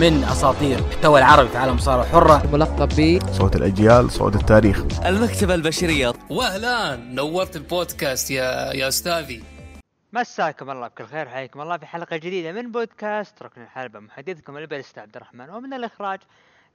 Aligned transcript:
من 0.00 0.24
أساطير 0.24 0.78
المحتوى 0.78 1.18
العربي 1.18 1.48
في 1.48 1.58
عالم 1.58 1.70
المصارعه 1.70 2.04
الحره 2.04 2.46
ملقب 2.52 2.88
ب 2.88 3.18
صوت 3.32 3.56
الأجيال 3.56 4.10
صوت 4.10 4.34
التاريخ. 4.36 5.06
المكتبة 5.06 5.54
البشرية. 5.54 6.12
واهلا 6.30 6.96
نورت 6.96 7.56
البودكاست 7.56 8.30
يا 8.30 8.72
يا 8.72 8.88
أستاذي. 8.88 9.44
مساكم 10.12 10.70
الله 10.70 10.88
بكل 10.88 11.06
خير 11.06 11.28
حياكم 11.28 11.60
الله 11.60 11.76
في 11.76 11.86
حلقة 11.86 12.16
جديدة 12.16 12.52
من 12.52 12.72
بودكاست 12.72 13.42
ركن 13.42 13.62
الحلبة. 13.62 14.00
محدثكم 14.00 14.56
البرست 14.56 14.98
عبد 14.98 15.16
الرحمن. 15.16 15.50
ومن 15.50 15.74
الإخراج 15.74 16.18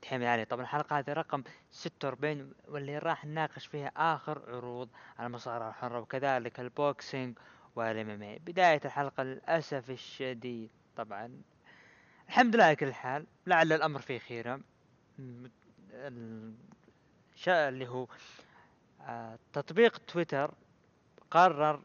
تحمي 0.02 0.28
علي 0.28 0.46
طبعا 0.46 0.64
الحلقة 0.64 1.00
هذه 1.00 1.14
رقم 1.14 1.44
46 1.72 2.52
واللي 2.68 2.98
راح 2.98 3.26
نناقش 3.26 3.66
فيها 3.66 3.92
آخر 3.98 4.42
عروض 4.48 4.90
المصارعة 5.20 5.70
الحرة 5.70 6.00
وكذلك 6.00 6.60
البوكسينج 6.60 7.38
والام 7.76 8.38
بداية 8.46 8.82
الحلقة 8.86 9.24
للأسف 9.24 9.90
الشديد. 9.90 10.70
طبعا 10.98 11.32
الحمد 12.30 12.56
لله 12.56 12.64
على 12.64 12.76
كل 12.76 12.94
حال. 12.94 13.26
لعل 13.48 13.74
الأمر 13.74 14.00
فيه 14.02 14.20
خيرة 14.20 14.56
م- 15.20 15.48
ال- 15.94 16.54
شا- 17.36 17.70
اللي 17.70 17.88
هو 17.88 18.08
آه، 19.02 19.40
تطبيق 19.54 19.98
تويتر 19.98 20.52
قرر 21.32 21.82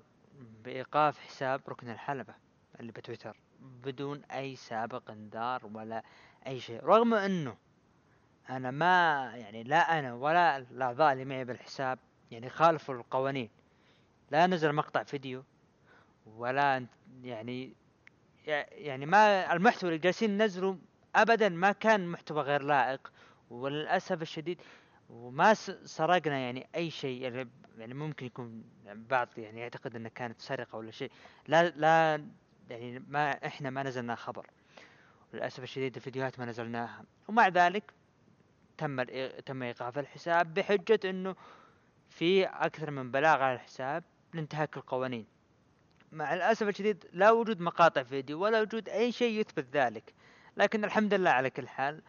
بإيقاف 0.65 1.19
حساب 1.19 1.61
ركن 1.69 1.91
الحلبة 1.91 2.35
اللي 2.81 2.93
بتويتر 2.93 3.37
بدون 3.61 4.25
أي 4.25 4.57
سابق 4.57 5.11
إنذار 5.11 5.67
ولا 5.75 6.03
أي 6.47 6.61
شيء. 6.61 6.85
رغم 6.85 7.15
أنه 7.15 7.57
أنا 8.51 8.71
ما 8.71 9.23
يعني 9.37 9.63
لا 9.63 9.99
أنا 9.99 10.15
ولا 10.15 10.57
الأعضاء 10.57 11.13
اللي 11.13 11.25
معي 11.25 11.45
بالحساب 11.45 11.99
يعني 12.31 12.51
خالفوا 12.51 12.95
القوانين. 12.95 13.51
لا 14.31 14.47
نزل 14.47 14.73
مقطع 14.73 15.03
فيديو 15.03 15.45
ولا 16.27 16.87
يعني 17.23 17.73
يعني 18.47 19.07
ما 19.07 19.53
المحتوى 19.53 19.89
اللي 19.91 19.99
جالسين 19.99 20.31
ننزله 20.31 20.79
أبدا 21.15 21.49
ما 21.49 21.73
كان 21.73 22.07
محتوى 22.07 22.43
غير 22.43 22.63
لائق 22.63 23.13
وللأسف 23.51 24.23
الشديد 24.23 24.61
وما 25.11 25.55
سرقنا 25.85 26.39
يعني 26.39 26.69
أي 26.75 26.91
شيء 26.91 27.47
يعني 27.79 27.95
ممكن 27.95 28.27
يكون 28.27 28.65
بعض 28.87 29.29
يعني 29.37 29.61
يعتقد 29.61 29.97
إنها 29.97 30.11
كانت 30.11 30.41
سرقة 30.41 30.79
ولا 30.79 30.91
شيء. 30.91 31.11
لا 31.49 31.69
لا 31.69 32.25
يعني 32.71 33.05
ما 33.09 33.47
إحنا 33.47 33.71
ما 33.71 33.83
نزلنا 33.83 34.15
خبر. 34.15 34.47
للأسف 35.33 35.63
الشديد 35.63 35.97
الفيديوهات 35.97 36.39
ما 36.39 36.45
نزلناها. 36.45 37.05
ومع 37.29 37.49
ذلك 37.49 37.93
تم 38.79 39.03
تم 39.47 39.63
إيقاف 39.63 39.99
الحساب 39.99 40.55
بحجة 40.55 41.01
إنه 41.05 41.37
في 42.09 42.45
أكثر 42.45 42.91
من 42.91 43.11
بلاغ 43.11 43.43
على 43.43 43.55
الحساب 43.55 44.05
لانتهاك 44.35 44.77
القوانين. 44.77 45.34
مع 46.15 46.35
الأسف 46.35 46.69
الشديد 46.69 47.05
لا 47.13 47.31
وجود 47.31 47.61
مقاطع 47.61 48.03
فيديو 48.03 48.41
ولا 48.43 48.61
وجود 48.61 48.89
أي 48.89 49.13
شيء 49.13 49.41
يثبت 49.41 49.67
ذلك. 49.77 50.15
لكن 50.57 50.85
الحمد 50.85 51.15
لله 51.15 51.31
على 51.31 51.51
كل 51.51 51.69
حال 51.69 52.03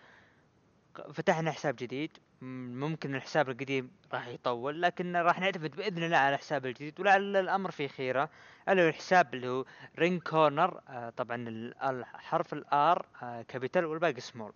فتحنا 1.14 1.52
حساب 1.52 1.75
جديد. 1.75 2.17
ممكن 2.42 3.16
الحساب 3.16 3.50
القديم 3.50 3.92
راح 4.14 4.28
يطول 4.28 4.81
لكن 4.81 5.16
راح 5.16 5.39
نعتمد 5.39 5.76
بإذن 5.76 6.03
الله 6.03 6.17
على 6.17 6.36
الحساب 6.36 6.66
الجديد 6.66 7.00
ولعل 7.00 7.36
الأمر 7.38 7.72
فيه 7.72 7.88
خيرة. 7.88 8.30
هو 8.70 8.73
الحساب 8.73 9.33
اللي 9.33 9.48
هو 9.48 9.66
Ring 10.00 10.22
Corner 10.22 10.81
آه 10.89 11.09
طبعا 11.09 11.36
ال- 11.50 11.83
الحرف 11.83 12.53
الـ 12.53 12.80
R 12.80 13.06
آه 13.23 13.42
capital 13.42 13.86
والباقي 13.86 14.20
small. 14.22 14.53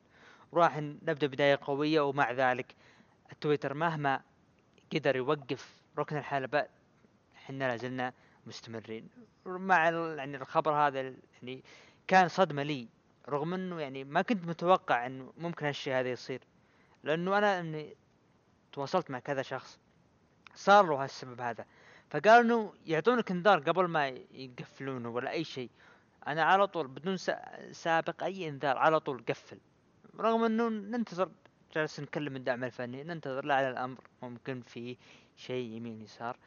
راح 0.53 0.77
نبدأ 0.77 1.27
بداية 1.27 1.59
قوية 1.61 2.01
ومع 2.01 2.31
ذلك 2.31 2.75
التويتر 3.31 3.73
مهما 3.73 4.21
قدر 4.93 5.15
يوقف 5.15 5.73
ركن 5.97 6.17
الحلبة 6.17 6.65
إحنا 7.35 7.63
لازلنا 7.63 8.13
مستمرين. 8.47 9.09
مع 9.45 9.89
يعني 9.89 10.37
الخبر 10.37 10.71
هذا 10.71 11.01
يعني 11.33 11.63
كان 12.07 12.27
صدمة 12.27 12.63
لي 12.63 12.87
رغم 13.29 13.53
إنه 13.53 13.79
يعني 13.81 14.03
ما 14.03 14.21
كنت 14.21 14.45
متوقع 14.45 15.05
إنه 15.05 15.33
ممكن 15.37 15.65
هالشيء 15.65 15.93
هذا 15.93 16.09
يصير. 16.09 16.41
لأنه 17.03 17.37
أنا 17.37 17.59
إني 17.59 17.95
تواصلت 18.71 19.11
مع 19.11 19.19
كذا 19.19 19.41
شخص 19.41 19.79
صار 20.55 20.85
له 20.85 21.03
هالسبب 21.03 21.41
هذا. 21.41 21.65
فقالوا 22.09 22.41
إنه 22.41 22.73
يعطونك 22.85 23.31
إنذار 23.31 23.59
قبل 23.59 23.85
ما 23.85 24.07
يقفلونه 24.31 25.09
ولا 25.09 25.31
أي 25.31 25.43
شيء. 25.43 25.69
أنا 26.27 26.43
على 26.43 26.67
طول 26.67 26.87
بدون 26.87 27.17
سا- 27.17 27.71
سابق 27.71 28.23
أي 28.23 28.49
إنذار 28.49 28.77
على 28.77 28.99
طول 28.99 29.23
قفل. 29.29 29.57
رغم 30.19 30.43
إنه 30.43 30.69
ننتظر 30.69 31.29
جالس 31.75 31.99
نكلم 31.99 32.35
الدعم 32.35 32.63
الفني 32.63 33.03
ننتظر 33.03 33.45
لعل 33.45 33.71
الأمر 33.71 33.97
ممكن 34.21 34.61
في 34.61 34.97
شيء 35.37 35.71
يمين 35.71 36.01
يسار. 36.01 36.37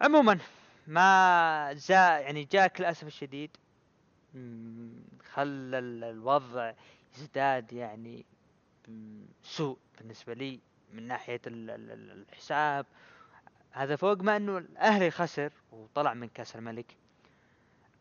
عموما 0.00 0.38
ما 0.86 1.72
جاء 1.72 2.22
يعني 2.22 2.44
جاك 2.44 2.80
للاسف 2.80 3.06
الشديد. 3.06 3.50
خلى 5.32 5.78
ال- 5.78 6.04
الوضع 6.04 6.72
يزداد 7.18 7.72
يعني 7.72 8.24
سوء 9.42 9.78
بالنسبة 9.98 10.34
لي 10.34 10.60
من 10.92 11.12
ال- 11.70 11.70
الحساب. 12.30 12.86
هذا 13.70 13.96
فوق 13.96 14.22
ما 14.22 14.36
إنه 14.36 14.58
الأهلي 14.58 15.10
خسر 15.10 15.52
وطلع 15.72 16.14
من 16.14 16.28
كأس 16.28 16.56
الملك. 16.56 16.96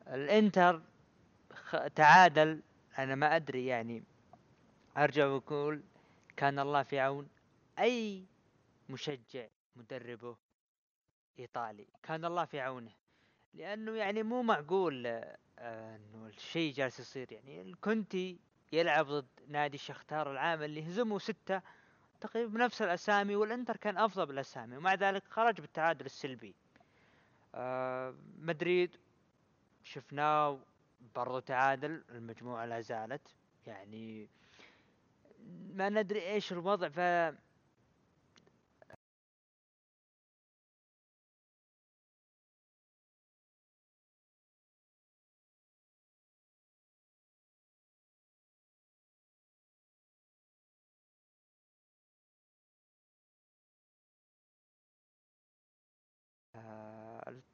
الإنتر 0.07 0.81
تعادل. 1.95 2.61
أنا 2.97 3.15
ما 3.15 3.35
أدري 3.35 3.65
يعني. 3.65 4.03
أرجع 4.97 5.25
وأقول 5.25 5.81
كان 6.37 6.59
الله 6.59 6.83
في 6.83 6.99
عون 6.99 7.27
أي 7.79 8.23
مشجع 8.89 9.45
مدربه. 9.75 10.35
إيطالي 11.39 11.87
كان 12.03 12.25
الله 12.25 12.45
في 12.45 12.59
عونه. 12.59 12.91
لأنه 13.53 13.91
يعني 13.91 14.23
مو 14.23 14.43
معقول 14.43 15.07
آه، 15.07 15.37
إنه 15.95 16.27
الشيء 16.27 16.73
جالس 16.73 16.99
يصير. 16.99 17.31
يعني 17.31 17.61
الكونتي 17.61 18.39
يلعب 18.71 19.05
ضد 19.05 19.27
نادي 19.47 19.75
الشختار 19.75 20.31
العام 20.31 20.63
اللي 20.63 20.87
هزمه 20.87 21.19
ستة 21.19 21.61
تقريبا 22.21 22.53
بنفس 22.53 22.81
الأسامي 22.81 23.35
والإنتر 23.35 23.77
كان 23.77 23.97
أفضل 23.97 24.25
بالأسامي 24.25 24.77
ومع 24.77 24.93
ذلك 24.93 25.23
خرج 25.29 25.61
بالتعادل 25.61 26.05
السلبي. 26.05 26.55
آه 27.55 28.15
مدريد 28.37 28.97
شفناه 29.83 30.59
برضو 31.15 31.39
تعادل 31.39 32.03
المجموعة 32.09 32.65
لا 32.65 32.81
زالت. 32.81 33.27
يعني 33.67 34.29
ما 35.73 35.89
ندري 35.89 36.21
إيش 36.21 36.51
الوضع 36.53 36.89
ف 36.89 36.99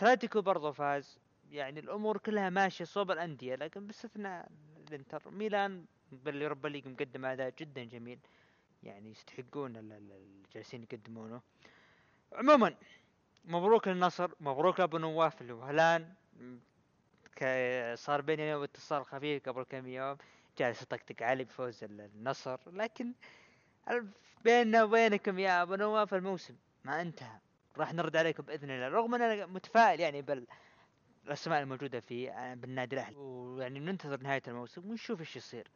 الاتلتيكو 0.01 0.41
برضو 0.41 0.71
فاز. 0.71 1.17
يعني 1.51 1.79
الأمور 1.79 2.17
كلها 2.17 2.49
ماشية 2.49 2.85
صوب 2.85 3.11
الأندية 3.11 3.55
لكن 3.55 3.87
باستثناء 3.87 4.47
الإنتر. 4.87 5.31
ميلان 5.31 5.85
بال 6.11 6.25
Europa 6.25 6.67
League 6.67 6.87
مقدم 6.87 7.25
أداء 7.25 7.53
جدا 7.59 7.83
جميل. 7.83 8.19
يعني 8.83 9.11
يستحقون 9.11 9.75
ال- 9.75 9.91
ال- 9.91 10.11
اللي 10.11 10.47
جالسين 10.55 10.83
يقدمونه. 10.83 11.41
عموما 12.33 12.75
مبروك 13.45 13.87
للنصر 13.87 14.31
مبروك 14.39 14.79
لابو 14.79 14.97
نواف 14.97 15.41
اللي 15.41 15.53
هلان 15.53 16.13
صار 17.95 18.21
بيني 18.21 18.55
وبينه 18.55 18.63
اتصال 18.63 19.05
خفيف 19.05 19.49
قبل 19.49 19.63
كم 19.63 19.87
يوم. 19.87 20.17
جالس 20.57 20.81
يطقطق 20.81 21.23
علي 21.23 21.43
بفوز 21.43 21.83
ال- 21.83 22.01
النصر. 22.01 22.59
لكن 22.67 23.13
بيننا 24.43 24.83
وبينكم 24.83 25.39
يا 25.39 25.61
أبو 25.61 25.75
نواف 25.75 26.13
الموسم 26.13 26.55
ما 26.83 27.01
انتهى. 27.01 27.39
راح 27.77 27.93
نرد 27.93 28.15
عليكم 28.15 28.43
بإذن 28.43 28.69
الله 28.69 28.87
رغم 28.87 29.15
ان 29.15 29.21
أنا 29.21 29.45
متفائل 29.45 29.99
يعني 29.99 30.21
بال 30.21 30.47
الأسماء 31.25 31.61
الموجودة 31.61 31.99
في 31.99 32.29
بالنادي 32.61 32.95
الأهلي. 32.95 33.15
ويعني 33.15 33.79
ننتظر 33.79 34.21
نهاية 34.21 34.41
الموسم 34.47 34.89
ونشوف 34.89 35.19
إيش 35.19 35.35
يصير. 35.35 35.67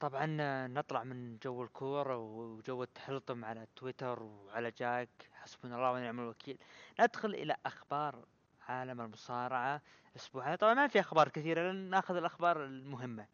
طبعا 0.00 0.26
نطلع 0.66 1.04
من 1.04 1.38
جو 1.38 1.62
الكورة 1.62 2.16
وجو 2.16 2.82
التحلطم 2.82 3.44
على 3.44 3.66
تويتر 3.76 4.22
وعلى 4.22 4.70
جاك 4.70 5.08
حسبنا 5.32 5.76
الله 5.76 5.92
ونعم 5.92 6.20
الوكيل. 6.20 6.58
ندخل 7.00 7.34
إلى 7.34 7.56
أخبار 7.66 8.24
عالم 8.68 9.00
المصارعة 9.00 9.82
الأسبوع 10.10 10.48
هذا. 10.48 10.56
طبعا 10.56 10.74
ما 10.74 10.86
في 10.86 11.00
أخبار 11.00 11.28
كثيرة 11.28 11.62
لأن 11.62 11.90
نأخذ 11.90 12.16
الأخبار 12.16 12.64
المهمة. 12.64 13.26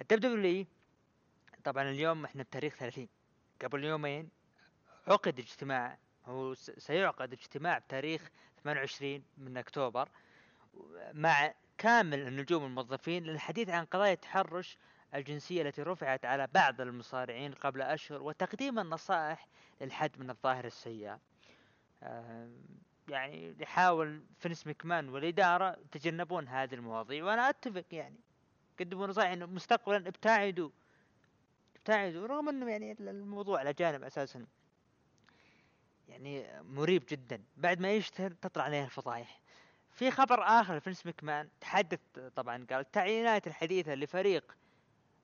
الدب 0.00 0.20
دبليو 0.20 0.66
طبعا 1.64 1.82
اليوم 1.90 2.24
إحنا 2.24 2.42
بتاريخ 2.42 2.74
30 2.76 3.08
قبل 3.62 3.84
يومين 3.84 4.28
عقد 5.06 5.38
اجتماع 5.38 5.98
هو 6.26 6.54
سيعقد 6.54 7.32
اجتماع 7.32 7.78
بتاريخ 7.78 8.30
28 8.64 9.22
من 9.38 9.56
أكتوبر 9.56 10.08
مع 11.12 11.54
كامل 11.78 12.18
النجوم 12.28 12.64
الموظفين 12.64 13.24
للحديث 13.24 13.68
عن 13.68 13.84
قضايا 13.84 14.12
التحرش 14.12 14.78
الجنسية 15.14 15.62
التي 15.62 15.82
رفعت 15.82 16.24
على 16.24 16.48
بعض 16.54 16.80
المصارعين 16.80 17.52
قبل 17.52 17.82
أشهر 17.82 18.22
وتقديم 18.22 18.78
النصائح 18.78 19.46
للحد 19.80 20.18
من 20.18 20.30
الظاهرة 20.30 20.66
السيئة. 20.66 21.20
آم، 22.02 22.64
يعني 23.08 23.56
يحاول 23.60 24.22
فينس 24.38 24.66
مكمان 24.66 25.08
والإدارة 25.08 25.76
يتجنبون 25.84 26.48
هذه 26.48 26.74
المواضيع. 26.74 27.24
وأنا 27.24 27.48
أتفق 27.48 27.84
يعني 27.92 28.16
قدموا 28.80 29.06
نصائح 29.06 29.30
إنه 29.30 29.46
مستقبلا 29.46 30.08
ابتعدوا 30.08 30.70
ابتعدوا 31.76 32.26
رغم 32.26 32.48
إنه 32.48 32.70
يعني 32.70 32.92
الموضوع 33.00 33.58
على 33.58 33.72
جانب 33.72 34.02
أساسا 34.02 34.46
يعني 36.12 36.46
مريب 36.62 37.04
جدا. 37.08 37.42
بعد 37.56 37.80
ما 37.80 37.92
يشتهر 37.92 38.30
تطلع 38.30 38.64
عليه 38.64 38.84
الفضايح. 38.84 39.40
في 39.90 40.10
خبر 40.10 40.42
آخر 40.42 40.80
فينس 40.80 41.06
مكمان 41.06 41.48
تحدث 41.60 42.00
طبعا 42.36 42.66
قال 42.70 42.80
التعيينات 42.80 43.46
الحديثة 43.46 43.94
لفريق 43.94 44.56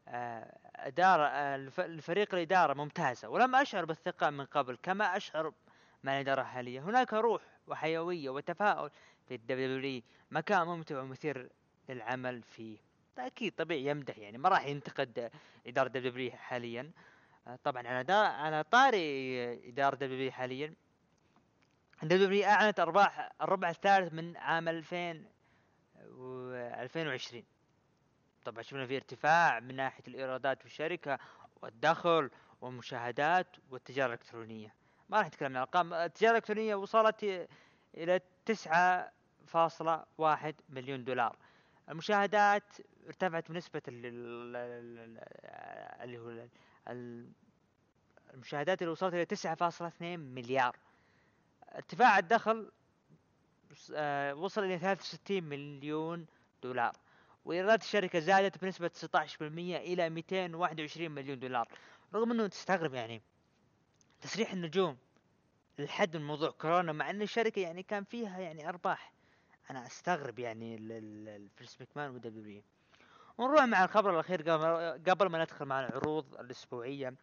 آه، 0.09 0.59
إدارة 0.77 1.23
آه، 1.23 1.57
لفريق 1.79 2.35
الاداره 2.35 2.75
ممتازة 2.75 3.29
ولم 3.29 3.57
أشعر 3.57 3.85
بالثقة 3.85 4.31
من 4.31 4.45
قبل 4.45 4.79
كما 4.83 5.17
أشعر 5.17 5.53
مع 6.05 6.15
الاداره 6.15 6.41
الحاليه 6.41 6.81
هناك 6.81 7.13
روح 7.15 7.43
وحيوية 7.67 8.31
وتفاؤل 8.31 8.91
في 9.29 9.35
ال 9.35 9.52
WWE 9.52 10.03
مكان 10.31 10.67
ممتع 10.67 11.01
ومثير 11.01 11.51
للعمل 11.89 12.43
فيه. 12.43 12.79
أكيد 13.19 13.53
طبيعي 13.57 13.87
يمدح 13.87 14.19
يعني 14.19 14.39
ما 14.39 14.49
راح 14.49 14.67
ينتقد 14.67 15.31
إدارة 15.67 15.89
WWE 15.89 16.31
حاليا. 16.31 16.83
آه، 16.83 16.93
طبعا 17.57 17.89
على 17.89 18.05
دا 18.05 18.15
على 18.15 18.65
طاري 18.65 19.69
إدارة 19.69 19.97
دبليو 19.97 20.33
حاليا. 20.33 20.75
دبليو 22.03 22.45
أعلنت 22.45 22.81
أرباح 22.81 23.31
الربع 23.43 23.71
الثالث 23.71 24.13
من 24.13 24.37
عام 24.37 24.69
2000 24.69 25.25
و 26.05 26.51
2020 26.55 27.45
طبعا 28.45 28.63
شفنا 28.63 28.87
في 28.87 28.97
ارتفاع 28.97 29.61
من 29.61 29.77
ناحية 29.77 30.03
الإيرادات 30.09 30.61
في 30.61 30.67
الشركة 30.67 31.19
والدخل 31.63 32.31
والمشاهدات 32.61 33.57
والتجارة 33.71 34.07
الإلكترونية. 34.07 34.75
ما 35.09 35.19
راح 35.19 35.27
نتكلم 35.27 35.47
عن 35.47 35.53
الأرقام. 35.53 35.95
التجارة 35.95 36.31
الإلكترونية 36.31 36.75
وصلت 36.75 37.49
إلى 37.95 38.21
9.1 38.47 40.55
مليون 40.69 41.05
دولار. 41.05 41.37
المشاهدات 41.89 42.65
ارتفعت 43.07 43.51
بنسبة 43.51 43.83
ال- 43.89 44.07
ال- 44.07 44.57
ال- 44.57 45.19
اللي 46.05 46.19
هو 46.19 46.47
المشاهدات 48.35 48.83
اللي 48.83 48.93
وصلت 48.93 49.15
إلى 49.15 49.25
9.2 49.27 50.03
مليار. 50.03 50.77
ارتفاع 51.75 52.19
الدخل 52.19 52.71
آه، 53.95 54.35
وصل 54.35 54.65
إلى 54.65 54.79
63 54.79 55.43
مليون 55.45 56.27
دولار. 56.63 56.93
وإيرادات 57.45 57.83
الشركة 57.83 58.19
زادت 58.19 58.63
بنسبة 58.63 58.91
16% 58.95 59.77
إلى 59.77 60.11
221 60.11 61.11
مليون 61.11 61.39
دولار. 61.39 61.69
رغم 62.15 62.31
أنه 62.31 62.47
تستغرب 62.47 62.95
يعني 62.95 63.23
تسريح 64.21 64.53
النجوم 64.53 64.97
لحد 65.79 66.17
من 66.17 66.27
موضوع 66.27 66.51
كورونا 66.51 66.93
مع 66.93 67.11
أن 67.11 67.23
الشركة 67.23 67.61
يعني 67.61 67.83
كان 67.83 68.05
فيها 68.05 68.39
يعني 68.39 68.69
أرباح. 68.69 69.13
أنا 69.71 69.87
أستغرب 69.87 70.39
يعني 70.39 70.75
ال- 70.75 70.93
ال- 70.93 71.29
ال- 71.29 71.49
فينس 71.57 71.81
مكمان 71.81 72.11
و 72.11 72.24
WWE 72.24 72.63
ونروح 73.39 73.65
مع 73.65 73.85
الخبر 73.85 74.11
الأخير 74.11 74.51
قبل 75.11 75.27
ما 75.27 75.39
ندخل 75.43 75.65
مع 75.65 75.81
العروض 75.81 76.41
الأسبوعية. 76.41 77.15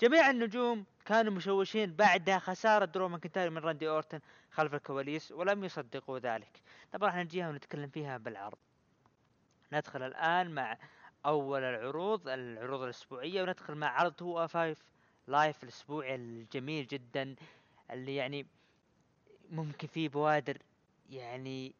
جميع 0.00 0.30
النجوم 0.30 0.84
كانوا 1.04 1.32
مشوشين 1.32 1.92
بعد 1.92 2.30
خسارة 2.30 2.84
درو 2.84 3.08
ماكنتاير 3.08 3.50
من 3.50 3.58
راندي 3.58 3.88
أورتن 3.88 4.20
خلف 4.50 4.74
الكواليس 4.74 5.32
ولم 5.32 5.64
يصدقوا 5.64 6.18
ذلك. 6.18 6.62
طبعا 6.92 7.08
راح 7.10 7.16
نجيها 7.16 7.48
ونتكلم 7.48 7.88
فيها 7.88 8.16
بالعرض. 8.16 8.58
ندخل 9.72 10.02
الآن 10.02 10.54
مع 10.54 10.78
أول 11.26 11.62
العروض 11.62 12.28
العروض 12.28 12.82
الأسبوعية 12.82 13.42
وندخل 13.42 13.74
مع 13.74 14.00
عرض 14.00 14.22
205 14.22 14.82
Live 15.26 15.62
الأسبوعي 15.62 16.14
الجميل 16.14 16.86
جدا 16.86 17.34
اللي 17.90 18.16
يعني 18.16 18.46
ممكن 19.50 19.88
فيه 19.88 20.08
بوادر 20.08 20.58
يعني. 21.10 21.74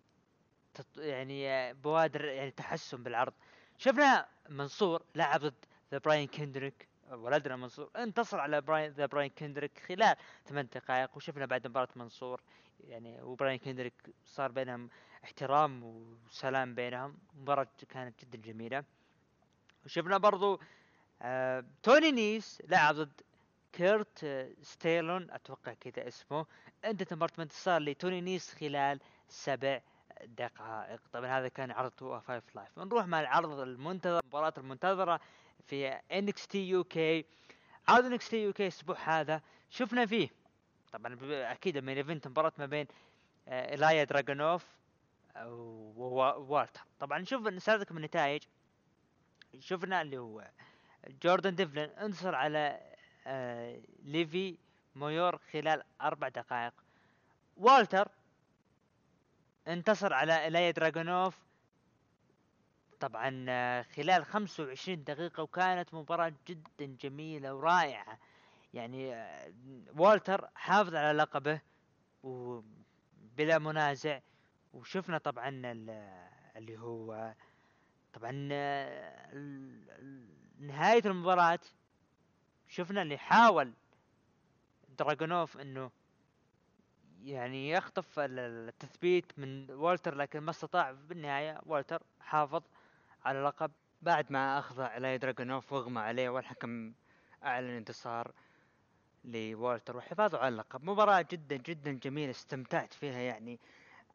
يعني 0.96 1.75
بوادر 1.75 2.25
يعني 2.25 2.50
تحسن 2.50 3.02
بالعرض. 3.02 3.32
شفنا 3.78 4.26
منصور 4.48 5.02
لعب 5.14 5.40
ضد 5.40 5.54
ذا 5.92 5.98
براين 5.98 6.26
كندريك 6.26 6.88
ولدنا 7.10 7.56
منصور 7.56 7.90
انتصر 7.96 8.40
على 8.40 8.60
براين 8.60 8.92
ذا 8.92 9.06
براين 9.06 9.30
كندريك 9.30 9.78
خلال 9.78 10.16
ثمان 10.46 10.69
دقائق 10.75 11.16
وشفنا 11.16 11.46
بعد 11.46 11.66
مباراة 11.66 11.88
منصور 11.96 12.40
يعني 12.80 13.22
وبراين 13.22 13.58
كندريك 13.58 13.94
صار 14.25 14.52
بينهم 14.52 14.88
احترام 15.25 15.84
وسلام 15.84 16.75
بينهم 16.75 17.19
مباراة 17.34 17.69
كانت 17.88 18.25
جدا 18.25 18.38
جميلة. 18.38 18.84
وشفنا 19.84 20.19
برضو 20.19 20.60
آه 21.22 21.64
توني 21.82 22.12
نيس 22.12 22.62
لعب 22.69 22.94
ضد 22.94 23.20
كيرت 23.72 24.26
ستاليون 24.62 25.31
أتوقع 25.30 25.72
كذا 25.72 26.08
اسمه 26.08 26.46
انتهت 26.84 27.14
مباراة 27.14 27.32
انتصار 27.38 27.80
لتوني 27.82 28.20
نيس 28.20 28.54
خلال 28.54 29.00
سبع 29.28 29.80
دقائق. 30.25 31.00
طبعا 31.12 31.38
هذا 31.38 31.49
كان 31.49 31.70
عرض 31.70 31.93
205 32.03 32.43
Live. 32.55 32.79
نروح 32.79 33.06
مع 33.06 33.20
العرض 33.20 33.59
المنتظر 33.61 34.20
المباراة 34.20 34.53
المنتظرة 34.59 35.20
في 35.67 36.00
UK. 36.55 37.25
عرض 37.88 38.32
UK 38.32 38.62
الأسبوع 38.62 38.97
هذا 39.05 39.43
شفنا 39.70 40.06
فيه. 40.06 40.29
طبعا 40.93 41.19
أكيد 41.53 41.76
ال 41.76 41.81
main 41.81 41.96
event 41.96 42.29
مباراة 42.29 42.53
ما 42.59 42.67
بين 42.67 42.87
آه، 43.49 43.70
إيلايا 43.70 44.05
دراجونوف 44.05 44.67
ووالتر 45.47 46.81
طبعا 47.00 47.25
شوف 47.25 47.47
نساعدكم 47.47 47.97
النتائج. 47.97 48.43
شفنا 49.59 50.03
اللي 50.03 50.19
هو 50.19 50.50
جوردن 51.23 51.55
ديفلين 51.55 51.90
انتصر 51.91 52.35
على 52.35 52.81
آه، 53.26 53.81
ليفي 54.03 54.59
ميور 54.94 55.38
خلال 55.53 55.82
أربع 56.00 56.29
دقائق. 56.29 56.73
والتر 57.56 58.09
انتصر 59.69 60.12
على 60.12 60.44
إيلايا 60.44 60.70
دراجونوف 60.70 61.38
طبعا 63.00 63.82
خلال 63.82 64.25
25 64.26 65.05
دقيقة 65.05 65.43
وكانت 65.43 65.94
مباراة 65.94 66.32
جدا 66.49 66.97
جميلة 67.00 67.55
ورائعة. 67.55 68.19
يعني 68.75 69.26
والتر 69.97 70.49
حافظ 70.55 70.94
على 70.94 71.19
لقبه 71.19 71.61
وبلا 72.23 73.59
منازع. 73.59 74.20
وشفنا 74.73 75.19
طبعا 75.19 75.49
ال- 75.49 76.29
اللي 76.56 76.79
هو 76.79 77.35
طبعا 78.12 78.31
نهاية 80.59 81.03
المباراة. 81.06 81.61
شفنا 82.69 83.03
اللي 83.03 83.19
حاول 83.19 83.73
دراجونوف 84.99 85.56
إنه 85.59 85.91
يعني 87.25 87.70
يخطف 87.70 88.19
ال- 88.19 88.38
ال- 88.38 88.69
التثبيت 88.69 89.38
من 89.38 89.70
والتر 89.70 90.15
لكن 90.15 90.41
ما 90.41 90.50
استطاع 90.50 90.93
بالنهاية 90.93 91.61
والتر 91.67 92.03
حافظ 92.20 92.62
على 93.25 93.38
اللقب 93.38 93.71
بعد 94.02 94.33
ما 94.33 94.64
على 94.78 95.19
دراجونوف 95.19 95.73
وأغمى 95.73 96.00
عليه 96.00 96.28
والحكم 96.28 96.92
أعلن 97.45 97.76
انتصار 97.76 98.33
لوالتر 99.25 99.97
وحفاظه 99.97 100.38
على 100.38 100.49
اللقب. 100.49 100.85
مباراة 100.85 101.26
جدا 101.31 101.57
جدا 101.57 101.92
جميلة 101.92 102.31
استمتعت 102.31 102.92
فيها 102.92 103.19
يعني. 103.19 103.61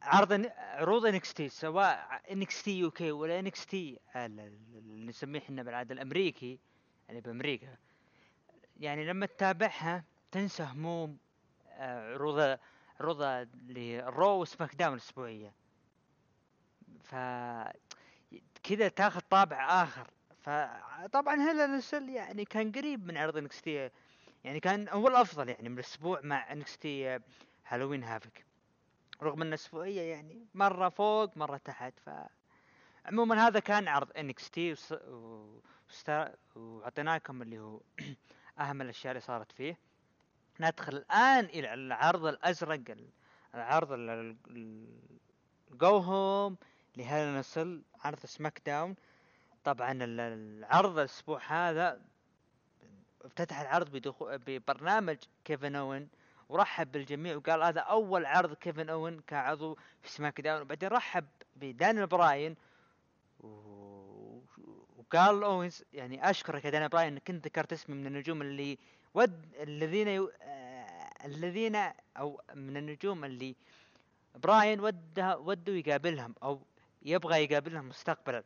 عرض 0.02 0.46
عروض 0.56 1.06
انكس 1.06 1.34
تي 1.34 1.48
سواء 1.48 2.22
انكس 2.32 2.62
تي 2.62 2.78
يو 2.78 2.90
كي 2.90 3.12
ولا 3.12 3.38
انكس 3.38 3.66
تي 3.66 3.98
اللي 4.16 5.06
نسميه 5.06 5.38
إحنا 5.40 5.62
بالعادة 5.62 5.94
الأمريكي 5.94 6.58
يعني 7.08 7.20
بأمريكا. 7.20 7.76
يعني 8.80 9.04
لما 9.06 9.26
تتابعها 9.26 10.04
تنسى 10.32 10.62
هموم 10.62 11.18
آه، 11.68 12.14
عروض 12.14 12.58
عروض 13.00 13.22
لل 13.68 13.92
Raw 13.92 14.28
و 14.28 14.40
SmackDown 14.40 14.92
الاسبوعية 14.92 15.52
ف 17.02 17.14
كذا 18.62 18.88
تاخذ 18.88 19.20
طابع 19.20 19.82
آخر. 19.82 20.10
فطبعا 20.42 21.34
هيل 21.34 21.66
ان 21.66 21.76
سيل 21.76 22.08
يعني 22.08 22.44
كان 22.44 22.72
قريب 22.72 23.06
من 23.06 23.16
عرض 23.16 23.36
NXT 23.36 23.90
يعني 24.44 24.60
كان 24.60 24.88
هو 24.88 25.08
الأفضل 25.08 25.48
يعني 25.48 25.68
من 25.68 25.74
الأسبوع 25.74 26.20
مع 26.22 26.52
NXT 26.52 27.20
Halloween 27.66 28.04
Havoc. 28.04 28.44
رغم 29.22 29.42
إن 29.42 29.48
الاسبوعيه 29.48 30.00
يعني 30.00 30.46
مرة 30.54 30.88
فوق 30.88 31.36
مرة 31.36 31.56
تحت 31.56 31.92
ف 32.06 32.10
عموما 33.06 33.46
هذا 33.46 33.60
كان 33.60 33.88
عرض 33.88 34.08
NXT 34.18 34.74
وأعطيناكم 36.56 37.42
اللي 37.42 37.58
هو 37.58 37.80
أهم 38.60 38.82
الأشياء 38.82 39.10
اللي 39.10 39.20
صارت 39.20 39.52
فيه. 39.52 39.78
ندخل 40.60 40.96
الآن 40.96 41.44
إلى 41.44 41.74
العرض 41.74 42.26
الأزرق 42.26 42.80
ال- 42.90 43.08
العرض 43.54 43.92
الجو 45.72 45.96
هوم 45.96 46.56
لهيل 46.96 47.38
نسل 47.38 47.82
عرض 48.04 48.18
سماك 48.26 48.62
داون 48.66 48.94
طبعا 49.64 49.92
ال- 49.92 50.20
العرض 50.20 50.98
الأسبوع 50.98 51.40
هذا 51.48 52.00
افتتح 53.24 53.60
العرض 53.60 53.88
ببرنامج 54.20 55.16
كيفن 55.44 55.76
أوينز. 55.76 56.08
ورحب 56.48 56.92
بالجميع 56.92 57.36
وقال 57.36 57.62
هذا 57.62 57.80
أول 57.80 58.26
عرض 58.26 58.54
كيفن 58.54 58.88
أوين 58.90 59.20
كعضو 59.20 59.78
في 60.02 60.10
سماك 60.10 60.40
داون 60.40 60.60
وبعدين 60.62 60.88
رحب 60.88 61.24
بدانيال 61.56 62.06
براين. 62.06 62.56
وقال 64.98 65.42
أوينز 65.44 65.84
يعني 65.92 66.30
أشكرك 66.30 66.64
يا 66.64 66.70
دانيال 66.70 66.88
براين 66.90 67.12
إنك 67.12 67.30
انت 67.30 67.46
ذكرت 67.46 67.72
اسمي 67.72 67.96
من 67.96 68.06
النجوم 68.06 68.42
اللي 68.42 68.78
ود 69.14 69.46
الذين 69.60 70.08
يو... 70.08 70.30
آه... 70.42 71.26
الذين 71.26 71.76
أو 72.16 72.40
من 72.54 72.76
النجوم 72.76 73.24
اللي 73.24 73.56
براين 74.34 74.80
وده 74.80 75.38
وده 75.38 75.72
يقابلهم 75.72 76.34
أو 76.42 76.62
يبغى 77.02 77.44
يقابلهم 77.44 77.88
مستقبلا. 77.88 78.44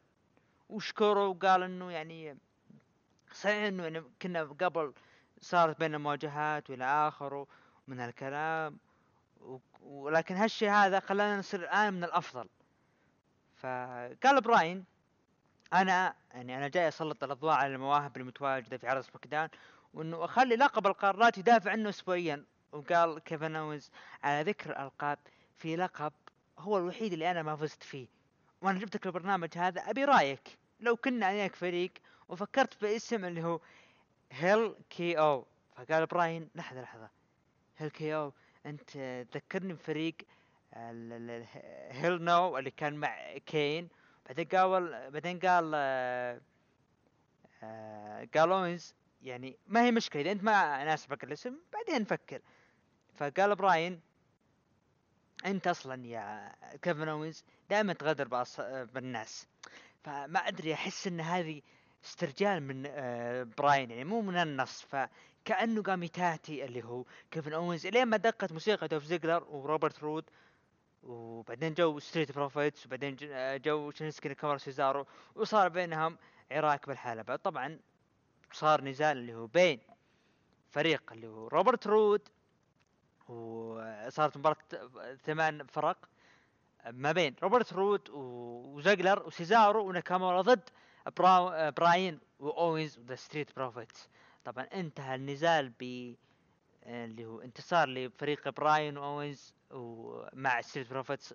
وشكره 0.69 1.27
وقال 1.29 1.63
إنه 1.63 1.91
يعني 1.93 2.37
صحيح 3.33 3.55
إنه 3.65 3.83
يعني 3.83 4.03
كنا 4.23 4.43
قبل 4.43 4.93
صارت 5.41 5.79
بيننا 5.79 5.99
مواجهات 5.99 6.71
وإلى 6.71 6.85
اخره 6.85 7.47
من 7.89 8.01
هالكلام 8.01 8.79
و- 9.41 9.59
ولكن 9.83 10.35
هالشيء 10.35 10.71
هذا 10.71 11.01
خلانا 11.01 11.39
نصير 11.39 11.61
الآن 11.61 11.95
من 11.95 12.05
الأفضل. 12.05 12.49
فقال 13.57 14.41
براين 14.41 14.85
أنا 15.73 16.15
يعني 16.35 16.57
أنا 16.57 16.69
جاي 16.69 16.89
أسلط 16.89 17.25
الأضواء 17.25 17.55
على 17.55 17.75
المواهب 17.75 18.17
المتواجدة 18.17 18.77
في 18.79 18.89
عرض 18.89 19.01
SmackDown 19.03 19.49
وإنه 19.99 20.25
أخلي 20.25 20.57
لقب 20.57 20.87
القارات 20.87 21.39
يدافع 21.39 21.71
عنه 21.71 21.89
اسبوعيا. 21.89 22.45
وقال 22.73 23.19
كيفن 23.19 23.57
أوينز 23.57 23.91
على 24.23 24.51
ذكر 24.51 24.71
الألقاب 24.71 25.19
في 25.57 25.77
لقب 25.77 26.13
هو 26.59 26.79
الوحيد 26.79 27.13
اللي 27.13 27.31
أنا 27.31 27.43
ما 27.43 27.57
فزت 27.57 27.83
فيه. 27.83 28.07
وأنا 28.63 28.79
جبتك 28.79 29.07
البرنامج 29.07 29.59
هذا 29.59 29.81
أبي 29.81 30.05
رأيك؟ 30.05 30.59
لو 30.81 30.97
كنا 30.97 31.31
أنا 31.31 31.49
فريق 31.49 31.91
وفكرت 32.29 32.81
باسم 32.83 33.25
اللي 33.25 33.45
هو 33.45 33.61
هيل 34.33 34.75
KO. 34.91 35.47
فقال 35.77 36.07
براين 36.07 36.51
لحظة 36.55 36.83
لحظة. 36.83 37.11
هيل 37.79 37.91
KO 37.91 38.33
أنت 38.67 38.91
تذكرني 39.33 39.73
بفريق 39.73 40.15
هيل 41.91 42.25
نو 42.25 42.59
اللي 42.59 42.71
كان 42.71 42.95
مع 42.95 43.39
كين. 43.47 43.89
بعدين 44.27 44.49
قال 44.49 45.11
بعدين 45.11 45.39
قال 45.39 45.73
آه، 45.75 46.41
آه، 47.63 48.29
قال 48.35 48.53
أوينز 48.53 48.95
يعني 49.23 49.59
ما 49.67 49.85
هي 49.85 49.93
مشكلة 49.93 50.23
إذا 50.23 50.33
أنت 50.33 50.45
ما 50.45 50.85
ناسبك 50.85 51.25
الاسم 51.25 51.57
بعدين 51.73 52.03
نفكر 52.03 52.41
فقال 53.15 53.57
براين 53.57 54.01
أنت 55.47 55.67
أصلا 55.67 56.07
يا 56.07 56.53
كيفن 56.83 57.09
أوينز 57.09 57.45
دائما 57.71 57.93
تغدر 57.93 58.29
بأص... 58.29 58.61
بالناس. 58.61 59.47
فما 60.05 60.39
أدري 60.39 60.75
أحس 60.75 61.07
إن 61.07 61.21
هذه 61.21 61.63
استرجال 62.05 62.63
من 62.63 62.85
آه، 62.87 63.43
براين 63.43 63.91
يعني 63.91 64.05
مو 64.05 64.21
من 64.21 64.37
النص. 64.37 64.83
فكأنه 64.83 65.83
قام 65.83 66.03
يتاتي 66.03 66.65
اللي 66.65 66.85
هو 66.85 67.05
كيفن 67.31 67.53
أوينز 67.53 67.87
لين 67.87 68.05
ما 68.05 68.17
دقت 68.17 68.53
موسيقى 68.53 68.89
دولف 68.89 69.05
زيجلر 69.05 69.45
وروبرت 69.45 70.03
رود. 70.03 70.25
وبعدين 71.03 71.75
جو 71.75 71.99
Street 71.99 72.33
Profits 72.33 72.87
وبعدين 72.87 73.17
آه، 73.23 73.57
جو 73.57 73.91
شينسكي 73.91 74.35
ناكامورا 74.35 74.59
سيزارو 74.59 75.07
وصار 75.35 75.69
بينهم 75.69 76.19
عراك 76.51 76.87
بالحلبة 76.89 77.37
طبعا 77.37 77.79
صار 78.53 78.85
نزال 78.85 79.17
اللي 79.17 79.35
هو 79.35 79.47
بين 79.47 79.81
فريق 80.71 81.13
اللي 81.13 81.27
هو 81.27 81.49
روبرت 81.49 81.87
رود 81.87 82.29
وصارت 83.29 84.37
مباراة 84.37 84.57
ثمان 85.25 85.67
فرق 85.67 86.09
ما 86.91 87.13
بين 87.13 87.35
روبرت 87.43 87.73
رود 87.73 88.11
وزيجلر 88.11 89.27
وسيزارو 89.27 89.89
وناكامورا 89.89 90.41
ضد 90.41 90.71
براو 91.17 91.71
براين 91.71 92.21
وأوينز 92.41 92.99
و 92.99 93.03
The 93.03 93.15
Street 93.15 93.57
Profits. 93.57 94.09
طبعا 94.45 94.65
انتهى 94.65 95.15
النزال 95.15 95.73
ب 95.81 96.15
اللي 96.87 97.27
هو 97.27 97.41
انتصار 97.41 97.89
لفريق 97.89 98.49
براين 98.49 98.99
وأوينز 98.99 99.55
ومع 99.71 100.61
Street 100.61 100.91
Profits. 100.91 101.35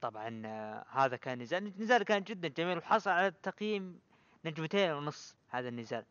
طبعا 0.00 0.42
آه، 0.46 0.84
هذا 0.90 1.16
كان 1.16 1.42
نزال. 1.42 1.66
النزال 1.66 2.02
كان 2.02 2.22
جدا 2.22 2.48
جميل 2.48 2.78
وحصل 2.78 3.10
على 3.10 3.30
تقييم 3.42 4.00
نجمتين 4.44 4.90
ونص. 4.92 5.36
هذا 5.48 5.68
النزال. 5.68 6.04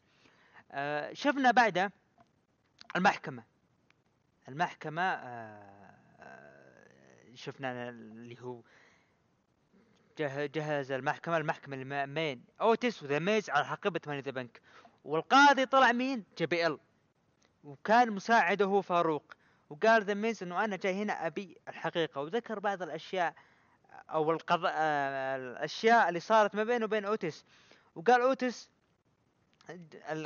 آه، 0.72 1.14
شفنا 1.14 1.52
بعده 1.52 1.92
المحكمة. 2.96 3.44
المحكمة 4.50 5.02
آه، 5.02 5.94
آه، 6.20 7.36
شفنا 7.36 7.90
اللي 7.90 8.42
هو 8.42 8.62
جه- 10.18 10.46
جهز 10.46 10.92
المحكمة. 10.92 11.38
المحكمة 11.38 11.76
ما 12.04 12.14
بين 12.14 12.44
اوتس 12.62 13.04
و 13.04 13.08
The 13.08 13.20
Miz 13.20 13.50
على 13.50 13.66
حقيبة 13.66 14.02
Money 14.08 14.18
in 14.18 14.22
the 14.22 14.32
Bank. 14.32 14.62
والقاضي 15.04 15.66
طلع 15.66 15.92
مين؟ 15.92 16.24
JBL 16.38 16.80
وكان 17.64 18.12
مساعده 18.12 18.66
هو 18.66 18.82
فاروق. 18.82 19.34
وقال 19.70 20.04
The 20.04 20.14
Miz 20.14 20.44
إنه 20.44 20.64
أنا 20.64 20.76
جاي 20.76 20.94
هنا 21.04 21.28
أبي 21.28 21.58
الحقيقة. 21.68 22.22
وذكر 22.22 22.60
بعض 22.60 22.82
الأشياء 22.82 23.34
أو 24.10 24.32
القضاء 24.32 24.74
الأشياء 25.38 26.10
اللي 26.10 26.20
صارت 26.20 26.56
ما 26.56 26.64
بينه 26.64 26.86
وبين 26.86 27.06
اوتس 27.06 27.46
وقال 27.96 28.22
اوتس 28.22 28.70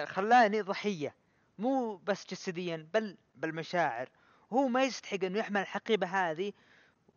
خلاني 0.06 0.62
ضحية. 0.62 1.16
مو 1.60 1.96
بس 1.96 2.28
جسديا 2.28 2.88
بل 2.94 3.18
بالمشاعر 3.36 4.10
هو 4.54 4.68
ما 4.68 4.84
يستحق 4.84 5.24
إنه 5.24 5.40
يحمل 5.40 5.62
الحقيبة 5.62 6.08
هذه 6.08 6.54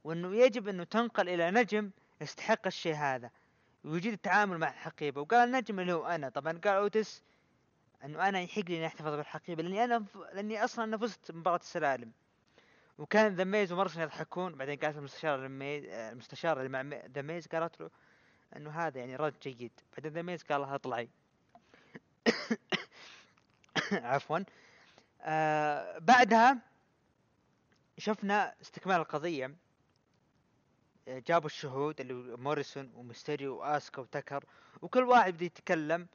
وإنه 0.04 0.34
يجب 0.36 0.68
إنه 0.68 0.84
تنقل 0.84 1.28
إلى 1.28 1.50
نجم 1.50 1.90
يستحق 2.20 2.66
الشيء 2.66 2.94
هذا. 2.94 3.30
ويجيد 3.84 4.12
التعامل 4.12 4.58
مع 4.58 4.68
الحقيبة. 4.68 5.20
وقال 5.20 5.48
النجم 5.48 5.80
اللي 5.80 5.92
هو 5.92 6.06
أنا. 6.06 6.28
طبعا 6.28 6.52
قال 6.64 6.74
أوتس 6.74 7.22
إنه 8.04 8.28
أنا 8.28 8.40
يحق 8.40 8.62
لي 8.68 8.76
إني 8.76 8.86
أحتفظ 8.86 9.14
بالحقيبة 9.14 9.62
لأني 9.62 9.84
أنا. 9.84 10.04
لأني 10.34 10.64
أصلا 10.64 10.84
أنا 10.84 10.98
فزت 10.98 11.30
مباراة 11.30 11.56
السلالم. 11.56 12.12
وكان 12.98 13.34
The 13.34 13.44
Miz 13.44 13.72
وموريسون 13.72 14.00
يضحكون. 14.00 14.54
بعدين 14.54 14.78
قالت 14.78 14.96
المستشار 14.96 15.46
المستشار 15.46 16.58
اللي 16.58 16.68
مع 16.68 16.82
The 17.14 17.22
Miz 17.22 17.46
قالت 17.46 17.80
له 17.80 17.90
إنه 18.56 18.70
هذا 18.70 18.98
يعني 19.00 19.16
رد 19.16 19.34
جيد. 19.42 19.72
بعدين 19.92 20.12
The 20.12 20.22
Miz 20.22 20.42
قال 20.42 20.60
لها 20.60 20.74
اطلعي. 20.74 21.08
عفوا. 23.92 24.38
آه 25.22 25.98
بعدها 25.98 26.58
شفنا 27.98 28.54
استكمال 28.62 28.96
القضية. 28.96 29.56
آه، 31.08 31.18
جابوا 31.18 31.46
الشهود 31.46 32.00
اللي 32.00 32.14
موريسون 32.36 32.92
وميستيريو 32.94 33.56
وآسكا 33.60 34.02
وتكر 34.02 34.44
وكل 34.82 35.02
واحد 35.04 35.34
بده 35.34 35.46
يتكلم 35.46 36.08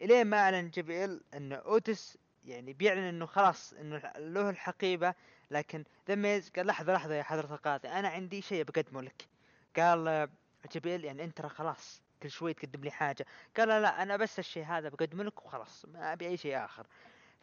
الين 0.00 0.26
ما 0.26 0.36
أعلن 0.38 0.70
JBL 0.70 1.20
إن 1.34 1.52
أوتس 1.52 2.18
يعني 2.44 2.72
بيعلن 2.72 2.98
إنه 3.02 3.26
خلاص 3.26 3.72
إنه 3.72 3.98
له 4.18 4.50
الحقيبة 4.50 5.14
لكن 5.50 5.84
The 6.08 6.14
Miz 6.14 6.50
قال 6.50 6.66
لحظة 6.66 6.92
لحظة 6.94 7.14
يا 7.14 7.22
حضرة 7.22 7.54
القاضي 7.54 7.88
أنا 7.88 8.08
عندي 8.08 8.42
شيء 8.42 8.64
بقدمه 8.64 9.02
لك. 9.02 9.26
قال 9.76 10.08
آه، 10.08 10.28
JBL 10.72 11.04
يعني 11.04 11.24
أنت 11.24 11.46
خلاص. 11.46 12.02
كل 12.22 12.30
شوي 12.30 12.54
تقدم 12.54 12.84
لي 12.84 12.90
حاجة. 12.90 13.26
قال 13.56 13.68
لا 13.68 13.80
لا 13.80 14.02
أنا 14.02 14.16
بس 14.16 14.38
الشيء 14.38 14.64
هذا 14.64 14.88
بقدمه 14.88 15.24
لك 15.24 15.44
وخلاص 15.46 15.84
ما 15.84 16.12
أبي 16.12 16.26
أي 16.26 16.36
شيء 16.36 16.64
آخر. 16.64 16.86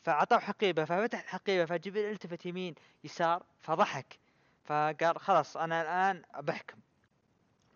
فأعطاه 0.04 0.40
حقيبة 0.40 0.86
ففتح 0.86 1.20
الحقيبه 1.20 1.66
ف 1.66 1.77
JBL 1.77 2.12
التفت 2.12 2.46
يمين 2.46 2.76
يسار 3.04 3.46
فضحك. 3.60 4.20
فقال 4.64 5.20
خلاص 5.20 5.58
أنا 5.58 5.82
الآن 5.82 6.24
بحكم. 6.44 6.78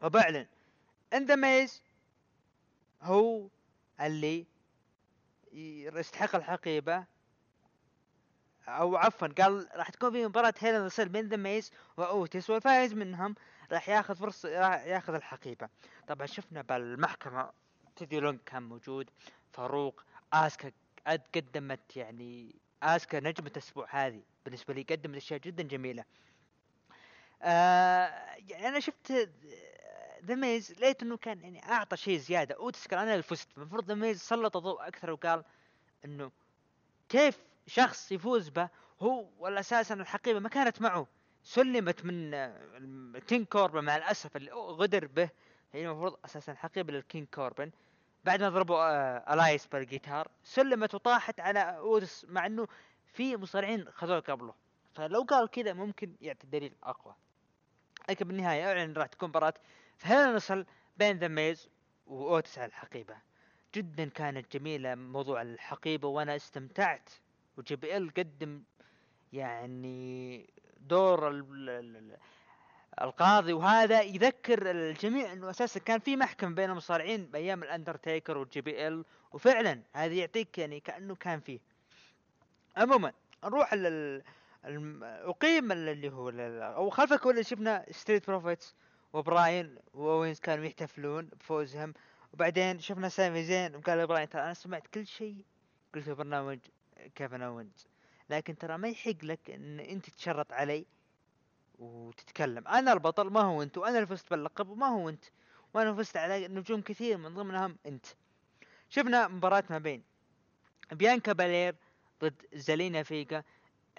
وبعلن 0.04 0.48
إن 1.14 1.26
The 1.26 1.36
Miz 1.36 1.82
هو 3.02 3.48
اللي 4.02 4.46
يستحق 5.54 6.36
الحقيبة 6.36 7.06
أو 8.68 8.96
عفوا 8.96 9.28
قال 9.28 9.68
راح 9.76 9.90
تكون 9.90 10.12
في 10.12 10.26
مباراة 10.26 10.54
Hell 10.60 10.80
in 10.80 10.90
a 10.90 10.94
Cell 10.94 11.10
بين 11.10 11.28
The 11.28 11.38
Miz 11.38 11.72
واوتس 11.98 12.50
والفائز 12.50 12.94
منهم 12.94 13.36
راح 13.72 13.90
ياخذ 13.90 14.16
فرصة 14.16 14.60
راح 14.60 14.86
ياخذ 14.86 15.14
الحقيبة. 15.14 15.70
طبعا 16.08 16.26
شفنا 16.26 16.62
بالمحكمة 16.62 17.52
تيدي 17.96 18.20
لونج 18.20 18.40
كان 18.46 18.64
موجود 18.64 19.10
فاروق 19.54 20.04
آسكا 20.34 20.72
قد 21.08 21.22
قدمت 21.36 21.98
يعني 21.98 22.56
آسكا 22.84 23.20
نجمة 23.20 23.48
الأسبوع 23.48 23.88
هذه 23.90 24.22
بالنسبة 24.46 24.74
لي 24.74 24.82
قدمت 24.82 25.16
أشياء 25.16 25.40
جدا 25.40 25.64
جميلة. 25.64 26.06
آه 27.42 28.08
يعني 28.48 28.68
أنا 28.68 28.80
شفت 28.80 29.12
The 30.26 30.36
Miz 30.36 30.72
لقيت 30.72 31.04
إنه 31.04 31.18
كان 31.18 31.42
يعني 31.42 31.64
أعطى 31.64 31.98
شيء 31.98 32.18
زيادة. 32.18 32.56
أوتس 32.56 32.88
قال 32.88 33.00
أنا 33.00 33.12
اللي 33.12 33.24
فزت 33.24 33.48
المفروض 33.58 33.88
The 33.88 33.94
Miz 33.94 34.22
سلط 34.22 34.58
الضوء 34.58 34.88
أكثر 34.88 35.12
وقال 35.12 35.44
إنه 36.06 36.32
كيف 37.10 37.40
شخص 37.68 38.12
يفوز 38.12 38.50
به 38.50 38.70
هو 39.02 39.30
ولا 39.40 39.60
أساسا 39.60 39.94
الحقيبة 39.94 40.40
ما 40.40 40.50
كانت 40.50 40.82
معه. 40.82 41.08
سلمت 41.44 42.06
من 42.06 42.34
آه، 42.34 43.20
كينج 43.28 43.46
كوربن 43.46 43.84
مع 43.84 43.96
الأسف 43.96 44.36
اللي 44.36 44.52
غدر 44.52 45.08
به. 45.08 45.30
هي 45.74 45.88
المفروض 45.88 46.18
أساسا 46.26 46.52
الحقيبة 46.52 46.94
للكينج 46.94 47.28
كوربن. 47.28 47.72
بعد 48.26 48.44
ما 48.44 48.50
ضربوا 48.50 48.78
آه 48.78 49.34
الآيس 49.34 49.68
بالجيتار 49.68 50.28
سلمت 50.44 50.96
وطاحت 50.96 51.40
على 51.40 51.60
اودس 51.60 52.26
مع 52.30 52.46
أنه 52.46 52.68
في 53.14 53.38
مصارعين 53.38 53.92
خذوه 53.92 54.20
قبله. 54.20 54.54
فلو 54.96 55.22
قال 55.22 55.50
كذا 55.50 55.74
ممكن 55.74 56.16
يعطي 56.22 56.48
دليل 56.48 56.76
أقوى. 56.84 57.16
لكن 58.10 58.28
بالنهاية 58.28 58.68
أعلن 58.68 58.94
راح 58.94 59.08
تكون 59.08 59.30
مباراة. 59.30 59.54
فهنا 59.98 60.36
نصل 60.36 60.66
بين 60.98 61.18
ذا 61.18 61.28
ميز 61.28 61.70
واوتس 62.08 62.60
على 62.60 62.68
الحقيبة. 62.68 63.16
جدا 63.76 64.10
كانت 64.10 64.58
جميلة 64.58 64.96
موضوع 64.96 65.42
الحقيبة 65.42 66.08
وأنا 66.08 66.36
استمتعت. 66.36 67.10
و 67.58 67.76
JBL 67.76 68.10
قدم 68.18 68.64
يعني 69.34 70.50
دور 70.80 71.30
ال- 71.30 71.70
ال- 71.70 71.98
ال- 71.98 72.18
القاضي 73.02 73.54
وهذا 73.54 74.02
يذكر 74.02 74.72
الجميع 74.72 75.34
إنه 75.34 75.50
أساسا 75.50 75.80
كان 75.80 76.00
في 76.00 76.16
محكمة 76.16 76.56
بين 76.56 76.70
المصارعين 76.70 77.26
بأيام 77.26 77.64
الأندرتيكر 77.64 78.38
وال 78.38 78.62
JBL 78.62 79.06
وفعلا 79.32 79.82
هذا 79.94 80.14
يعطيك 80.14 80.58
يعني 80.58 80.80
كأنه 80.80 81.16
كان 81.16 81.40
فيه. 81.40 81.60
عموما 82.78 83.14
نروح 83.44 83.74
لل 83.74 84.24
أقيم 85.04 85.72
ال- 85.72 85.90
اللي 85.90 86.10
هو 86.10 86.30
أو 86.76 86.90
خلفك 86.90 87.28
اللي 87.28 87.44
شفنا 87.44 87.86
Street 87.92 88.28
Profits 88.28 88.76
وبراين 89.14 89.76
واوينز 89.94 90.40
كانوا 90.40 90.66
يحتفلون 90.66 91.26
بفوزهم 91.26 91.94
وبعدين 92.34 92.80
شفنا 92.80 93.10
سامي 93.10 93.44
زين 93.44 93.76
وقال 93.76 94.00
براين 94.00 94.26
ترى 94.26 94.42
أنا 94.42 94.54
سمعت 94.54 94.88
كل 94.88 95.06
شيء؟ 95.08 95.46
قلت 95.96 96.04
في 96.04 96.14
برنامج 96.14 96.60
كيفن 97.16 97.42
اونز 97.42 97.88
لكن 98.30 98.58
ترى 98.58 98.78
ما 98.78 98.88
يحق 98.88 99.24
لك 99.24 99.50
إن 99.50 99.80
أنت 99.80 100.10
تشرط 100.10 100.54
علي 100.54 100.86
وتتكلم. 101.80 102.68
أنا 102.68 102.94
البطل 102.94 103.30
ما 103.30 103.42
هو 103.42 103.64
أنت 103.64 103.78
وأنا 103.78 103.96
اللي 103.96 104.08
فزت 104.08 104.30
باللقب 104.30 104.70
وما 104.70 104.88
هو 104.88 105.10
أنت. 105.10 105.26
وأنا 105.74 105.94
فزت 105.94 106.18
على 106.18 106.48
نجوم 106.48 106.82
كثير 106.82 107.18
من 107.18 107.34
ضمنهم 107.34 107.78
أنت. 107.86 108.06
شفنا 108.90 109.28
مباراة 109.28 109.64
ما 109.70 109.78
بين 109.78 110.04
بيانكا 110.92 111.34
بالير 111.34 111.76
ضد 112.22 112.46
زالينا 112.54 113.04
فيجا. 113.04 113.44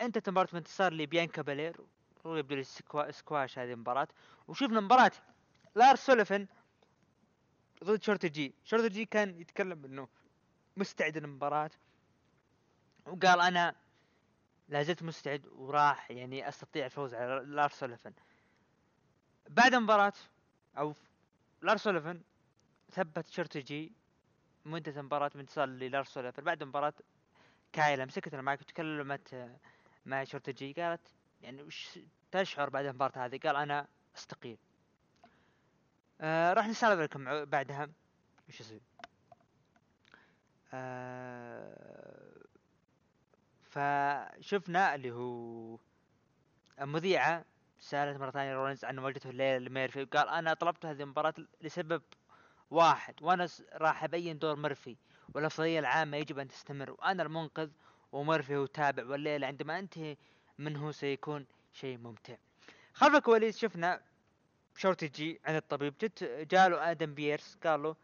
أنت 0.00 0.28
مباراة 0.28 0.48
انتصار 0.54 0.92
لبيانكا 0.92 1.42
بالير 1.42 1.76
ويبدو 2.24 2.54
لي 2.54 2.64
squa... 2.64 3.10
squash 3.10 3.58
هذه 3.58 3.72
المباراة. 3.72 4.08
وشفنا 4.48 4.80
مباراة 4.80 5.12
لارس 5.74 6.06
سوليفن 6.06 6.46
ضد 7.84 8.02
Shorty 8.02 8.28
G. 8.28 8.54
Shorty 8.64 8.88
G 8.88 9.04
كان 9.04 9.40
يتكلم 9.40 9.84
إنه 9.84 10.08
مستعد 10.76 11.18
للمباراة. 11.18 11.70
وقال 13.08 13.40
أنا 13.40 13.74
لا 14.68 14.82
زلت 14.82 15.02
مستعد 15.02 15.46
وراح 15.46 16.10
يعني 16.10 16.48
أستطيع 16.48 16.86
الفوز 16.86 17.14
على 17.14 17.42
لارس 17.46 17.80
سوليفن 17.80 18.12
بعد 19.48 19.74
المباراة 19.74 20.12
أو 20.78 20.94
لارس 21.62 21.82
سوليفن 21.84 22.22
ثبت 22.90 23.26
Shorty 23.28 23.60
G 23.60 23.92
مدة 24.64 25.02
مباراة 25.02 25.30
بانتصار 25.34 25.66
للارس 25.66 26.08
سوليفن 26.08 26.44
بعد 26.44 26.62
مباراة 26.62 26.94
كايلا 27.72 28.04
مسكت 28.04 28.34
المايك 28.34 28.60
وتكلمت 28.60 29.56
مع 30.06 30.24
Shorty 30.24 30.52
G 30.52 30.72
قالت 30.72 31.08
يعني 31.42 31.62
وش 31.62 31.98
تشعر 32.32 32.70
بعد 32.70 32.84
المباراة 32.84 33.26
هذه؟ 33.26 33.38
قال 33.38 33.56
أنا 33.56 33.86
أستقيل. 34.16 34.58
آه 36.20 36.52
راح 36.52 36.66
نسولف 36.68 37.00
لكم 37.00 37.44
بعدها. 37.44 37.90
وش 38.48 38.60
يصير؟ 38.60 38.80
آه 40.74 42.17
فشفنا 43.78 44.94
اللي 44.94 45.10
هو 45.10 45.78
المذيعة 46.80 47.44
سألت 47.78 48.20
مرة 48.20 48.30
ثانية 48.30 48.54
رولينز 48.54 48.84
عن 48.84 48.98
مباراته 48.98 49.30
الليلة 49.30 49.58
لميرفي 49.58 50.02
وقال 50.02 50.28
أنا 50.28 50.54
طلبت 50.54 50.86
هذه 50.86 51.02
المباراة 51.02 51.34
لسبب 51.60 52.02
واحد 52.70 53.14
وأنا 53.22 53.48
راح 53.72 54.04
أبين 54.04 54.38
دور 54.38 54.56
ميرفي 54.56 54.96
والأفضلية 55.34 55.78
العامة 55.78 56.16
يجب 56.16 56.38
أن 56.38 56.48
تستمر 56.48 56.90
وأنا 56.90 57.22
المنقذ 57.22 57.70
وميرفي 58.12 58.56
هو 58.56 58.66
تابع 58.66 59.04
والليلة 59.04 59.46
عندما 59.46 59.78
أنتهي 59.78 60.16
منه 60.58 60.90
سيكون 60.90 61.46
شيء 61.72 61.98
ممتع. 61.98 62.36
خلف 62.94 63.14
الكواليس 63.14 63.58
شفنا 63.58 64.00
Shorty 64.76 65.08
G 65.08 65.40
عند 65.44 65.56
الطبيب 65.56 65.94
جت 66.00 66.24
جاله 66.24 66.90
آدم 66.90 67.14
بيرس 67.14 67.56
قال 67.64 67.82
له 67.82 67.96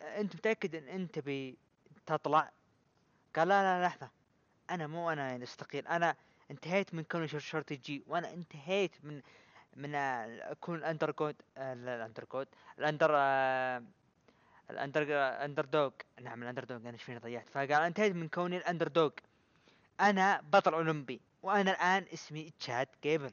أنت 0.00 0.36
متأكد 0.36 0.74
إن 0.74 0.88
أنت 0.88 1.18
بي 1.18 1.58
تطلع؟ 2.06 2.52
قال 3.36 3.48
لا 3.48 3.80
لا 3.80 3.86
لحظة. 3.86 4.21
أنا 4.70 4.86
مو 4.86 5.10
أنا 5.10 5.42
استقيل 5.42 5.86
أنا 5.86 6.16
انتهيت 6.50 6.94
من 6.94 7.04
كوني 7.04 7.28
Shorty 7.28 7.76
G 7.76 8.04
وأنا 8.06 8.32
انتهيت 8.34 9.04
من 9.04 9.22
من 9.76 9.94
اكون 9.94 10.78
ال 10.78 10.84
under 10.84 11.14
لا، 11.56 11.72
ال 11.72 11.77
undercard 11.77 12.24
ال 12.24 12.46
under 12.78 13.10
ال 14.70 14.76
under 14.76 15.06
underdog 15.44 15.90
نعم 16.20 16.42
ال 16.42 16.64
underdog 16.64 16.76
أنا 16.76 16.90
إيش 16.90 17.02
فيني 17.02 17.18
ضيعت. 17.18 17.48
فقال 17.48 17.72
انتهيت 17.72 18.12
من 18.14 18.28
كوني 18.28 18.56
ال 18.56 18.88
underdog 18.88 19.10
أنا 20.00 20.40
بطل 20.40 20.74
أولمبي 20.74 21.20
وأنا 21.42 21.70
الآن 21.70 22.06
اسمي 22.14 22.52
تشاد 22.58 22.88
جيبل. 23.02 23.32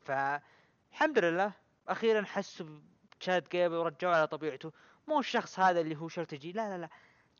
فالحمد 0.00 1.18
لله 1.18 1.52
أخيرا 1.88 2.24
حسوا 2.24 2.80
بتشاد 3.12 3.48
جيبل 3.48 3.74
ورجعوه 3.74 4.16
على 4.16 4.26
طبيعته. 4.26 4.72
مو 5.08 5.20
الشخص 5.20 5.58
هذا 5.58 5.80
اللي 5.80 5.96
هو 5.96 6.08
شورتي 6.08 6.36
جي 6.36 6.52
لا 6.52 6.68
لا 6.68 6.78
لا. 6.78 6.88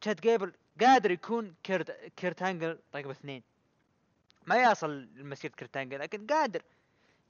تشاد 0.01 0.21
جيبل 0.21 0.53
قادر 0.81 1.11
يكون 1.11 1.55
كيرت 1.63 1.91
كيرت 2.17 2.48
أنجل 2.48 2.79
رقم 2.95 3.11
اثنين. 3.11 3.43
ما 4.47 4.63
يصل 4.63 5.09
لمسيرة 5.15 5.53
كيرت 5.53 5.76
أنجل 5.76 5.99
لكن 5.99 6.27
قادر. 6.27 6.63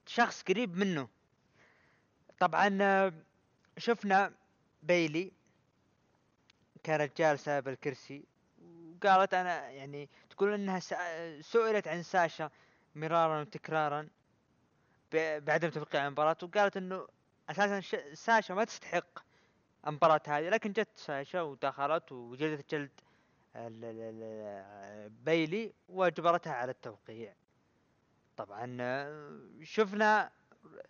شخص 0.06 0.42
قريب 0.42 0.76
منه. 0.76 1.08
طبعا 2.38 2.78
آه، 2.82 3.12
شفنا 3.78 4.32
بيلي 4.82 5.32
كانت 6.84 7.18
جالسة 7.18 7.60
بالكرسي 7.60 8.24
وقالت 9.04 9.34
أنا 9.34 9.70
يعني 9.70 10.08
تقول 10.30 10.52
إنها 10.52 10.78
سئلت 11.40 11.88
عن 11.88 12.02
ساشا 12.02 12.50
مرارا 12.94 13.40
وتكرارا 13.40 14.08
بعدم 15.12 15.68
توقيع 15.68 16.06
المباراة 16.06 16.36
وقالت 16.42 16.76
إنه 16.76 17.06
أساسا 17.50 17.80
ساشا 18.14 18.52
ما 18.52 18.64
تستحق 18.64 19.18
المباراة 19.86 20.20
هذه 20.26 20.48
لكن 20.48 20.72
جت 20.72 20.88
ساشا 20.96 21.42
ودخلت 21.42 22.12
وجلدت 22.12 22.74
جلد 22.74 22.90
بيلي 25.24 25.72
واجبرتها 25.88 26.52
على 26.52 26.70
التوقيع. 26.70 27.34
طبعا 28.36 28.76
آه، 28.80 29.40
شفنا 29.62 30.30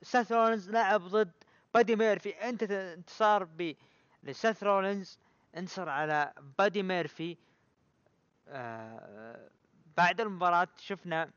سيث 0.03 0.33
رولينز 0.33 0.71
لعب 0.71 1.01
ضد 1.01 1.33
بادي 1.75 1.97
ميرفي. 1.97 2.31
أنت 2.31 2.63
انتصار 2.63 3.45
ب 3.45 3.75
لسيث 4.23 4.63
رولينز 4.63 5.19
انتصر 5.57 5.89
على 5.89 6.33
بادي 6.59 6.83
ميرفي. 6.83 7.37
آه 8.49 9.51
بعد 9.97 10.21
المباراة 10.21 10.69
شفنا 10.77 11.31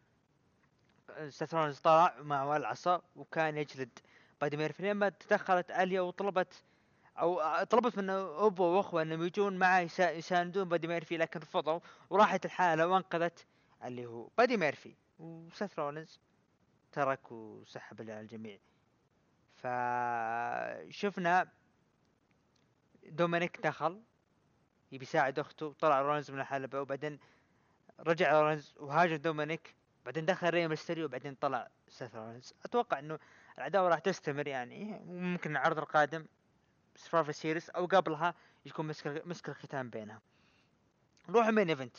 سيث 1.30 1.54
رولينز 1.53 1.79
طلع 1.79 2.15
معه 2.21 2.57
العصا 2.57 3.01
وكان 3.15 3.57
يجلد 3.57 3.99
بادي 4.41 4.57
ميرفي. 4.57 4.89
لما 4.91 5.10
تدخلت 5.10 5.71
أليا 5.71 6.01
وطلبت 6.01 6.63
أو 7.17 7.63
طلبت 7.63 7.97
من 7.97 8.10
ابو 8.10 8.63
وأخوه 8.63 9.02
إنهم 9.02 9.24
يجون 9.24 9.58
معه 9.58 9.80
يسا- 9.88 10.00
يساندون 10.12 10.69
بادي 10.69 10.88
ميرفي 10.88 11.17
لكن 11.17 11.39
رفضوا 11.39 11.80
وراحت 12.10 12.45
الحالة 12.45 12.88
وأنقذت 12.88 13.45
اللي 13.84 14.06
هو 14.06 14.28
بادي 14.38 14.58
ميرفي 14.58 14.95
وسيث 15.19 15.80
رولينز. 15.80 16.19
ترك 16.91 17.32
وسحب 17.32 18.02
على 18.02 18.19
الجميع 18.21 18.58
فشفنا 19.56 21.47
دومينيك 23.04 23.62
دخل 23.62 24.02
يبي 24.91 25.04
يساعد 25.04 25.39
أخته 25.39 25.65
وطلع 25.65 26.02
رولينز 26.02 26.32
من 26.32 26.39
الحلبة 26.39 26.82
وبعدين 26.82 27.19
رجع 28.00 28.41
رولينز 28.41 28.74
وهاجم 28.78 29.15
دومينيك 29.15 29.76
بعدين 30.06 30.26
دخل 30.26 30.50
ري 30.50 30.67
ميستريو 30.67 31.06
وبعدين 31.06 31.36
طلع 31.36 31.67
سيث 31.89 32.15
رولينز. 32.15 32.54
أتوقع 32.65 33.00
إنه 33.00 33.19
العداوة 33.58 33.89
راح 33.89 34.00
تستمر 34.00 34.47
يعني 34.47 35.00
ممكن 35.06 35.52
العرض 35.52 35.78
القادم 35.78 36.26
سرفايفر 37.02 37.32
سيريز 37.32 37.69
أو 37.70 37.86
قبلها 37.86 38.36
يكون 38.66 38.88
مسك 38.88 39.22
مسك 39.26 39.50
الختام 39.50 39.90
بينها. 39.90 40.22
نروح 41.30 41.48
ال 41.47 41.52
main 41.52 41.69
event 41.69 41.97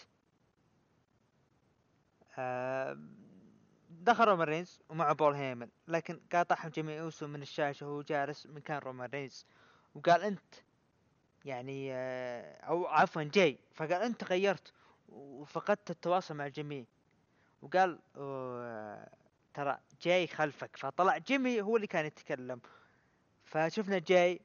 دخل 3.91 4.25
رومان 4.25 4.49
رينز 4.49 4.81
ومع 4.89 5.13
بول 5.13 5.35
هيمن 5.35 5.69
لكن 5.89 6.21
قاطعهم 6.33 6.69
جيمي 6.69 7.01
اوسو 7.01 7.27
من 7.27 7.43
الشاشة 7.43 7.87
وهو 7.87 8.03
جالس 8.03 8.47
مكان 8.47 8.79
رومان 8.79 9.11
رينز. 9.11 9.47
وقال 9.95 10.23
أنت 10.23 10.55
يعني 11.45 11.93
آه، 11.93 12.57
أو 12.57 12.87
عفوا 12.87 13.23
جاي. 13.23 13.59
فقال 13.75 14.03
أنت 14.03 14.25
غيرت 14.25 14.73
وفقدت 15.09 15.91
التواصل 15.91 16.35
مع 16.35 16.47
الجميع. 16.47 16.85
وقال 17.63 17.99
ترى 19.55 19.79
جاي 20.03 20.27
خلفك. 20.27 20.77
فطلع 20.77 21.19
جيمي 21.19 21.63
هو 21.63 21.77
اللي 21.77 21.87
كان 21.87 22.07
يتكلم. 22.07 22.61
فشفنا 23.45 23.99
جاي 23.99 24.41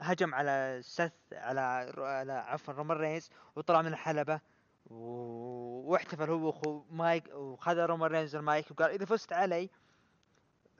هجم 0.00 0.34
على 0.34 0.80
سيث 0.82 1.12
على 1.32 1.60
على 1.98 2.32
عفوا 2.32 2.74
رومان 2.74 2.96
رينز 2.96 3.30
وطلع 3.56 3.82
من 3.82 3.92
الحلبة 3.92 4.40
و- 4.86 5.90
واحتفل 5.92 6.30
هو 6.30 6.46
واخو 6.46 6.84
مايك 6.90 7.28
وخذ 7.34 7.78
رومان 7.78 8.10
رينز 8.10 8.36
المايك 8.36 8.70
وقال 8.70 8.90
إذا 8.90 9.04
فزت 9.04 9.32
علي 9.32 9.70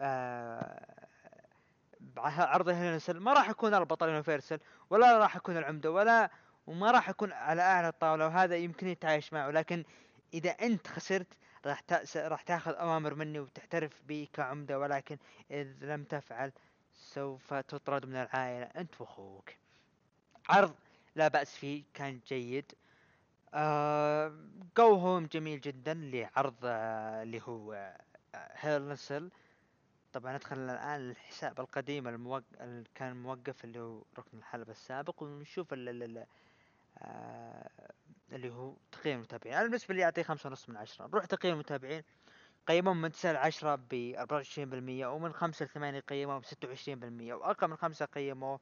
آه 0.00 1.06
عرض 2.18 2.68
Hell 2.68 2.87
in 2.87 2.96
a 2.96 3.00
Cell 3.00 3.18
ما 3.20 3.32
راح 3.32 3.50
اكون 3.50 3.74
البطل 3.74 4.08
Universal 4.08 4.60
ولا 4.90 5.18
راح 5.18 5.36
اكون 5.36 5.56
العمدة 5.56 5.90
ولا 5.90 6.30
وما 6.66 6.90
راح 6.90 7.08
اكون 7.08 7.32
على 7.32 7.62
أعلى 7.62 7.88
الطاولة 7.88 8.26
وهذا 8.26 8.56
يمكن 8.56 8.88
يتعايش 8.88 9.32
معه 9.32 9.50
لكن 9.50 9.84
إذا 10.34 10.50
أنت 10.50 10.86
خسرت 10.86 11.26
راح. 11.66 11.82
راح 12.16 12.42
تأخذ 12.42 12.72
أوامر 12.74 13.14
مني 13.14 13.40
وتعترف 13.40 14.02
بي 14.06 14.26
كعمدة 14.32 14.78
ولكن 14.78 15.18
اذا 15.50 15.96
لم 15.96 16.04
تفعل 16.04 16.52
سوف 17.00 17.54
تطرد 17.54 18.06
من 18.06 18.16
العائلة. 18.16 18.64
أنت 18.64 19.00
وأخوك. 19.00 19.50
عرض 20.48 20.74
لا 21.16 21.28
بأس 21.28 21.56
فيه 21.56 21.82
كان 21.94 22.20
جيد. 22.26 22.72
آه 23.54 24.32
هوم 24.78 25.26
جميل 25.26 25.60
جدا 25.60 25.94
لعرض 25.94 26.54
آه 26.64 27.22
اللي 27.22 27.42
هو 27.42 27.72
آه 27.72 28.00
هيل 28.34 28.88
نسل 28.88 29.30
طبعا 30.12 30.36
ندخل 30.36 30.58
الآن 30.58 31.10
الحساب 31.10 31.60
القديم 31.60 32.08
الموق... 32.08 32.42
اللي 32.60 32.84
كان 32.94 33.22
موقف 33.22 33.64
اللي 33.64 33.80
هو 33.80 34.02
ركن 34.18 34.38
الحلبة 34.38 34.70
السابق 34.70 35.22
ونشوف 35.22 35.72
ال... 35.72 35.88
ال... 35.88 36.02
ال... 36.02 36.26
آه 36.98 37.70
اللي 38.32 38.50
هو 38.50 38.74
تقييم 38.92 39.16
المتابعين. 39.16 39.54
أنا 39.56 39.64
بالنسبة 39.66 39.94
لي 39.94 40.04
أعطيه 40.04 40.22
خمسة 40.22 40.48
ونص 40.48 40.68
من 40.68 40.76
عشرة. 40.76 41.06
نروح 41.06 41.24
تقييم 41.24 41.54
المتابعين. 41.54 42.02
قيمهم 42.66 43.00
من 43.00 43.12
تسعة 43.12 43.32
لعشرة 43.32 43.74
ب 43.90 44.14
24% 44.16 45.06
ومن 45.06 45.32
خمسة 45.32 45.64
لثمانية 45.64 46.00
قيموه 46.00 46.38
ب 46.38 46.44
26% 46.44 47.32
وأقل 47.32 47.68
من 47.68 47.76
خمسة 47.76 48.04
قيموه 48.06 48.60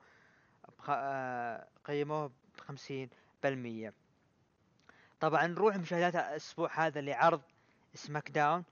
بخ... 0.79 0.87
آه، 0.91 1.69
قيموه 1.85 2.31
بخمسين 2.59 3.11
بالمية. 3.43 3.95
طبعا 5.21 5.47
نروح 5.47 5.77
مشاهدات 5.77 6.15
الأسبوع 6.15 6.87
هذا 6.87 7.01
لعرض 7.01 7.41
سماك 7.95 8.31
داون 8.31 8.65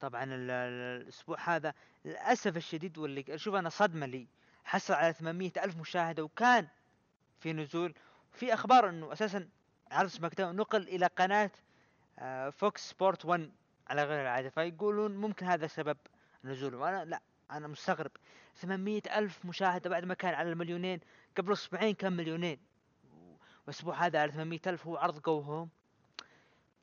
طبعا 0.00 0.24
ال- 0.24 0.50
ال- 0.50 1.02
الأسبوع 1.02 1.36
هذا 1.40 1.74
للأسف 2.04 2.56
الشديد 2.56 2.98
واللي 2.98 3.24
أشوف 3.28 3.54
أنا 3.54 3.68
صدمة 3.68 4.06
لي 4.06 4.26
حصل 4.64 4.94
على 4.94 5.12
800 5.12 5.50
ألف 5.64 5.76
مشاهدة 5.76 6.22
وكان 6.24 6.68
في 7.40 7.52
نزول 7.52 7.94
في 8.32 8.54
أخبار 8.54 8.88
إنه 8.88 9.12
أساسا 9.12 9.48
عرض 9.90 10.08
سماك 10.08 10.34
داون 10.34 10.56
نقل 10.56 10.82
إلى 10.88 11.06
قناة 11.06 11.50
آه، 12.18 12.50
فوكس 12.50 12.90
سبورت 12.90 13.24
1 13.24 13.50
على 13.86 14.04
غير 14.04 14.22
العادة 14.22 14.50
فيقولون 14.50 15.16
ممكن 15.16 15.46
هذا 15.46 15.66
سبب 15.66 15.96
نزوله 16.44 16.78
وأنا 16.78 17.04
لا 17.04 17.20
أنا 17.50 17.68
مستغرب. 17.68 18.10
800 18.54 19.02
ألف 19.16 19.44
مشاهدة 19.44 19.90
بعد 19.90 20.04
ما 20.04 20.14
كان 20.14 20.34
على 20.34 20.52
المليونين 20.52 21.00
قبل 21.36 21.52
أسبوعين 21.52 21.94
كان 21.94 22.12
مليونين. 22.12 22.58
والاسبوع 23.66 24.06
هذا 24.06 24.20
على 24.20 24.32
800 24.32 24.60
ألف 24.66 24.86
هو 24.86 24.96
عرض 24.96 25.22
جو 25.22 25.68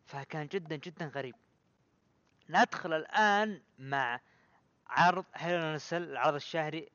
فكان 0.06 0.48
جدا 0.48 0.76
جدا 0.76 1.06
غريب. 1.06 1.36
ندخل 2.50 2.94
الآن 2.94 3.62
مع 3.80 4.20
عرض 4.88 5.26
Hell 5.36 5.74
in 5.74 5.82
a 5.82 5.86
Cell 5.86 6.04
العرض 6.04 6.36
الشهري 6.36 6.90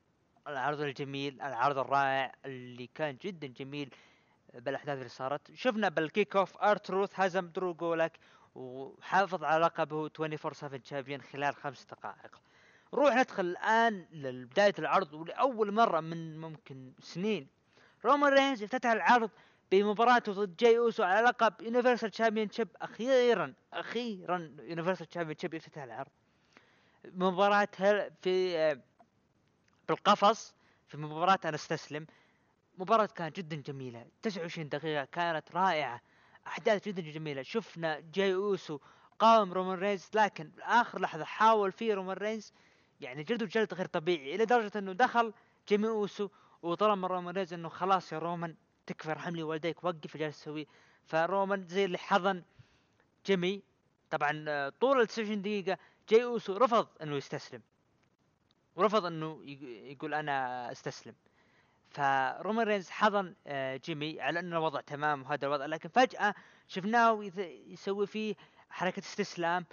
العرض 0.47 0.81
الجميل 0.81 1.41
العرض 1.41 1.77
الرائع 1.77 2.35
اللي 2.45 2.87
كان 2.95 3.17
جدا 3.21 3.47
جميل 3.47 3.95
بالأحداث 4.53 4.97
اللي 4.97 5.09
صارت. 5.09 5.51
شفنا 5.53 5.89
بال 5.89 6.35
kick-off 6.35 6.57
آر 6.57 6.75
تروث 6.75 7.19
هزم 7.19 7.47
درو 7.47 7.73
جولك 7.73 8.19
وحافظ 8.57 9.43
على 9.43 9.65
لقبه 9.65 10.09
24 10.19 10.53
7 10.53 10.81
champion 10.83 11.21
خلال 11.21 11.55
خمس 11.55 11.85
دقائق. 11.85 12.41
نروح 12.93 13.15
ندخل 13.15 13.45
الآن 13.45 14.05
لبداية 14.11 14.73
العرض 14.79 15.13
ولأول 15.13 15.71
مرة 15.71 15.99
من 15.99 16.37
ممكن 16.41 16.91
سنين. 16.99 17.47
رومان 18.05 18.33
رينز 18.33 18.63
افتتح 18.63 18.89
العرض 18.89 19.29
بمباراته 19.71 20.31
ضد 20.31 20.55
جاي 20.55 20.77
أوسو 20.77 21.03
على 21.03 21.27
لقب 21.27 21.53
Universal 21.61 22.11
Championship 22.11 22.67
أخيرا 22.81 23.53
أخيرا 23.73 24.55
Universal 24.59 25.05
Championship 25.05 25.53
يفتتح 25.53 25.83
العرض. 25.83 26.11
مباراة 27.05 27.67
في 28.21 28.81
بالقفص 29.89 30.55
في 30.87 30.97
مباراة 30.97 31.39
أنا 31.45 31.55
استسلم 31.55 32.07
مباراة 32.77 33.05
كانت 33.05 33.37
جدا 33.37 33.55
جميلة. 33.55 34.05
29 34.21 34.69
دقيقة 34.69 35.05
كانت 35.05 35.51
رائعة. 35.55 36.01
أحداث 36.47 36.87
جدا 36.87 37.01
جميلة. 37.01 37.41
شفنا 37.43 37.99
جاي 37.99 38.33
أوسو 38.33 38.79
قاوم 39.19 39.53
رومان 39.53 39.79
رينز 39.79 40.09
لكن 40.13 40.51
آخر 40.61 41.01
لحظة 41.01 41.23
حاول 41.23 41.71
فيه 41.71 41.93
رومان 41.93 42.17
رينز. 42.17 42.53
يعني 43.01 43.23
جلده 43.23 43.45
جلد 43.45 43.73
غير 43.73 43.85
طبيعي 43.85 44.35
إلى 44.35 44.45
درجة 44.45 44.71
إنه 44.79 44.93
دخل 44.93 45.33
جيمي 45.67 45.87
أوسو 45.87 46.29
وطلب 46.61 46.97
من 46.97 47.05
رومان 47.05 47.35
رينز 47.35 47.53
إنه 47.53 47.69
خلاص 47.69 48.13
يا 48.13 48.19
رومان 48.19 48.55
تكفى 48.85 49.11
ارحم 49.11 49.35
لي 49.35 49.43
والديك 49.43 49.83
وقف 49.83 50.15
اللي 50.15 50.25
جالس 50.25 50.41
تسويه 50.41 50.65
فرومان 51.05 51.67
زي 51.67 51.85
اللي 51.85 51.97
حضن 51.97 52.43
جيمي. 53.25 53.63
طبعا 54.09 54.45
آه، 54.47 54.69
طول 54.69 55.01
ال 55.01 55.07
29 55.07 55.41
دقيقة 55.41 55.77
جاي 56.09 56.23
أوسو 56.23 56.57
رفض 56.57 56.87
إنه 57.01 57.15
يستسلم. 57.15 57.61
ورفض 58.75 59.05
إنه 59.05 59.41
يق- 59.45 59.91
يقول 59.91 60.13
أنا 60.13 60.71
أستسلم. 60.71 61.15
فرومان 61.97 62.67
رينز 62.67 62.89
حضن 62.89 63.35
آه، 63.47 63.77
جيمي 63.77 64.21
على 64.21 64.39
ان 64.39 64.53
الوضع 64.53 64.81
تمام 64.81 65.21
وهذا 65.21 65.47
الوضع 65.47 65.65
لكن 65.65 65.89
فجأة 65.89 66.35
شفناه 66.67 67.23
يسوي 67.67 68.07
فيه 68.07 68.35
حركة 68.69 68.99
استسلام 68.99 69.65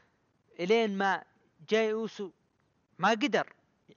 إلين 0.60 0.98
ما 0.98 1.22
جاي 1.68 1.92
أوسو 1.92 2.30
ما 2.98 3.10
قدر. 3.10 3.52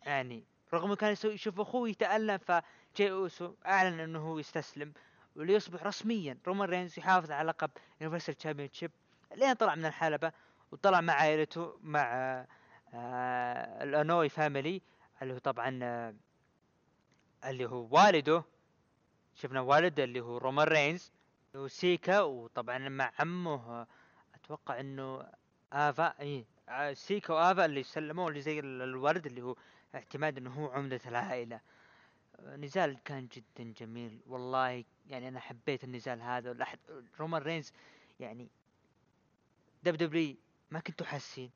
يعني 0.05 0.43
رغم 0.73 0.85
انه 0.85 0.95
كان 0.95 1.15
يشوف 1.25 1.59
أخوه 1.59 1.89
يتألم 1.89 2.37
فجاي 2.37 3.11
أوسو 3.11 3.53
أعلن 3.65 3.99
أنه 3.99 4.19
هو 4.19 4.39
يستسلم 4.39 4.93
وليصبح 5.35 5.83
رسميا 5.83 6.37
رومان 6.47 6.69
رينز 6.69 6.99
يحافظ 6.99 7.31
على 7.31 7.47
لقب 7.47 7.71
Universal 8.01 8.33
Championship 8.33 8.91
لين 9.35 9.53
طلع 9.53 9.75
من 9.75 9.85
الحلبة 9.85 10.31
وطلع 10.71 11.01
مع 11.01 11.13
عائلته 11.13 11.77
مع 11.81 12.13
آه، 12.13 12.47
آه، 12.93 13.83
الأنواي 13.83 14.29
family 14.29 14.81
اللي 15.21 15.33
هو 15.33 15.37
طبعا 15.37 15.79
اللي 17.45 17.65
هو 17.65 17.87
والده. 17.91 18.43
شفنا 19.35 19.61
والده 19.61 20.03
اللي 20.03 20.21
هو 20.21 20.37
رومان 20.37 20.67
رينز 20.67 21.11
اللي 21.51 21.63
هو 21.63 21.67
سيكا 21.67 22.21
وطبعا 22.21 22.89
مع 22.89 23.11
عمه 23.19 23.87
أتوقع 24.35 24.79
إنه 24.79 25.31
آفا 25.73 26.19
اي 26.19 26.45
آه، 26.69 26.93
سيكا 26.93 27.33
وآفا 27.33 27.65
اللي 27.65 27.83
سلموه 27.83 28.27
اللي 28.27 28.41
زي 28.41 28.59
ال- 28.59 28.81
الولد 28.81 29.25
اللي 29.25 29.41
هو 29.41 29.55
اعتماد 29.95 30.37
إنه 30.37 30.49
هو 30.53 30.67
عمدة 30.71 30.99
العائلة. 31.05 31.59
نزال 32.39 32.97
كان 33.05 33.27
جدا 33.27 33.73
جميل 33.77 34.19
والله 34.27 34.83
يعني 35.09 35.27
أنا 35.27 35.39
حبيت 35.39 35.83
النزال 35.83 36.21
هذا 36.21 36.53
والأحد- 36.53 37.19
رومان 37.19 37.41
رينز 37.41 37.71
يعني 38.19 38.47
دب 39.83 39.95
دبليو 39.95 40.35
ما 40.71 40.79
كنتوا 40.79 41.05
حاسين. 41.05 41.51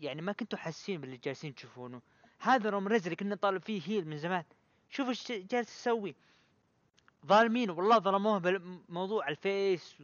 يعني 0.00 0.22
ما 0.22 0.32
كنتوا 0.32 0.58
حاسين 0.58 1.00
باللي 1.00 1.16
جالسين 1.16 1.54
تشوفونه. 1.54 2.02
هذا 2.38 2.70
رومان 2.70 2.88
رينز 2.88 3.02
اللي 3.04 3.16
كنا 3.16 3.34
نطالب 3.34 3.62
فيه 3.62 3.82
heel 3.86 4.08
من 4.08 4.18
زمان. 4.18 4.44
شوف 4.90 5.08
إيش 5.08 5.32
جالس 5.32 5.80
يسوي. 5.80 6.14
ظالمين 7.26 7.70
والله 7.70 7.98
ظلموه 7.98 8.38
بموضوع 8.38 9.28
ال 9.28 9.42
face 9.42 9.96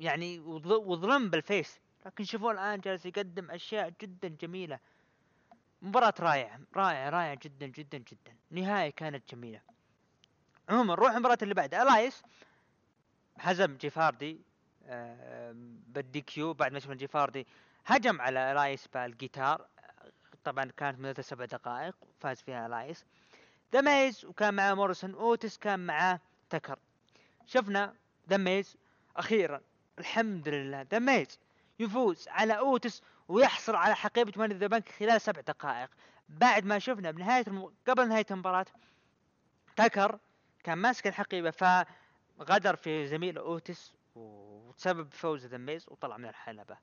وظ- 0.00 0.66
وظلم 0.86 1.30
بال 1.30 1.44
face. 1.44 1.80
لكن 2.06 2.24
شوفوا 2.24 2.52
الآن 2.52 2.80
جالس 2.80 3.06
يقدم 3.06 3.50
أشياء 3.50 3.92
جدا 4.02 4.28
جميلة. 4.28 4.78
مباراة 5.82 6.14
رائعة 6.20 6.60
رائعة 6.76 7.10
رائعة 7.10 7.38
جدا 7.42 7.66
جدا 7.66 7.98
جدا. 7.98 8.36
نهاية 8.50 8.90
كانت 8.90 9.34
جميلة. 9.34 9.60
عموما 10.68 10.94
نروح 10.94 11.10
المباراة 11.12 11.38
اللي 11.42 11.54
بعدها. 11.54 11.82
إلياس 11.82 12.22
هزم 13.38 13.76
جيف 13.76 14.03
هاردي 14.03 14.40
بال 15.86 16.20
DQ 16.20 16.54
بعد 16.54 16.72
ما 16.72 16.78
شفنا 16.78 16.94
جيف 16.94 17.16
هاردي 17.16 17.46
هجم 17.86 18.20
على 18.20 18.52
إلياس 18.52 18.88
بالجيتار. 18.88 19.66
طبعا 20.44 20.64
كانت 20.64 20.98
مدتها 21.00 21.22
سبع 21.22 21.44
دقائق 21.44 21.96
فاز 22.20 22.40
فيها 22.42 22.66
إلياس 22.66 23.04
ذا 23.72 23.80
ميز 23.80 24.24
وكان 24.24 24.54
معاه 24.54 24.74
موريسون 24.74 25.14
اوتس 25.14 25.58
كان 25.58 25.86
معاه 25.86 26.20
تكر. 26.50 26.78
شفنا 27.46 27.94
ذا 28.30 28.36
ميز 28.36 28.76
أخيرا. 29.16 29.60
الحمد 29.98 30.48
لله 30.48 30.86
ذا 30.90 30.98
ميز 30.98 31.38
يفوز 31.78 32.28
على 32.28 32.58
اوتس 32.58 33.02
ويحصل 33.28 33.74
على 33.74 33.96
حقيبة 33.96 34.32
Money 34.36 34.49
in 34.49 34.54
the 34.54 34.66
Bank 34.66 34.88
خلال 34.88 35.20
سبع 35.20 35.40
دقائق. 35.40 35.90
بعد 36.28 36.64
ما 36.64 36.78
شفنا 36.78 37.10
بنهاية 37.10 37.44
الم... 37.46 37.72
قبل 37.88 38.08
نهاية 38.08 38.26
المباراة 38.30 38.66
تكر 39.76 40.18
كان 40.64 40.78
ماسك 40.78 41.06
الحقيبة 41.06 41.50
فغدر 41.50 42.76
في 42.76 43.06
زميله 43.06 43.40
اوتس 43.40 43.94
وتسبب 44.14 45.12
فوز 45.12 45.46
ذا 45.46 45.56
ميز 45.56 45.88
وطلع 45.88 46.16
من 46.16 46.28
الحلبة. 46.28 46.76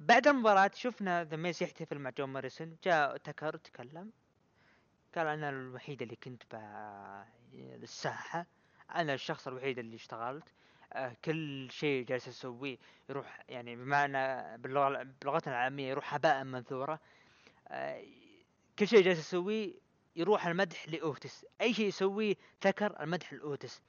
بعد 0.00 0.28
المباراة 0.28 0.70
شفنا 0.74 1.24
ذا 1.24 1.36
ميز 1.36 1.62
يحتفل 1.62 1.98
مع 1.98 2.10
جون 2.10 2.28
موريسون 2.28 2.76
جاء 2.84 3.16
تكر 3.16 3.56
تكلم. 3.56 4.10
قال 5.14 5.26
أنا 5.26 5.48
الوحيد 5.48 6.02
اللي 6.02 6.16
كنت 6.16 6.42
بالساحة 7.52 8.46
أنا 8.94 9.14
الشخص 9.14 9.48
الوحيد 9.48 9.78
اللي 9.78 9.96
اشتغلت. 9.96 10.44
آه، 10.92 11.16
كل 11.24 11.68
شيء 11.70 12.04
جالس 12.04 12.28
أسويه 12.28 12.78
يروح 13.08 13.44
يعني 13.48 13.76
بمعنى 13.76 14.56
باللغة 14.58 15.02
بلغتنا 15.22 15.52
العامية 15.54 15.88
يروح 15.88 16.14
هباء 16.14 16.44
منثورا. 16.44 17.00
آه، 17.68 18.04
كل 18.78 18.88
شيء 18.88 19.02
جالس 19.02 19.18
أسويه 19.18 19.74
يروح 20.16 20.46
المدح 20.46 20.88
لأوتس. 20.88 21.46
أي 21.60 21.74
شيء 21.74 21.86
يسويه 21.86 22.34
تكر 22.60 23.02
المدح 23.02 23.32
لأوتس. 23.32 23.82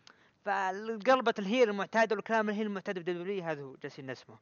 فقلبة 0.46 1.34
ال 1.40 1.46
heel 1.46 1.70
المعتاد 1.70 2.14
والكلام 2.14 2.50
ال 2.50 2.53
heel 2.53 2.66
المعتاد 2.66 3.00
بدبليو 3.00 3.44
هذا 3.44 3.62
هو 3.62 3.76
جالسين 3.76 4.12
نسمعه. 4.12 4.40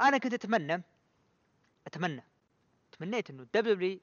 أنا 0.00 0.18
كنت 0.18 0.34
أتمنى 0.34 0.82
أتمنى 1.86 2.24
تمنيت 2.92 3.30
إنه 3.30 3.46
دبليو 3.54 4.00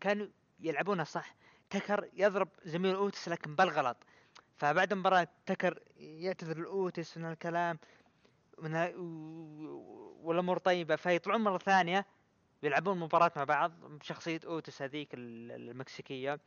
كانوا 0.00 0.26
يلعبونها 0.60 1.04
صح؟ 1.04 1.34
تكر 1.70 2.08
يضرب 2.12 2.48
زميل 2.64 2.94
اوتس 2.94 3.28
لكن 3.28 3.54
بالغلط. 3.54 3.96
فبعد 4.56 4.92
المباراة 4.92 5.28
تكر 5.46 5.82
يعتذر 5.96 6.58
لاوتس 6.58 7.18
من 7.18 7.32
الكلام 7.32 7.78
من 8.58 8.74
والأمور 10.22 10.58
طيبة. 10.58 10.96
فيطلعون 10.96 11.40
مرة 11.40 11.58
ثانية 11.58 12.06
يلعبون 12.62 12.98
مباراة 12.98 13.32
مع 13.36 13.44
بعض 13.44 13.72
بشخصية 13.80 14.40
أوتس 14.46 14.82
هذيك 14.82 15.14
ال- 15.14 15.52
المكسيكية. 15.70 16.40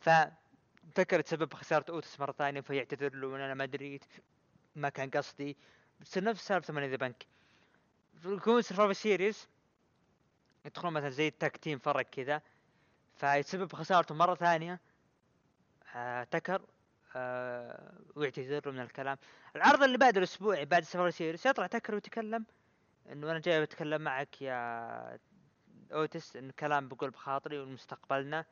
فتكر 0.00 1.20
تسبب 1.20 1.54
خسارة 1.54 1.84
أوتس 1.90 2.20
مرة 2.20 2.32
ثانية 2.32 2.60
فيعتذر 2.60 3.14
له 3.14 3.36
أنا 3.36 3.54
ما 3.54 3.64
دريت 3.64 4.04
ما 4.76 4.88
كان 4.88 5.10
قصدي. 5.10 5.56
بتصير 6.00 6.24
نفس 6.24 6.46
سالفة 6.46 6.72
Money 6.74 6.84
in 6.84 6.88
the 6.88 6.96
Bank. 6.96 7.26
يكون 8.24 8.62
Survivor 8.62 8.92
Series 8.92 9.48
يدخلون 10.66 10.92
مثلا 10.92 11.10
زي 11.10 11.28
ال 11.28 11.35
tag 11.35 11.56
team 11.56 11.78
فرق 11.78 12.02
كذا. 12.02 12.42
فيتسبب 13.16 13.72
خسارته 13.72 14.14
مرة 14.14 14.34
ثانية. 14.34 14.80
آه 15.94 16.24
تكر 16.24 16.62
آه 17.16 17.92
ويعتذر 18.16 18.70
من 18.72 18.80
الكلام. 18.80 19.18
العرض 19.56 19.82
اللي 19.82 19.98
بعد 19.98 20.16
الاسبوعي 20.16 20.64
بعد 20.64 20.82
Survivor 20.82 21.10
Series 21.10 21.46
يطلع 21.46 21.66
تكر 21.66 21.94
ويتكلم 21.94 22.44
إنه 23.12 23.30
أنا 23.30 23.38
جاي 23.38 23.60
بتكلم 23.62 24.02
معك 24.02 24.42
يا 24.42 25.18
أوتس 25.92 26.36
إن 26.36 26.50
كلام 26.50 26.88
بقول 26.88 27.10
بخاطري 27.10 27.58
ومستقبلنا 27.58 28.44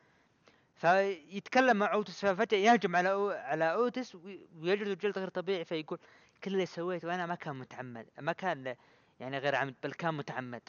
فيتكلم 0.75 1.77
مع 1.77 1.93
أوتس 1.93 2.27
ففجأة 2.27 2.59
يهجم 2.59 2.97
على 2.97 3.13
أو 3.13 3.31
على 3.31 3.73
أوتس 3.73 4.15
وي- 4.15 4.49
ويجلد 4.59 4.99
جلد 4.99 5.19
غير 5.19 5.29
طبيعي 5.29 5.65
فيقول 5.65 5.99
كل 6.45 6.53
اللي 6.53 6.67
سويته 6.67 7.15
أنا 7.15 7.27
ما 7.27 7.35
كان 7.35 7.57
متعمد 7.57 8.07
ما 8.21 8.33
كان 8.33 8.77
يعني 9.21 9.39
غير 9.39 9.55
عمد 9.55 9.75
بل 9.83 9.93
كان 9.93 10.15
متعمد 10.15 10.63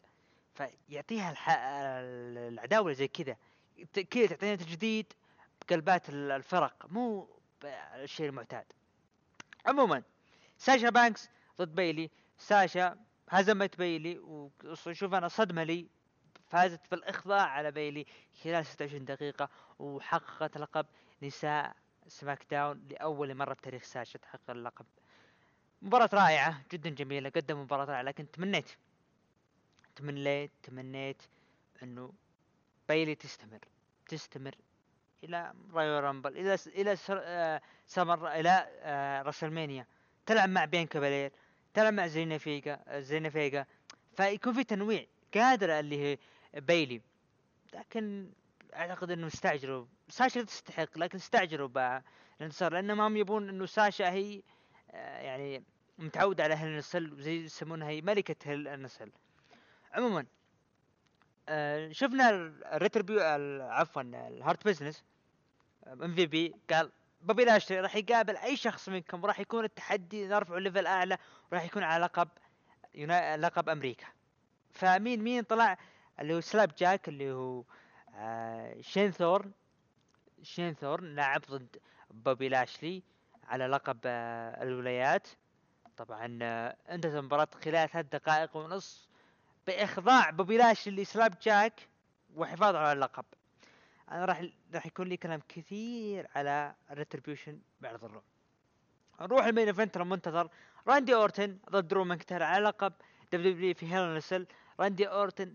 فيعطيها 0.53 1.31
الح... 1.31 1.45
العداوة 1.49 2.91
زي 2.93 3.07
كذا. 3.07 3.35
كذا 4.11 4.25
تعطينا 4.27 4.55
تجديد 4.55 5.13
بقلبات 5.61 6.09
ال- 6.09 6.31
الفرق 6.31 6.85
مو 6.89 7.29
الشيء 7.95 8.25
المعتاد. 8.29 8.65
عموما 9.65 10.03
ساشا 10.57 10.89
بانكس 10.89 11.29
ضد 11.61 11.75
بيلي. 11.75 12.09
ساشا 12.37 12.97
هزمت 13.29 13.77
بيلي 13.77 14.19
وشوف 14.85 15.13
أنا 15.13 15.27
صدمة 15.27 15.63
لي 15.63 15.87
فازت 16.49 16.81
بالإخضاع 16.91 17.41
على 17.41 17.71
بيلي 17.71 18.05
خلال 18.43 18.65
26 18.65 19.05
دقيقة 19.05 19.49
وحققت 19.79 20.57
لقب 20.57 20.85
نساء 21.23 21.75
سماك 22.07 22.45
داون 22.51 22.87
لأول 22.89 23.35
مرة 23.35 23.53
بتاريخ 23.53 23.83
ساشا 23.83 24.19
تحقق 24.19 24.49
اللقب. 24.49 24.85
مباراة 25.81 26.09
رائعة 26.13 26.61
جدا 26.71 26.89
جميلة 26.89 27.29
قدم 27.29 27.61
مباراة 27.61 27.85
رائعة 27.85 28.01
لكن 28.01 28.31
تمنيت 28.31 28.69
تمنيت 29.95 30.51
تمنيت 30.63 31.21
إنه 31.83 32.13
بايلي 32.89 33.15
تستمر 33.15 33.59
تستمر 34.07 34.55
إلى 35.23 35.53
Royal 35.73 35.99
Rumble 35.99 36.37
إلى 36.37 36.57
إلى 36.67 36.95
سر... 36.95 37.19
آه 37.23 37.61
سمر 37.87 38.27
إلى 38.27 38.67
آه 38.81 39.21
WrestleMania 39.21 39.85
تلعب 40.25 40.49
مع 40.49 40.65
بيانكا 40.65 40.87
بلير 40.87 41.31
تلعب 41.73 41.93
مع 41.93 42.07
زيلينا 42.07 42.37
فيجا 42.37 42.79
آه، 42.87 42.99
زيلينا 42.99 43.29
فيجا 43.29 43.65
فيكون 44.17 44.53
في 44.53 44.63
تنويع 44.63 45.05
قادرة 45.33 45.79
اللي 45.79 45.97
هي 45.97 46.17
بايلي 46.53 47.01
لكن 47.73 48.29
أعتقد 48.73 49.11
إنه 49.11 49.27
استعجلوا. 49.27 49.85
ساشا 50.09 50.41
تستحق 50.43 50.97
لكن 50.97 51.17
استعجلوا 51.17 51.67
بالانتصار 51.67 52.73
لأنهم 52.73 53.01
هم 53.01 53.17
يبون 53.17 53.49
إنه 53.49 53.65
ساشا 53.65 54.11
هي 54.11 54.41
آه، 54.91 55.19
يعني 55.19 55.63
متعودة 55.97 56.43
على 56.43 56.53
Hell 56.53 56.67
in 56.67 56.83
a 56.83 56.90
Cell 56.90 57.21
زي 57.21 57.43
يسمونها 57.43 57.89
هي 57.89 58.01
ملكة 58.01 58.35
Hell 58.49 58.67
in 58.67 58.80
a 58.80 58.86
Cell 58.86 59.11
عموما 59.93 60.25
آه، 61.49 61.91
شفنا 61.91 62.29
ال 62.75 62.80
Retribu- 62.80 63.19
عفوا 63.61 64.01
ال 64.01 64.14
Hurt 64.14 64.65
Business 64.67 65.03
MVP 65.87 66.55
قال 66.69 66.91
بوبي 67.21 67.45
لاشلي 67.45 67.79
راح 67.79 67.95
يقابل 67.95 68.37
أي 68.37 68.57
شخص 68.57 68.89
منكم 68.89 69.25
راح 69.25 69.39
يكون 69.39 69.63
التحدي 69.63 70.27
نرفعه 70.27 70.57
level 70.57 70.87
أعلى 70.87 71.17
وراح 71.51 71.63
يكون 71.65 71.83
على 71.83 72.03
لقب 72.03 72.27
ينا... 72.95 73.37
لقب 73.37 73.69
أمريكا. 73.69 74.05
فمين 74.71 75.23
مين 75.23 75.43
طلع؟ 75.43 75.77
اللي 76.19 76.33
هو 76.33 76.41
سلاب 76.41 76.75
جاك 76.77 77.07
اللي 77.09 77.31
هو 77.31 77.63
آه 78.15 78.81
شين 78.81 79.11
ثورن 79.11 79.51
شين 80.43 80.73
ثورن 80.73 81.15
لاعب 81.15 81.41
ضد 81.49 81.77
بوبي 82.11 82.49
لاشلي 82.49 83.03
على 83.43 83.67
لقب 83.67 83.99
آه 84.05 84.63
الولايات. 84.63 85.27
طبعا 85.97 86.39
آه 86.41 86.75
انتهت 86.89 87.13
المباراة 87.13 87.47
خلال 87.65 87.89
ثلاث 87.89 88.05
دقائق 88.05 88.57
ونص. 88.57 89.09
بإخضاع 89.67 90.29
بوبي 90.29 90.57
لاشلي 90.57 91.01
لسلاب 91.01 91.35
جاك 91.41 91.89
وحفاظه 92.35 92.77
على 92.77 92.91
اللقب. 92.91 93.25
أنا 94.11 94.25
راح 94.25 94.45
راح 94.73 94.85
يكون 94.85 95.07
لي 95.07 95.17
كلام 95.17 95.41
كثير 95.49 96.27
على 96.35 96.75
ال 96.91 96.97
Retribution 96.97 97.59
بعد 97.81 97.93
الربع 97.93 98.21
نروح 99.21 99.45
ال 99.45 99.50
main 99.50 99.67
event 99.67 99.97
المنتظر. 99.97 100.49
راندي 100.87 101.15
أورتن 101.15 101.57
ضد 101.69 101.87
درو 101.87 102.03
ماكنتاير 102.03 102.43
على 102.43 102.65
لقب 102.65 102.93
دبليو 103.31 103.53
دبليو 103.53 103.73
في 103.73 103.93
Hell 103.93 104.15
in 104.15 104.24
a 104.24 104.29
Cell 104.29 104.47
راندي 104.79 105.07
أورتن 105.07 105.53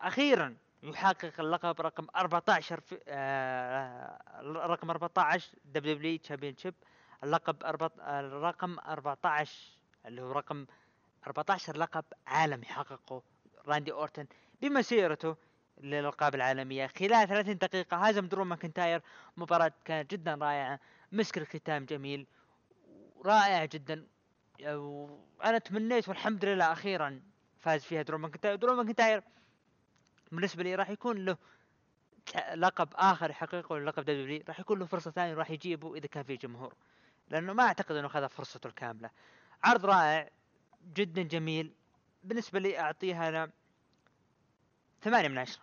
أخيرا 0.00 0.56
يحقق 0.82 1.40
اللقب 1.40 1.80
رقم 1.80 2.06
14 2.16 2.80
في 2.80 2.98
آه 3.08 4.18
رقم 4.42 4.90
14 4.90 5.50
دبليو 5.64 5.94
دبليو 5.94 6.18
championship 6.18 6.74
اللقب. 7.24 7.56
الرقم 7.64 8.78
14 8.78 9.52
اللي 10.06 10.22
هو 10.22 10.32
رقم 10.32 10.66
14 11.26 11.76
لقب 11.76 12.04
عالمي 12.26 12.64
حققه 12.66 13.22
راندي 13.68 13.92
أورتن 13.92 14.26
بمسيرته 14.62 15.36
للألقاب 15.80 16.34
العالمية. 16.34 16.86
خلال 16.86 17.28
30 17.28 17.58
دقيقة 17.58 17.96
هزم 17.96 18.26
درو 18.26 18.44
ماكنتاير. 18.44 19.02
مباراة 19.36 19.72
كانت 19.84 20.10
جدا 20.10 20.34
رائعة. 20.34 20.80
مسك 21.12 21.38
الختام 21.38 21.84
جميل. 21.84 22.26
رائع 23.24 23.64
جدا. 23.64 24.06
وأنا 24.64 25.58
تمنيت 25.58 26.08
والحمد 26.08 26.44
لله 26.44 26.72
أخيرا 26.72 27.20
فاز 27.58 27.84
فيها 27.84 28.02
درو 28.02 28.18
ماكنتاير. 28.18 28.56
درو 28.56 28.74
ماكنتاير 28.74 29.22
بالنسبة 30.32 30.62
لي 30.62 30.74
راح 30.74 30.90
يكون 30.90 31.24
له 31.24 31.36
لقب 32.54 32.88
آخر 32.94 33.30
يحققه 33.30 33.78
لقب 33.78 34.02
دبليو 34.04 34.42
راح 34.48 34.60
يكون 34.60 34.78
له 34.78 34.86
فرصة 34.86 35.10
ثانية 35.10 35.34
راح 35.34 35.50
يجيبه 35.50 35.94
إذا 35.94 36.06
كان 36.06 36.22
في 36.22 36.36
جمهور. 36.36 36.74
لأنه 37.30 37.52
ما 37.52 37.62
أعتقد 37.62 37.96
إنه 37.96 38.08
خذ 38.08 38.28
فرصته 38.28 38.66
الكاملة. 38.66 39.10
عرض 39.64 39.86
رائع. 39.86 40.30
جدا 40.94 41.22
جميل. 41.22 41.72
بالنسبة 42.24 42.58
لي 42.58 42.78
أعطيها 42.78 43.28
أنا 43.28 43.50
ثمانية 45.02 45.28
من 45.28 45.38
عشرة. 45.38 45.62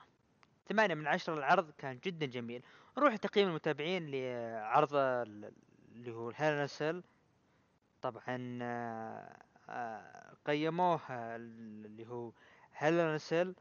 ثمانية 0.69 0.95
من 0.95 1.07
عشرة 1.07 1.33
العرض 1.33 1.71
كان 1.77 1.99
جدا 2.03 2.25
جميل. 2.25 2.63
نروح 2.97 3.15
تقييم 3.15 3.47
المتابعين 3.47 4.11
لعرض 4.11 4.95
ال- 4.95 5.53
اللي 5.95 6.11
هو 6.11 6.29
الهيل 6.29 7.03
طبعا 8.01 8.59
آه، 8.61 9.37
آه، 9.69 10.33
قيموه 10.45 11.01
اللي 11.09 12.07
هو 12.07 12.31
هيل 12.77 13.55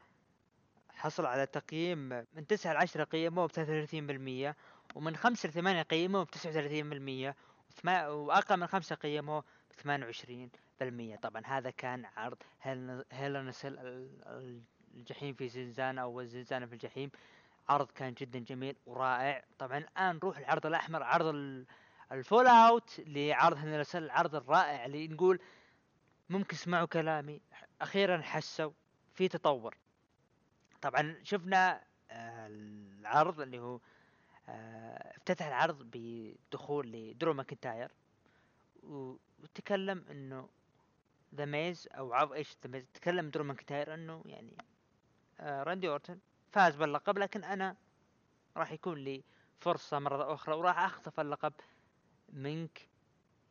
حصل 0.89 1.25
على 1.25 1.45
تقييم 1.45 1.99
من 2.09 2.47
تسعة 2.47 2.73
لعشرة 2.73 3.03
قيموه 3.03 3.47
بثلاثة 3.47 3.71
وثلاثين 3.71 4.07
بالمية 4.07 4.55
ومن 4.95 5.15
خمسة 5.15 5.49
لثمانية 5.49 5.81
قيموه 5.81 6.23
بتسعة 6.23 6.49
وثلاثين 6.49 6.89
بالمية 6.89 7.35
وأقل 7.85 8.57
من 8.57 8.67
خمسة 8.67 8.95
قيموه 8.95 9.43
بثمانية 9.71 10.05
وعشرين 10.05 10.49
بالمية. 10.79 11.15
طبعا 11.15 11.41
هذا 11.45 11.69
كان 11.69 12.05
عرض 12.05 12.37
Hell 13.11 13.45
in 13.45 13.54
a 13.54 13.59
Cell 13.59 13.77
الجحيم 14.95 15.33
في 15.33 15.49
زنزانة 15.49 16.01
أو 16.01 16.21
الزنزانة 16.21 16.65
في 16.65 16.73
الجحيم. 16.73 17.11
عرض 17.69 17.91
كان 17.91 18.13
جدا 18.13 18.39
جميل 18.39 18.75
ورائع. 18.85 19.43
طبعا 19.59 19.77
الآن 19.77 20.15
نروح 20.15 20.37
العرض 20.37 20.65
الأحمر 20.65 21.03
عرض 21.03 21.25
ال- 21.25 21.65
ال 22.11 22.47
fallout 22.47 23.01
لعرض 23.07 23.57
نسل 23.65 24.03
العرض 24.03 24.35
الرائع 24.35 24.85
اللي 24.85 25.07
نقول 25.07 25.39
ممكن 26.29 26.55
اسمعوا 26.55 26.85
كلامي. 26.85 27.41
أخيرا 27.81 28.21
حسوا 28.21 28.71
في 29.13 29.27
تطور. 29.27 29.77
طبعا 30.81 31.15
شفنا 31.23 31.81
آه، 32.11 32.47
العرض 32.47 33.41
اللي 33.41 33.59
هو 33.59 33.79
آه، 34.49 35.17
افتتح 35.17 35.45
العرض 35.45 35.77
بدخول 35.93 36.91
لدرو 36.91 37.33
ماكنتاير. 37.33 37.91
وتكلم 38.83 40.05
إنه 40.11 40.49
ذا 41.35 41.45
ميز 41.45 41.87
أو 41.91 42.13
عرض 42.13 42.33
إيش 42.33 42.57
ذا 42.63 42.69
ميز 42.69 42.85
تكلم 42.93 43.29
درو 43.29 43.43
ماكنتاير 43.43 43.93
إنه 43.93 44.23
يعني 44.25 44.57
راندي 45.39 45.89
اورتن 45.89 46.19
فاز 46.51 46.75
باللقب 46.75 47.17
لكن 47.17 47.43
أنا 47.43 47.75
راح 48.57 48.71
يكون 48.71 48.97
لي 48.97 49.23
فرصة 49.59 49.99
مرة 49.99 50.33
أخرى 50.33 50.55
وراح 50.55 50.79
أخطف 50.79 51.19
اللقب 51.19 51.53
منك 52.29 52.89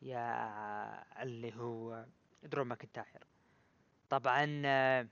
يا 0.01 1.23
اللي 1.23 1.55
هو 1.55 2.05
درو 2.43 2.63
ماكنتاير. 2.63 3.23
طبعا 4.09 4.61
آه، 4.65 5.07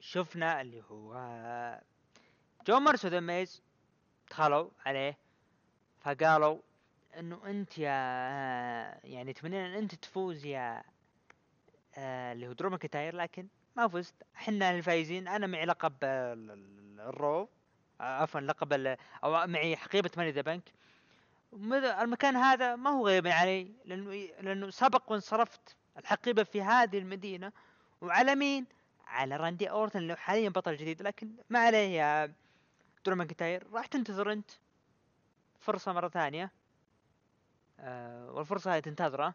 شفنا 0.00 0.60
اللي 0.60 0.82
هو 0.90 1.14
آه، 1.14 1.82
جون 2.66 2.82
مارسون 2.82 3.06
ميز 3.06 3.62
دخلوا 4.30 4.70
عليه 4.86 5.18
فقالوا 6.00 6.58
إنه 7.18 7.46
أنت 7.46 7.78
يا 7.78 7.92
آه، 7.92 9.00
يعني 9.04 9.32
تمنينا 9.32 9.66
إن 9.66 9.74
أنت 9.74 9.94
تفوز 9.94 10.44
يا 10.46 10.82
آه، 11.96 12.32
اللي 12.32 12.48
هو 12.48 12.52
درو 12.52 12.70
ماكنتاير 12.70 13.16
لكن 13.16 13.48
ما 13.76 13.88
فزت. 13.88 14.14
إحنا 14.36 14.70
الفايزين. 14.70 15.28
أنا 15.28 15.46
معي 15.46 15.64
لقب 15.64 15.94
آه، 16.02 16.32
ال- 16.32 16.50
ال- 16.50 17.00
ال 17.00 17.10
Raw. 17.10 17.48
آه، 18.00 18.22
عفوا 18.22 18.40
لقب 18.40 18.96
أو 19.24 19.46
معي 19.46 19.76
حقيبة 19.76 20.10
Money 20.16 20.26
in 20.26 20.30
the 20.30 20.40
Bank. 20.40 20.72
المكان 22.02 22.36
هذا 22.36 22.76
ما 22.76 22.90
هو 22.90 23.08
غريب 23.08 23.26
علي 23.26 23.72
لأنه 23.84 24.10
لأنه 24.40 24.70
سبق 24.70 25.12
وانصرفت 25.12 25.76
الحقيبة 25.98 26.42
في 26.42 26.62
هذه 26.62 26.98
المدينة. 26.98 27.52
وعلى 28.00 28.34
مين؟ 28.34 28.66
على 29.06 29.36
راندي 29.36 29.70
أورتن 29.70 29.98
اللي 29.98 30.16
حاليا 30.16 30.48
بطل 30.48 30.76
جديد. 30.76 31.02
لكن 31.02 31.30
ما 31.50 31.58
عليه 31.58 31.78
يا 31.98 32.34
درو 33.06 33.16
ماكنتاير. 33.16 33.66
راح 33.72 33.86
تنتظر 33.86 34.32
أنت. 34.32 34.50
فرصة 35.60 35.92
مرة 35.92 36.08
ثانية. 36.08 36.50
آه 37.80 38.30
والفرصة 38.32 38.76
هذه 38.76 38.80
تنتظره 38.80 39.34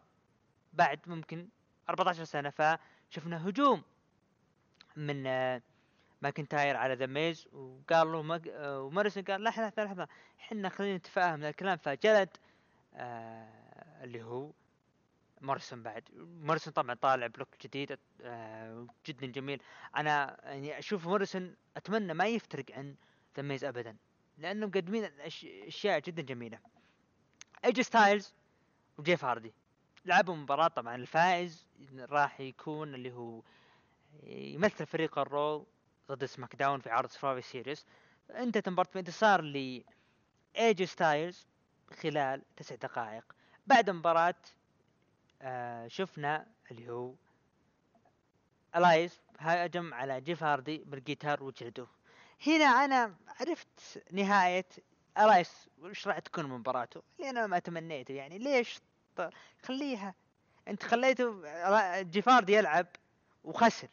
بعد 0.72 1.00
ممكن 1.06 1.48
14 1.88 2.24
سنة. 2.24 2.50
فشفنا 2.50 3.48
هجوم. 3.48 3.82
من 4.96 5.26
آه 5.26 5.62
ماكنتاير 6.22 6.76
على 6.76 6.94
ذا 6.94 7.06
ميز 7.06 7.48
وقال 7.52 8.12
له. 8.12 8.40
آه 8.50 8.82
ومارسون 8.82 9.22
قال 9.22 9.42
لحظة 9.42 9.66
لحظة 9.68 9.84
لحظة 9.84 10.08
إحنا 10.40 10.68
خلينا 10.68 10.96
نتفاهم. 10.96 11.44
الكلام 11.44 11.76
فجلد 11.76 12.36
آه 12.94 14.04
اللي 14.04 14.22
هو 14.22 14.50
مارسون 15.40 15.82
بعد. 15.82 16.02
مارسون 16.42 16.72
طبعا 16.72 16.94
طالع 16.94 17.26
ب 17.26 17.30
look 17.30 17.48
جديد 17.64 17.98
آه 18.22 18.86
جدا 19.06 19.26
جميل. 19.26 19.62
أنا 19.96 20.36
يعني 20.44 20.78
أشوف 20.78 21.06
مارسون 21.08 21.56
أتمنى 21.76 22.14
ما 22.14 22.26
يفترق 22.26 22.64
عن 22.72 22.94
ذا 23.36 23.42
ميز 23.42 23.64
ابدا 23.64 23.96
لأنهم 24.38 24.68
مقدمين 24.68 25.04
أشياء 25.66 25.98
جدا 26.00 26.22
جميلة. 26.22 26.58
ايجي 27.64 27.82
ستايلز 27.82 28.34
وجيف 28.98 29.24
هاردي. 29.24 29.52
لعبوا 30.04 30.36
مباراة 30.36 30.68
طبعا 30.68 30.94
الفائز 30.94 31.66
راح 31.98 32.40
يكون 32.40 32.94
اللي 32.94 33.12
هو 33.12 33.42
يمثل 34.24 34.86
فريق 34.86 35.18
ال 35.18 35.30
Raw 35.30 35.66
ضد 36.08 36.24
SmackDown 36.24 36.80
في 36.80 36.90
عرض 36.90 37.10
Survivor 37.10 37.42
Series 37.42 37.86
انتهت 38.30 38.68
المباراة 38.68 38.88
بانتصار 38.94 39.40
ل 39.42 39.84
ايجي 40.58 40.86
ستايلز 40.86 41.46
خلال 42.02 42.42
تسع 42.56 42.74
دقائق. 42.74 43.24
بعد 43.66 43.88
المباراة 43.88 44.34
آه 45.42 45.88
شفنا 45.88 46.46
اللي 46.70 46.90
هو 46.92 47.14
الايس 48.76 49.20
هاجم 49.38 49.94
على 49.94 50.20
جيف 50.20 50.42
هاردي 50.42 50.78
بالجيتار 50.78 51.42
وجلده. 51.42 51.86
هنا 52.46 52.64
أنا 52.64 53.14
عرفت 53.40 54.02
نهاية 54.12 54.66
الايس 55.18 55.68
وش 55.78 56.08
راح 56.08 56.18
تكون 56.18 56.44
مباراته؟ 56.46 57.02
اللي 57.18 57.30
أنا 57.30 57.46
ما 57.46 57.58
تمنيته. 57.58 58.14
يعني 58.14 58.38
ليش 58.38 58.80
خليها. 59.62 60.14
أنت 60.68 60.82
خليته 60.82 61.24
را- 61.68 62.02
جيف 62.02 62.28
هاردي 62.28 62.52
يلعب 62.52 62.86
وخسر. 63.44 63.88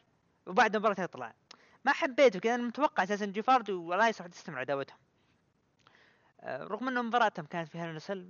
وبعد 0.47 0.75
المباراة 0.75 1.03
يطلع 1.03 1.33
ما 1.85 1.91
حبيته 1.91 2.39
كذا 2.39 2.57
متوقع 2.57 3.03
أساسا 3.03 3.25
جيف 3.25 3.49
هاردي 3.49 3.71
والايس 3.71 4.21
راح 4.21 4.27
تستمر 4.29 4.59
عداوتهم 4.59 4.97
آه، 6.41 6.63
رغم 6.63 6.87
ان 6.87 7.05
مباراتهم 7.05 7.45
كانت 7.45 7.69
فيها 7.69 7.91
نسل 7.93 8.27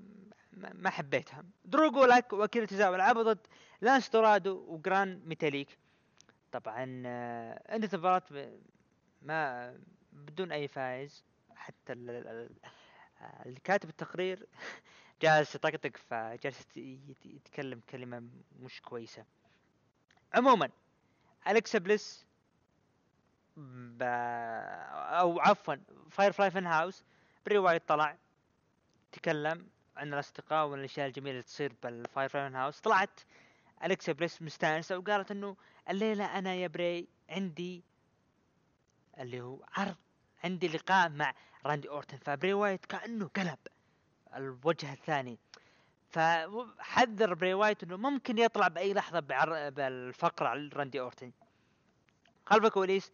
ما 0.53 0.89
حبيتها. 0.89 1.43
دروغو 1.65 2.05
لك 2.05 2.33
وكيل 2.33 2.67
تزاو 2.67 2.95
لعبوا 2.95 3.23
ضد 3.23 3.47
لانس 3.81 4.09
دورادو 4.09 4.65
وجران 4.67 5.21
ميتاليك. 5.25 5.77
طبعا 6.51 7.03
آه، 7.05 7.75
انتهت 7.75 7.93
المباراة 7.93 8.23
ما 9.21 9.73
بدون 10.11 10.51
أي 10.51 10.67
فايز. 10.67 11.23
حتى 11.55 11.93
ال- 11.93 12.09
ال- 12.09 12.27
ال- 12.27 12.55
آه، 13.21 13.43
اللي 13.45 13.59
كاتب 13.59 13.89
التقرير 13.89 14.47
جالس 15.21 15.55
يطقطق 15.55 15.97
فجالس 15.97 16.61
يت- 16.61 16.77
يت- 16.77 17.25
يتكلم 17.25 17.81
كلمة 17.89 18.23
مش 18.59 18.81
كويسة. 18.81 19.25
عموما 20.33 20.69
الكسا 21.47 21.79
بليس 21.79 22.25
ب... 23.57 24.03
أو 24.93 25.39
عفوا 25.39 25.75
Firefly 26.11 26.51
Fun 26.51 26.65
House 26.65 27.03
بري 27.45 27.57
وايت 27.57 27.87
طلع 27.87 28.17
تكلم 29.11 29.67
عن 29.97 30.13
الأصدقاء 30.13 30.67
والاشياء 30.67 31.07
الجميلة 31.07 31.31
اللي 31.31 31.43
تصير 31.43 31.73
بال 31.83 32.29
Firefly 32.29 32.49
Fun 32.49 32.55
House. 32.55 32.79
طلعت 32.79 33.19
الكسا 33.83 34.11
بليس 34.11 34.41
مستانسة 34.41 34.97
وقالت 34.97 35.31
إنه 35.31 35.55
الليلة 35.89 36.37
أنا 36.37 36.53
يا 36.53 36.67
بري 36.67 37.07
عندي 37.29 37.83
اللي 39.19 39.41
هو 39.41 39.65
عرض 39.73 39.95
عندي 40.43 40.67
لقاء 40.67 41.09
مع 41.09 41.33
راندي 41.65 41.89
أورتن 41.89 42.17
فبري 42.17 42.53
وايت 42.53 42.85
كأنه 42.85 43.27
قلب 43.27 43.57
الوجه 44.35 44.93
الثاني. 44.93 45.39
فحذر 46.13 47.33
بري 47.33 47.53
وايت 47.53 47.83
إنه 47.83 47.97
ممكن 47.97 48.37
يطلع 48.37 48.67
بأي 48.67 48.93
لحظة 48.93 49.19
بعر... 49.19 49.69
بالفقرة 49.69 50.47
على 50.47 50.69
راندي 50.73 50.99
أورتن. 50.99 51.31
خلف 52.45 52.65
الكواليس 52.65 53.11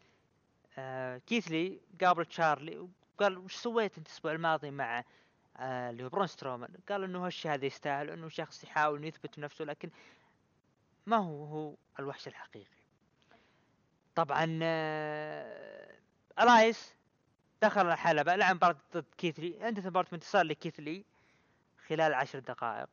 آه 0.78 1.18
كيث 1.18 1.61
لي 1.61 1.82
قابل 2.02 2.26
تشارلي 2.26 2.88
وقال 3.18 3.38
وش 3.38 3.56
سويت 3.56 3.98
أنت 3.98 4.08
الأسبوع 4.08 4.32
الماضي 4.32 4.72
مع 4.72 5.04
آه 5.58 5.90
اللي 5.90 6.04
هو 6.04 6.10
برون 6.10 6.28
سترومان؟ 6.28 6.74
قال 6.90 7.04
إنه 7.04 7.26
هالشيء 7.26 7.54
هذا 7.54 7.66
يستاهل 7.66 8.10
إنه 8.10 8.30
شخص 8.30 8.64
يحاول 8.64 9.06
يثبت 9.06 9.40
نفسه 9.40 9.66
لكن 9.66 9.90
ما 11.06 11.18
هو 11.18 11.46
هو 11.46 11.76
الوحش 12.00 12.28
الحقيقي. 12.28 12.80
طبعا 14.16 14.60
آه 14.64 15.96
ألايس 16.40 16.94
دخل 17.62 17.88
الحلبة 17.88 18.36
لعب 18.36 18.56
مباراة 18.56 18.76
ضد 18.94 19.06
كيث 19.18 19.51
لي 19.51 19.68
انتهت 19.68 19.88
مباراة 19.88 20.08
بانتصار 20.12 20.46
لكيث 20.46 20.89
لي 20.89 21.06
خلال 21.90 22.14
عشر 22.14 22.40
دقائق. 22.40 22.90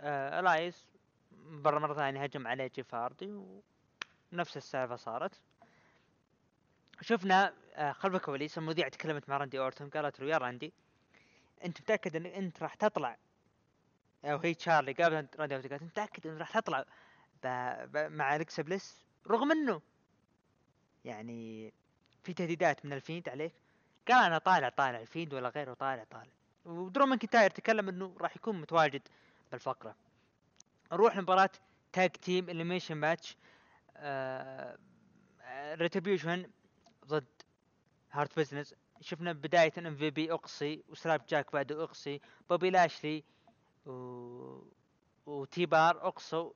آه 0.00 0.40
الايس 0.40 0.88
مرة 1.32 1.78
مرة 1.78 1.94
ثانية 1.94 2.22
هجم 2.22 2.46
عليه 2.46 2.66
جيف 2.66 2.94
هاردي 2.94 3.32
ونفس 4.32 4.56
السالفة 4.56 4.96
صارت. 4.96 5.40
شفنا 7.00 7.54
آه 7.74 7.92
خلف 7.92 8.14
الكواليس 8.14 8.58
المذيعة 8.58 8.88
تكلمت 8.88 9.28
مع 9.28 9.36
راندي 9.36 9.58
أورتون 9.58 9.90
قالت 9.90 10.20
له 10.20 10.26
يا 10.26 10.38
راندي 10.38 10.72
أنت 11.64 11.80
متأكد 11.80 12.16
إن 12.16 12.26
أنت 12.26 12.62
راح 12.62 12.74
تطلع؟ 12.74 13.16
أو 14.24 14.38
هي 14.38 14.54
تشارلي 14.54 14.92
قابلت 14.92 15.36
راندي 15.36 15.54
أورتون 15.54 15.70
قالت 15.70 15.82
أنت 15.82 15.90
متأكد 15.90 16.26
إن 16.26 16.38
راح 16.38 16.58
تطلع 16.58 16.84
ب... 17.42 17.46
ب... 17.92 18.12
مع 18.12 18.36
الكسا 18.36 18.62
بليس؟ 18.62 19.04
رغم 19.26 19.52
إنه 19.52 19.80
يعني 21.04 21.72
في 22.22 22.32
تهديدات 22.34 22.86
من 22.86 22.92
الفيند 22.92 23.28
عليك. 23.28 23.52
قال 24.08 24.24
أنا 24.26 24.38
طالع 24.38 24.68
طالع 24.68 25.00
الفيند 25.00 25.34
ولا 25.34 25.48
غيره 25.48 25.74
طالع 25.74 26.04
طالع. 26.04 26.39
ودرو 26.64 27.06
ماكنتاير 27.06 27.50
تكلم 27.50 27.88
انه 27.88 28.16
راح 28.20 28.36
يكون 28.36 28.60
متواجد 28.60 29.02
بالفقرة. 29.52 29.94
نروح 30.92 31.16
لمباراة 31.16 31.50
tag 31.92 32.10
team 32.10 32.50
elimination 32.50 32.94
match 32.94 33.36
Retribution 35.74 36.50
ضد 37.06 37.26
Hurt 38.12 38.38
Business 38.38 38.74
شفنا 39.00 39.32
بداية 39.32 39.72
ام 39.78 39.96
في 39.96 40.10
بي 40.10 40.32
أقصي 40.32 40.82
وسلاب 40.88 41.26
جاك 41.28 41.52
بعده 41.52 41.84
أقصي 41.84 42.20
بوبي 42.50 42.70
لاشلي 42.70 43.24
و... 43.86 43.92
وتي 45.26 45.66
بار 45.66 46.06
اقصوا 46.08 46.52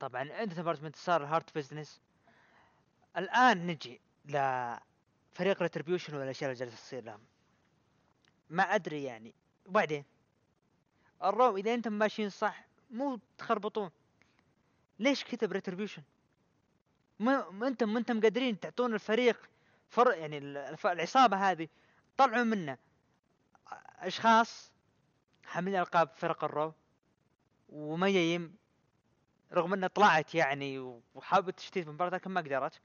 طبعا 0.00 0.22
انتهت 0.22 0.60
مباراة 0.60 0.80
بانتصار 0.80 1.22
ال 1.22 1.29
Hurt 1.29 1.58
Business 1.58 2.00
الآن 3.16 3.66
نجي 3.66 4.00
لفريق 4.24 5.62
Retribution 5.62 6.16
والأشياء 6.16 6.50
اللي 6.50 6.60
جالسة 6.60 6.76
تصير 6.76 7.04
لهم. 7.04 7.20
ما 8.50 8.62
أدري 8.62 9.04
يعني. 9.04 9.34
وبعدين؟ 9.66 10.04
ال 11.24 11.32
Raw 11.32 11.56
إذا 11.56 11.74
أنتم 11.74 11.92
ماشيين 11.92 12.30
صح 12.30 12.64
مو 12.90 13.18
تخربطون. 13.38 13.90
ليش 14.98 15.24
كذا 15.24 15.48
ب 15.48 15.53
Retribution 15.53 16.02
ما 17.18 17.68
أنتم 17.68 17.92
ما 17.92 17.98
أنتم 17.98 18.20
قادرين 18.20 18.60
تعطون 18.60 18.94
الفريق 18.94 19.50
فر 19.88 20.12
يعني 20.12 20.38
العصابة 20.84 21.50
هذه 21.50 21.68
طلعوا 22.16 22.44
منه. 22.44 22.78
أشخاص 23.98 24.72
حاملين 25.44 25.80
ألقاب 25.80 26.08
فرق 26.14 26.44
ال 26.44 26.51
Raw 26.51 26.72
وميا 27.68 28.34
يم 28.34 28.56
رغم 29.52 29.74
إنها 29.74 29.88
طلعت 29.88 30.34
يعني 30.34 30.98
وحاولت 31.14 31.58
تشتيت 31.58 31.86
المباراة 31.86 32.10
لكن 32.10 32.30
ما 32.30 32.40
قدرت. 32.40 32.80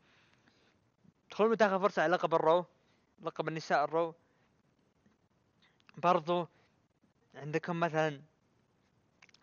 تدخلون 1.30 1.58
تاخذ 1.58 1.82
فرصة 1.82 2.02
على 2.02 2.14
لقب 2.14 2.36
ال 2.36 2.43
Raw 2.43 2.66
لقب 3.22 3.48
النساء 3.48 3.84
ال 3.84 3.90
Raw. 3.90 4.16
برضو 5.98 6.48
عندكم 7.36 7.80
مثلا 7.80 8.22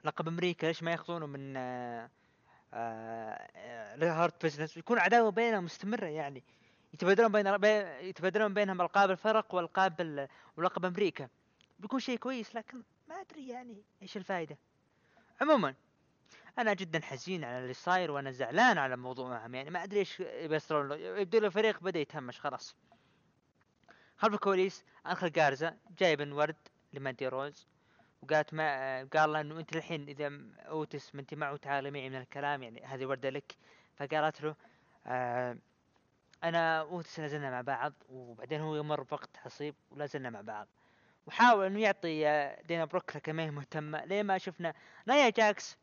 لقب 0.04 0.28
أمريكا 0.28 0.66
ليش 0.66 0.82
ما 0.82 0.90
يأخذونه 0.90 1.26
من 1.26 1.56
Hurt 4.02 4.44
Business 4.44 4.76
يكون 4.76 4.98
عداوة 4.98 5.30
بينهم 5.30 5.64
مستمرة 5.64 6.06
يعني. 6.06 6.42
يتبادلون 6.94 7.32
بين 7.32 7.56
بي- 7.56 8.08
يتبادلون 8.08 8.54
بينهم 8.54 8.80
ألقاب 8.80 9.10
الفرق 9.10 9.54
وألقاب 9.54 10.00
ال- 10.00 10.28
ولقب 10.56 10.84
أمريكا. 10.84 11.28
بيكون 11.78 12.00
شيء 12.00 12.18
كويس 12.18 12.54
لكن 12.54 12.82
ما 13.08 13.14
أدري 13.20 13.48
يعني 13.48 13.82
إيش 14.02 14.16
الفائده 14.16 14.58
عموما 15.40 15.74
أنا 16.58 16.74
جدا 16.74 17.00
حزين 17.00 17.44
على 17.44 17.58
اللي 17.58 17.74
صاير 17.74 18.10
وأنا 18.10 18.30
زعلان 18.30 18.78
على 18.78 18.94
الموضوع 18.94 19.28
معهم 19.28 19.54
يعني 19.54 19.70
ما 19.70 19.84
أدري 19.84 19.98
إيش 19.98 20.22
بيصيرون 20.22 20.88
له. 20.88 20.96
يبدو 20.96 21.38
الفريق 21.38 21.80
بدأ 21.80 22.00
يتهمش 22.00 22.40
خلاص. 22.40 22.76
خلف 24.16 24.34
الكواليس 24.34 24.84
انخل 25.06 25.32
جارزا 25.32 25.76
جايب 25.98 26.32
ورد 26.32 26.56
لماندي 26.92 27.28
روز 27.28 27.66
وقالت 28.22 28.54
ما 28.54 29.04
قال 29.04 29.32
له 29.32 29.40
إنه 29.40 29.58
أنت 29.60 29.76
الحين 29.76 30.08
إذا 30.08 30.32
أوتس 30.68 31.14
ما 31.14 31.20
أنت 31.20 31.34
معه 31.34 31.56
تعال 31.56 31.90
معي 31.92 32.08
من 32.08 32.16
الكلام 32.16 32.62
يعني 32.62 32.84
هذه 32.84 33.06
وردة 33.06 33.30
لك. 33.30 33.56
فقالت 33.96 34.40
له 34.42 34.54
آه 35.06 35.56
أنا 36.44 36.80
أوتس 36.80 37.20
لازلنا 37.20 37.50
مع 37.50 37.60
بعض 37.60 37.92
وبعدين 38.08 38.60
هو 38.60 38.76
يمر 38.76 39.02
بوقت 39.02 39.36
عصيب 39.36 39.74
ولازلنا 39.90 40.30
مع 40.30 40.40
بعض. 40.40 40.68
وحاول 41.26 41.66
إنه 41.66 41.80
يعطي 41.80 42.28
آه، 42.28 42.62
دينا 42.62 42.84
بروك 42.84 43.28
هي 43.28 43.50
مهتمة. 43.50 44.04
لين 44.04 44.26
ما 44.26 44.38
شفنا؟ 44.38 44.74
نايا 45.06 45.30
جاكس. 45.30 45.76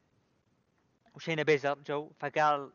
وشينا 1.16 1.44
بيزر 1.44 1.78
جو 1.88 2.12
فقال 2.20 2.72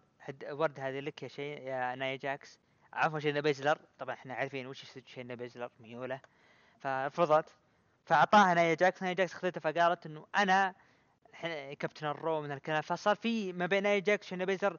ورد 0.50 0.80
هذه 0.80 1.00
لك 1.00 1.22
يا 1.22 1.28
شي 1.28 1.52
يا 1.52 1.94
نايا 1.94 2.16
جاكس. 2.16 2.58
عفوا 2.98 3.18
شينا 3.18 3.40
بيزلر. 3.40 3.78
طبعا 3.98 4.14
إحنا 4.14 4.34
عارفين 4.34 4.66
وش 4.66 4.84
شينا 5.06 5.34
بيزلر 5.34 5.70
ميوله. 5.80 6.20
فرفضت 6.78 7.56
فأعطاها 8.04 8.54
نايا 8.54 8.74
جاكس. 8.74 9.02
نايا 9.02 9.14
جاكس 9.14 9.32
خذتها 9.32 9.60
فقالت 9.60 10.06
إنه 10.06 10.26
أنا 10.36 10.74
كابتن 11.78 12.06
ال 12.06 12.15
Raw 12.15 12.40
من 12.40 12.52
الكلام. 12.52 12.82
فصار 12.82 13.14
في 13.14 13.52
ما 13.52 13.66
بين 13.66 13.82
نايا 13.82 13.98
جاكس 13.98 14.26
وشينا 14.26 14.44
بيزر 14.44 14.78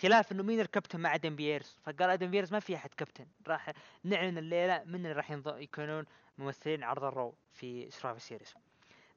خلاف 0.00 0.32
إنه 0.32 0.42
مين 0.42 0.60
الكابتن 0.60 1.00
مع 1.00 1.14
أدم 1.14 1.36
بييرز 1.36 1.76
فقال 1.84 2.10
أدم 2.10 2.30
بييرز 2.30 2.52
ما 2.52 2.60
في 2.60 2.76
أحد 2.76 2.94
كابتن. 2.94 3.26
راح 3.48 3.72
نعلن 4.04 4.38
الليلة 4.38 4.82
من 4.84 4.94
اللي 4.94 5.12
راح 5.12 5.30
يكونون 5.46 6.04
ممثلين 6.38 6.84
عرض 6.84 7.04
ال 7.04 7.12
Raw 7.12 7.34
في 7.52 7.90
Survivor 7.90 8.20
Series 8.20 8.54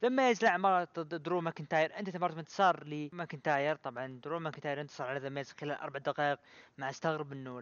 لما 0.03 0.29
ميز 0.29 0.56
لعب 0.56 0.83
ضد 0.83 1.23
درو 1.23 1.41
ماكنتاير 1.41 1.99
انتهت 1.99 2.17
مباراة 2.17 2.39
بانتصار 2.39 2.83
لماكنتاير 2.83 3.75
طبعا 3.75 4.19
درو 4.23 4.39
ماكنتاير 4.39 4.81
انتصر 4.81 5.03
على 5.03 5.19
ذا 5.19 5.29
ميز 5.29 5.51
خلال 5.51 5.77
أربع 5.77 5.99
دقائق. 5.99 6.39
مع 6.77 6.89
أستغرب 6.89 7.31
إنه 7.31 7.59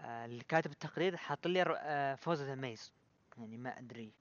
آه، 0.00 0.24
اللي 0.24 0.44
كاتب 0.44 0.70
التقرير 0.70 1.16
حاط 1.16 1.46
لي 1.46 1.62
آه، 1.62 2.14
فوز 2.14 2.42
ذا 2.42 2.54
ميز. 2.54 2.92
يعني 3.38 3.56
ما 3.56 3.78
أدري. 3.78 4.12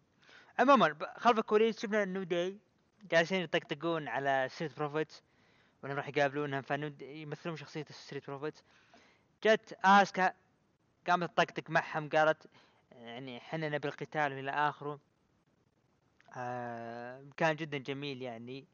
عموما 0.60 0.96
خلف 1.18 1.40
الكواليس 1.40 1.80
شفنا 1.80 2.04
ال 2.04 2.09
New 2.09 2.24
Day 2.24 2.58
جالسين 3.12 3.42
يطقطقون 3.42 4.08
على 4.08 4.48
Street 4.52 4.78
Profits 4.78 5.24
وإنهم 5.84 5.98
راح 5.98 6.08
يقابلونهم. 6.08 6.62
ف 6.62 6.68
New 6.68 6.85
Day 6.85 7.02
يمثلون 7.02 7.56
شخصية 7.56 7.86
ال 7.90 7.95
Street 7.95 8.28
Profits. 8.28 8.64
جت 9.44 9.78
آسكا 9.84 10.34
قامت 11.08 11.38
تطقطق 11.38 11.70
معهم 11.70 12.10
قالت 12.10 12.48
يعني 12.92 13.38
إحنا 13.38 13.70
نبي 13.70 13.88
القتال 13.88 14.32
إلى 14.32 14.52
آخره. 14.52 15.11
آه 16.34 17.26
كان 17.38 17.56
جدا 17.56 17.78
جميل 17.78 18.22
يعني 18.22 18.68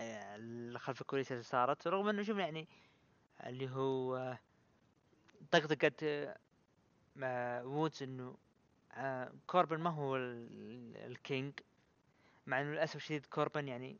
آه 0.00 0.72
خلف 0.78 1.00
الكواليس 1.00 1.32
اللي 1.32 1.42
صارت. 1.42 1.86
رغم 1.86 2.08
إنه 2.08 2.22
شوف 2.22 2.38
يعني 2.38 2.68
اللي 3.46 3.70
هو 3.70 4.36
طقطقت 5.50 6.02
آه، 7.22 7.64
وودز 7.66 8.02
إنه 8.02 8.36
كوربن 9.46 9.78
ما 9.78 9.90
هو 9.90 10.16
ال- 10.16 10.96
ال 10.96 11.07
King 11.07 11.52
مع 12.46 12.60
إنه 12.60 12.70
للأسف 12.72 12.96
الشديد 12.96 13.26
كوربن 13.26 13.68
يعني 13.68 13.98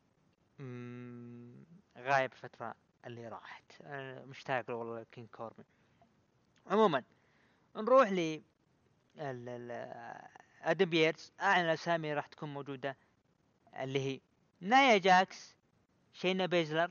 غايب 1.99 2.33
الفترة 2.33 2.75
اللي 3.07 3.29
راحت. 3.29 3.81
أنا 3.83 4.25
مشتاق 4.25 4.71
له 4.71 4.77
والله 4.77 5.07
كينج 5.13 5.29
كوربن. 5.29 5.65
عموما 6.67 7.03
نروح 7.77 8.09
ل 8.13 8.43
آدم 10.63 10.85
بيرز 10.91 11.33
اعلن 11.41 11.69
اسامي 11.69 12.15
راح 12.15 12.27
تكون 12.27 12.55
موجودة 12.55 12.97
اللي 13.81 14.01
هي 14.01 14.21
نايا 14.61 14.99
جاكس 14.99 15.57
شينا 16.13 16.47
بيزلر 16.47 16.91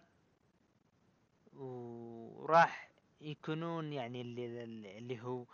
وراح 1.54 2.90
يكونون 3.22 3.94
يعني 3.94 4.22
اللي, 4.22 4.64
اللي 4.98 5.22
هو 5.22 5.46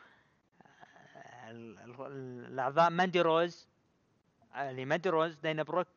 ال- 1.50 2.46
الأعضاء 2.52 2.90
ماندي 2.90 3.22
روز 3.22 3.68
اللي 4.56 4.86
ماندي 4.86 5.10
روز 5.10 5.36
داينا 5.36 5.64
بروك 5.64 5.88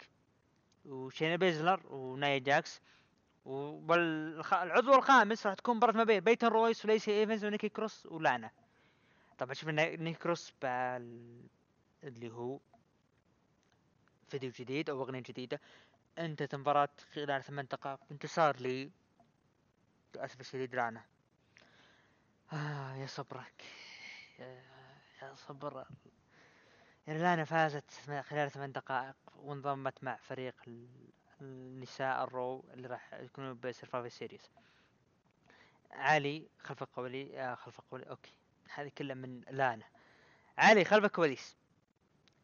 وشينا 0.84 1.36
بيزلر 1.36 1.86
ونايا 1.94 2.38
جاكس 2.38 2.80
والعضو 3.44 4.94
الخامس 4.94 5.46
راح 5.46 5.54
تكون 5.54 5.76
مباراة 5.76 5.92
ما 5.92 6.04
بين 6.04 6.20
بيتن 6.20 6.46
رويس 6.48 6.84
وليسي 6.84 7.10
إيفنز 7.20 7.44
ونيكي 7.44 7.68
كروس 7.68 8.06
ولانا 8.06 8.50
طبعا 9.38 9.54
شفنا 9.54 9.96
نيكي 9.96 10.18
كروس 10.18 10.52
اللي 12.04 12.30
هو 12.32 12.60
فيديو 14.28 14.50
جديد 14.50 14.90
أو 14.90 15.02
أغنية 15.02 15.20
جديدة. 15.20 15.60
انتهت 16.18 16.54
المباراة 16.54 16.88
خلال 17.14 17.44
ثمان 17.44 17.66
دقائق. 17.66 18.00
انتصار 18.10 18.56
لي 18.56 18.90
للأسف 20.14 20.40
الشديد 20.40 20.74
لانا 20.74 21.04
آه 22.52 22.94
يا 22.94 23.06
صبرك. 23.06 23.64
يا, 24.38 24.62
يا 25.22 25.34
صبر. 25.34 25.86
يعني 27.06 27.22
لانا 27.22 27.44
فازت 27.44 27.90
خلال 28.20 28.50
ثمان 28.50 28.72
دقائق 28.72 29.16
وانضمت 29.36 30.04
مع 30.04 30.16
فريق 30.16 30.54
ال- 30.66 31.10
النساء 31.40 32.24
ال 32.24 32.34
Raw 32.34 32.64
اللي 32.74 32.88
راح 32.88 33.14
يكونوا 33.14 33.54
ب 33.54 33.61
Survivor 33.61 34.12
Series 34.12 34.50
علي 35.90 36.48
خلف 36.58 36.82
القولي 36.82 37.40
آه 37.40 37.54
خلف 37.54 37.78
القولي. 37.78 38.04
أوكي. 38.10 38.32
هذه 38.74 38.88
كلها 38.98 39.14
من 39.14 39.40
لانا 39.40 39.84
علي 40.58 40.84
خلف 40.84 41.04
الكواليس 41.04 41.56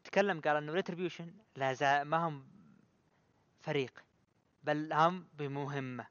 تكلم 0.07 0.41
قال 0.41 0.55
إنه 0.55 0.73
ريتربيوشن 0.73 1.33
لا 1.55 2.03
ما 2.03 2.17
هم 2.17 2.47
فريق 3.61 4.03
بل 4.63 4.93
هم 4.93 5.27
بمهمة. 5.33 6.07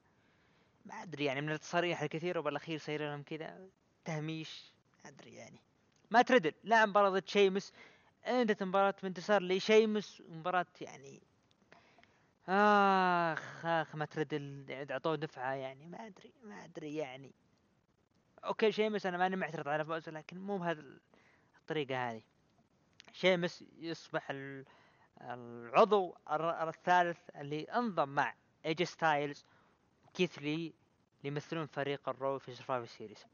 ما 0.85 1.03
أدري 1.03 1.25
يعني 1.25 1.41
من 1.41 1.51
التصاريح 1.51 2.01
الكثيرة 2.01 2.39
وبالاخير 2.39 2.77
صاير 2.77 3.01
لهم 3.09 3.23
كذا 3.23 3.69
تهميش 4.05 4.73
ما 5.03 5.09
أدري 5.09 5.33
يعني. 5.35 5.59
ما 6.11 6.21
تردل 6.21 6.53
لا 6.63 6.85
مباراة 6.85 7.09
ضد 7.09 7.27
شيمس 7.27 7.73
انتهت 8.27 8.63
مباراة 8.63 8.95
بانتصار 9.03 9.41
لشيمس 9.43 10.21
ومباراة 10.21 10.65
يعني 10.81 11.21
آخ 12.49 13.65
آخ 13.65 13.95
ما 13.95 14.05
تردل 14.05 14.65
اعطوه 14.91 15.15
دفعة 15.15 15.53
يعني 15.53 15.85
ما 15.87 16.05
أدري 16.05 16.33
ما 16.43 16.65
أدري 16.65 16.95
يعني. 16.95 17.31
أوكي 18.43 18.71
شيمس 18.71 19.05
أنا 19.05 19.17
ماني 19.17 19.35
معترض 19.35 19.67
على 19.67 19.85
فوزه 19.85 20.11
لكن 20.11 20.37
مو 20.37 20.57
بهذه 20.57 20.83
الطريقة 21.61 22.11
هذه. 22.11 22.21
شيمس 23.13 23.63
يصبح 23.79 24.29
ال- 24.29 24.65
العضو 25.21 26.15
الثالث 26.31 27.17
اللي 27.35 27.63
انضم 27.63 28.09
مع 28.09 28.33
ايجي 28.65 28.85
ستايلز 28.85 29.45
وكيث 30.07 30.39
لي 30.39 30.73
يمثلون 31.23 31.65
فريق 31.65 32.09
ال 32.09 32.16
Raw 32.16 32.39
في 32.39 32.55
Survivor 32.55 32.89
Series 32.91 33.25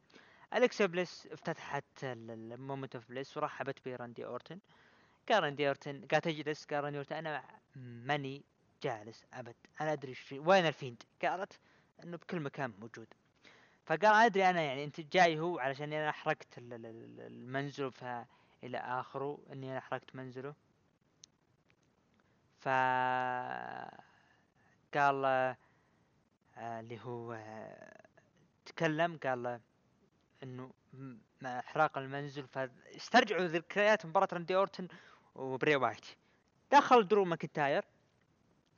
أليكسا 0.53 0.85
بليس 0.85 1.27
افتتحت 1.31 1.83
ال 2.03 2.16
Moment 2.16 2.95
of 2.95 3.09
Bliss 3.09 3.37
ورحبت 3.37 3.85
براندي 3.85 4.25
أورتن. 4.25 4.59
قال 5.29 5.43
راندي 5.43 5.67
أورتن 5.67 6.05
قالت 6.11 6.27
اجلس 6.27 6.65
قال 6.65 6.83
راندي 6.83 6.97
أورتن 6.97 7.15
أنا 7.15 7.43
ماني 7.75 8.43
جالس 8.83 9.25
أبد 9.33 9.55
أنا 9.81 9.93
أدري 9.93 10.09
إيش 10.09 10.31
وين 10.31 10.65
الفيند؟ 10.67 11.03
قالت 11.21 11.59
إنه 12.03 12.17
بكل 12.17 12.39
مكان 12.39 12.73
موجود. 12.79 13.07
فقال 13.85 14.05
أدري 14.05 14.49
أنا 14.49 14.61
يعني 14.61 14.83
أنت 14.83 15.01
جاي 15.01 15.39
هو 15.39 15.59
علشان 15.59 15.93
أنا 15.93 16.11
حرقت 16.11 16.57
ال- 16.57 16.73
ال- 16.73 16.85
ال- 16.85 17.21
المنزل 17.21 17.91
ف 17.91 18.03
إلى 18.63 18.77
آخره 18.77 19.37
إني 19.51 19.71
أنا 19.71 19.79
حرقت 19.79 20.15
منزله. 20.15 20.53
ف 22.59 22.67
قال 24.97 25.25
آه، 25.25 26.79
اللي 26.79 26.99
هو 27.01 27.33
آه، 27.33 28.03
تكلم 28.65 29.19
قال 29.23 29.59
إنه 30.43 30.71
مع 31.41 31.59
إحراق 31.59 31.97
المنزل 31.97 32.47
فاسترجعوا 32.47 33.41
ذكريات 33.45 34.05
مباراة 34.05 34.27
راندي 34.33 34.55
أورتن 34.55 34.87
وبري 35.35 35.75
وايت. 35.75 36.05
دخل 36.71 37.07
درو 37.07 37.25
ماكنتاير 37.25 37.85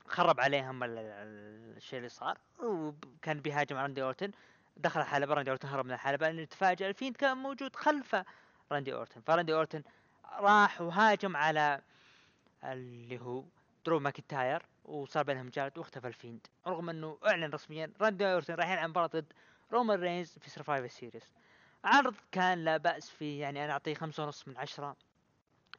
خرب 0.08 0.40
عليهم 0.40 0.84
ال- 0.84 0.98
ال- 0.98 1.78
الشيء 1.78 1.98
اللي 2.00 2.10
صار 2.10 2.38
وكان 2.60 3.40
بيهاجم 3.40 3.78
راندي 3.78 4.04
أورتن. 4.04 4.32
دخل 4.78 5.00
الحلبة 5.02 5.34
راندي 5.34 5.50
أورتن 5.50 5.68
هرب 5.68 5.86
من 5.86 5.92
الحلبة 5.92 6.28
لأنه 6.30 6.44
تفاجأ 6.46 6.88
الفيند 6.90 7.16
كان 7.16 7.38
موجود 7.38 7.76
خلف 7.76 8.16
راندي 8.72 8.94
اورتن. 8.94 9.22
فراندي 9.22 9.54
اورتن 9.54 9.84
راح 10.40 10.82
وهاجم 10.82 11.38
على 11.38 11.82
اللي 12.64 13.20
هو 13.22 13.44
درو 13.86 14.00
ماكنتاير 14.00 14.64
وصار 14.86 15.24
بينهم 15.24 15.50
جلد 15.50 15.78
واختفى 15.78 16.08
الفيند. 16.08 16.48
رغم 16.68 16.90
انه 16.90 17.18
اعلن 17.26 17.54
رسميا 17.54 17.92
راندي 18.02 18.26
اورتن 18.34 18.54
راح 18.54 18.70
يلعب 18.72 18.90
مباراة 18.90 19.08
ضد 19.08 19.34
رومان 19.72 20.00
رينز 20.00 20.38
في 20.42 20.50
Survivor 20.50 20.88
Series 20.88 21.32
عرض 21.84 22.16
كان 22.32 22.64
لا 22.64 22.78
بأس 22.78 23.10
فيه 23.10 23.42
يعني 23.42 23.66
أنا 23.66 23.74
أعطيه 23.74 23.94
خمسة 23.94 24.24
ونص 24.24 24.48
من 24.48 24.58
عشرة. 24.58 24.96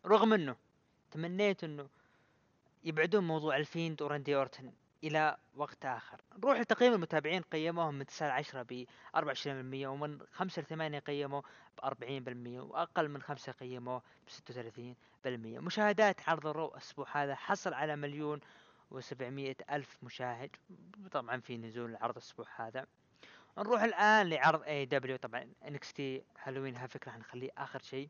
رغم 0.07 0.32
إنه 0.32 0.57
تمنيت 1.11 1.64
إنه 1.64 1.89
يبعدون 2.84 3.26
موضوع 3.26 3.57
الفيند 3.57 4.03
وراندي 4.03 4.37
اورتن 4.37 4.72
إلى 5.07 5.36
وقت 5.54 5.84
آخر. 5.84 6.20
نروح 6.38 6.61
لتقييم 6.61 6.92
المتابعين 6.92 7.42
قيموهم 7.42 7.94
من 7.94 8.07
9 8.07 8.28
ل 8.28 8.30
10 8.30 8.62
ب 8.62 8.86
24% 9.16 9.86
ومن 9.86 10.18
5 10.32 10.62
ل 10.62 10.64
8 10.64 10.98
قيموا 10.98 11.42
ب 11.78 11.80
40% 11.80 12.61
وأقل 12.61 13.09
من 13.09 13.22
5 13.22 13.52
قيموا 13.52 13.98
ب 13.98 14.30
36% 14.30 15.26
مشاهدات 15.61 16.28
عرض 16.28 16.46
ال 16.47 16.52
Raw 16.52 16.68
الأسبوع 16.68 17.07
هذا 17.12 17.34
حصل 17.34 17.74
على 17.74 17.96
مليون 17.96 18.40
و700 18.94 19.54
ألف 19.70 19.96
مشاهد. 20.02 20.57
طبعا 21.12 21.40
في 21.40 21.57
نزول 21.57 21.90
العرض 21.90 22.16
الأسبوع 22.16 22.46
هذا. 22.57 22.86
نروح 23.59 23.82
الآن 23.82 24.28
لعرض 24.28 24.62
AEW 24.62 25.16
طبعا 25.16 25.52
NXT 25.68 26.22
Halloween 26.42 26.86
Havoc 26.86 27.05
راح 27.05 27.12
نخليه 27.12 27.51
آخر 27.59 27.78
شيء. 27.78 28.09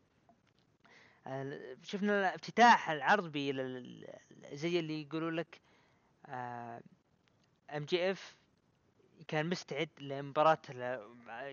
شفنا 1.83 2.35
افتتاح 2.35 2.91
العرض 2.91 3.37
زي 4.53 4.79
اللي 4.79 5.03
يقولوا 5.03 5.31
لك 5.31 5.61
ام 6.29 7.85
جي 7.85 8.11
اف 8.11 8.37
كان 9.29 9.47
مستعد 9.49 9.89
لمباراة 10.01 10.59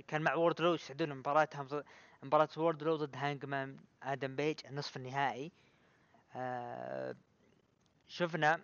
كان 0.07 0.21
مع 0.21 0.34
وورد 0.34 0.61
لو 0.61 0.74
يستعدون 0.74 1.21
ضد- 1.21 1.84
مباراة 2.24 2.49
وورد 2.57 2.84
لو 2.84 2.95
ضد 2.95 3.15
هانجمان 3.15 3.78
آدم 4.03 4.36
بيج 4.36 4.59
النصف 4.65 4.97
النهائي. 4.97 5.51
آه، 6.36 7.15
شفنا 8.07 8.59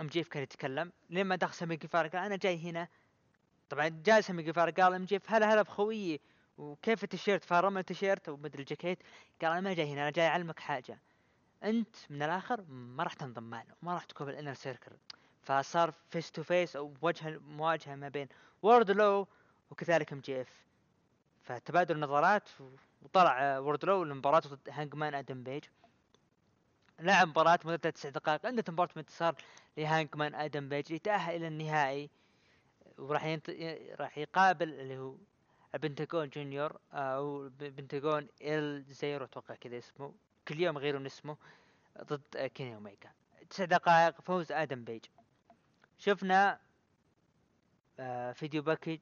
ام 0.00 0.06
جي 0.06 0.20
اف 0.20 0.28
كان 0.28 0.42
يتكلم. 0.42 0.92
لما 1.10 1.36
دخل 1.36 1.54
سامي 1.54 1.76
جيفارا 1.76 2.08
قال 2.08 2.24
أنا 2.24 2.36
جاي 2.36 2.70
هنا. 2.70 2.88
طبعا 3.68 3.88
جاء 3.88 4.20
سامي 4.20 4.42
جيفارا 4.42 4.70
قال 4.70 4.94
ام 4.94 5.04
جي 5.04 5.16
اف 5.16 5.30
هلا 5.32 5.54
هلا 5.54 5.62
بخويي 5.62 6.20
وكيف 6.58 7.04
التيشيرت؟ 7.04 7.44
فرم 7.44 7.78
التيشيرت 7.78 8.28
ومدري 8.28 8.62
الجاكيت. 8.62 8.98
قال 9.42 9.50
أنا 9.50 9.60
ما 9.60 9.74
جاي 9.74 9.92
هنا 9.92 10.02
أنا 10.02 10.10
جاي 10.10 10.26
أعلمك 10.26 10.60
حاجة. 10.60 10.98
أنت 11.64 11.96
من 12.10 12.22
الآخر 12.22 12.64
ما 12.68 13.02
راح 13.02 13.14
تنضم 13.14 13.42
معنا 13.42 13.74
وما 13.82 13.94
راح 13.94 14.04
تكون 14.04 14.26
بال 14.26 14.34
Inner 14.34 14.54
Circle 14.54 14.92
فصار 15.42 15.94
face 16.10 16.30
to 16.30 16.42
face 16.42 16.76
أو 16.76 16.94
وجه 17.02 17.38
مواجهة 17.38 17.94
ما 17.94 18.08
بين 18.08 18.28
وورد 18.62 18.90
لو 18.90 19.28
وكذلك 19.70 20.12
ام 20.12 20.20
جي 20.20 20.40
اف 20.40 20.64
فتبادل 21.42 21.94
النظرات 21.94 22.48
وطلع 23.02 23.58
وورد 23.58 23.84
لو 23.84 24.04
لمباراته 24.04 24.50
ضد 24.50 24.68
هانجمان 24.70 25.14
آدم 25.14 25.42
بيج 25.42 25.64
لعب 27.00 27.28
مباراة 27.28 27.58
مدتها 27.64 27.90
تسع 27.90 28.08
دقائق. 28.08 28.46
انتهت 28.46 28.70
مباراة 28.70 28.90
بانتصار 28.96 29.34
لهانجمان 29.76 30.34
آدم 30.34 30.68
بيج 30.68 30.90
يتأهل 30.90 31.36
إلى 31.36 31.48
النهائي. 31.48 32.10
وراح 32.98 33.24
ينت... 33.24 33.50
راح 34.00 34.18
يقابل 34.18 34.68
اللي 34.68 34.98
هو 34.98 35.16
البنتاجون 35.74 36.28
جونيور 36.28 36.80
أو 36.92 37.48
بنتاجون 37.48 38.28
ال 38.42 38.84
زيرو 38.84 39.24
أتوقع 39.24 39.54
كذا 39.54 39.78
اسمه. 39.78 40.14
كل 40.48 40.60
يوم 40.60 40.76
يغيرون 40.76 41.06
اسمه 41.06 41.36
ضد 42.02 42.50
كيني 42.54 42.74
اوميجا 42.74 43.10
تسع 43.50 43.64
دقائق 43.64 44.20
فوز 44.20 44.52
آدم 44.52 44.84
بيج. 44.84 45.04
شفنا 45.98 46.60
آه، 48.00 48.32
video 48.32 48.62
package 48.62 48.98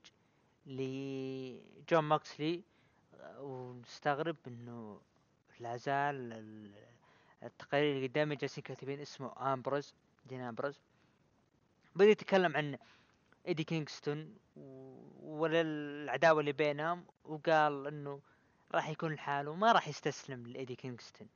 لجون 0.66 2.04
موكسلي 2.04 2.62
آه، 3.20 3.40
ونستغرب 3.40 4.36
إنه 4.46 5.00
لا 5.60 5.76
زال 5.76 6.32
ال- 6.32 6.74
التقارير 7.42 7.96
اللي 7.96 8.06
قدامي 8.06 8.36
جالسين 8.36 8.64
كاتبين 8.64 9.00
اسمه 9.00 9.52
آمبروز 9.52 9.94
دين 10.26 10.40
آمبروز. 10.40 10.80
بدأ 11.96 12.10
يتكلم 12.10 12.56
عن 12.56 12.78
إيدي 13.48 13.64
كينغستون 13.64 14.36
و- 14.56 15.40
ولا 15.40 15.60
العداوة 15.60 16.40
اللي 16.40 16.52
بينهم 16.52 17.04
وقال 17.24 17.86
إنه 17.86 18.20
راح 18.74 18.88
يكون 18.88 19.12
لحاله 19.12 19.50
وما 19.50 19.72
راح 19.72 19.88
يستسلم 19.88 20.46
لإيدي 20.46 20.76
كينغستون. 20.76 21.28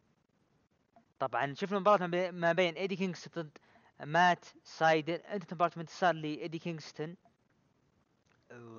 طبعا 1.18 1.54
شفنا 1.54 1.78
مباراة 1.78 1.98
ما 1.98 2.06
بي- 2.06 2.30
ما 2.30 2.52
بين 2.52 2.74
إيدي 2.74 2.96
كينغستون 2.96 3.42
ضد 3.44 3.58
مات 4.00 4.44
سايدل 4.64 5.20
إنتهت 5.32 5.54
المباراة 5.54 5.72
بانتصار 5.76 6.14
لإيدي 6.14 6.58
كينغستون. 6.58 7.16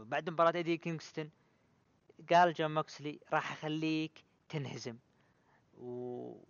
بعد 0.05 0.29
مباراة 0.29 0.55
إيدي 0.55 0.77
كينغستون 0.77 1.29
قال 2.33 2.53
جون 2.53 2.73
موكسلي 2.73 3.19
راح 3.33 3.51
أخليك 3.51 4.23
تنهزم 4.49 4.97
و... 5.77 5.87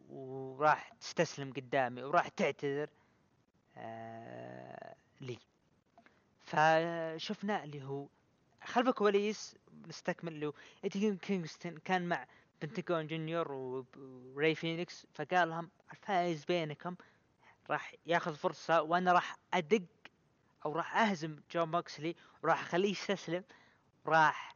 وراح 0.10 0.94
تستسلم 0.94 1.54
قدامي 1.54 2.04
وراح 2.04 2.28
تعتذر 2.28 2.90
آه... 3.78 4.96
لي. 5.22 5.38
فشفنا 6.40 7.64
اللي 7.64 7.84
هو 7.84 8.08
خلف 8.64 8.88
الكواليس 8.88 9.56
نستكمل 9.88 10.34
اللي 10.34 10.46
هو 10.46 10.54
ايدي 10.84 11.16
كينغستون 11.16 11.78
كان 11.78 12.08
مع 12.10 12.28
بنتاجون 12.62 13.08
جونيور 13.08 13.52
وري 13.52 14.56
فينيكس 14.56 15.08
فقال 15.14 15.50
لهم 15.50 15.70
الفائز 15.92 16.46
بينكم 16.46 16.96
راح 17.70 17.96
ياخذ 18.06 18.36
فرصة 18.36 18.82
وأنا 18.82 19.12
راح 19.12 19.36
أدق 19.54 19.82
أو 20.66 20.72
راح 20.74 20.98
أهزم 20.98 21.40
جون 21.52 21.72
موكسلي 21.72 22.16
وراح 22.44 22.62
أخليه 22.62 22.92
يستسلم. 22.92 23.44
وراح 24.06 24.56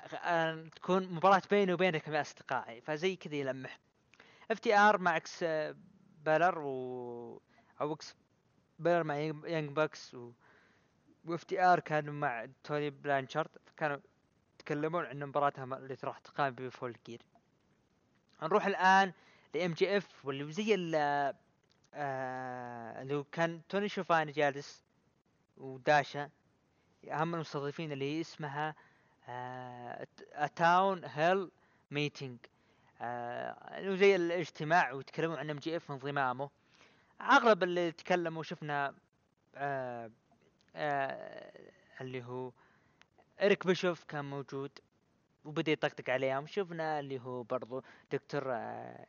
أخ- 0.00 0.14
آه، 0.24 0.68
تكون 0.76 1.08
مباراة 1.08 1.42
بيني 1.50 1.72
وبينكم 1.72 2.14
يا 2.14 2.20
أصدقائي. 2.20 2.80
فزي 2.80 3.16
كذا 3.16 3.34
يلمح. 3.34 3.78
FTR 4.50 4.98
مع 4.98 5.16
إكس 5.16 5.42
آه، 5.42 5.76
بالر 6.24 6.58
و 6.58 7.42
أو 7.80 7.92
إكسكاليبر 7.92 9.04
مع 9.04 9.16
يانج 9.16 9.70
باكس 9.70 10.14
و 10.14 10.32
و 11.24 11.44
FTR 11.44 11.80
كانوا 11.80 12.14
مع 12.14 12.46
توني 12.64 12.90
بلانشارد. 12.90 13.50
فكانوا 13.66 13.98
يتكلمون 14.66 15.06
عن 15.06 15.20
مباراتهم 15.24 15.74
اللي 15.74 15.96
راح 16.04 16.18
تقام 16.18 16.54
ب 16.54 16.62
Full 16.62 16.96
Gear 17.06 17.22
نروح 18.42 18.66
الآن 18.66 19.12
ل 19.54 19.72
MJF 19.72 20.24
واللي 20.24 20.52
زي 20.52 20.74
آه، 21.94 23.02
اللي 23.02 23.24
كان 23.32 23.60
توني 23.68 23.88
شوفاني 23.88 24.32
جالس 24.32 24.84
وداشا 25.56 26.30
هم 27.10 27.34
المستضيفين 27.34 27.92
اللي 27.92 28.16
هي 28.16 28.20
اسمها 28.20 28.74
town 30.56 31.04
hall 31.04 31.50
meeting 31.90 32.38
اللي 33.00 33.90
هو 33.90 33.94
زي 33.94 34.16
الاجتماع 34.16 34.92
ويتكلمون 34.92 35.38
عن 35.38 35.50
MJF 35.50 35.90
انضمامه 35.90 36.50
اغلب 37.20 37.62
اللي 37.62 37.92
تكلموا 37.92 38.42
شفنا 38.42 38.94
آه، 39.54 40.10
آه، 40.76 41.52
اللي 42.00 42.24
هو 42.24 42.52
اريك 43.42 43.66
بيشوف 43.66 44.04
كان 44.04 44.24
موجود 44.24 44.70
وبدأ 45.44 45.72
يطقطق 45.72 46.10
عليهم 46.10 46.46
شفنا 46.46 47.00
اللي 47.00 47.20
هو 47.20 47.42
برضو 47.42 47.82
دكتور 48.12 48.42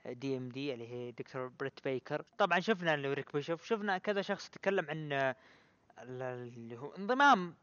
DMD 0.05 0.73
اللي 0.73 0.88
هي 0.88 1.11
دكتور 1.11 1.47
بريت 1.47 1.84
بيكر. 1.84 2.23
طبعا 2.38 2.59
شفنا 2.59 2.93
اللي 2.93 3.07
هو 3.07 3.13
اريك 3.13 3.33
بيشوف 3.34 3.65
شفنا 3.65 3.97
كذا 3.97 4.21
شخص 4.21 4.49
تكلم 4.49 4.86
عن 4.89 5.13
آه، 5.13 5.36
ال- 6.01 6.21
اللي 6.21 6.78
هو 6.78 6.95
انضمام 6.95 7.55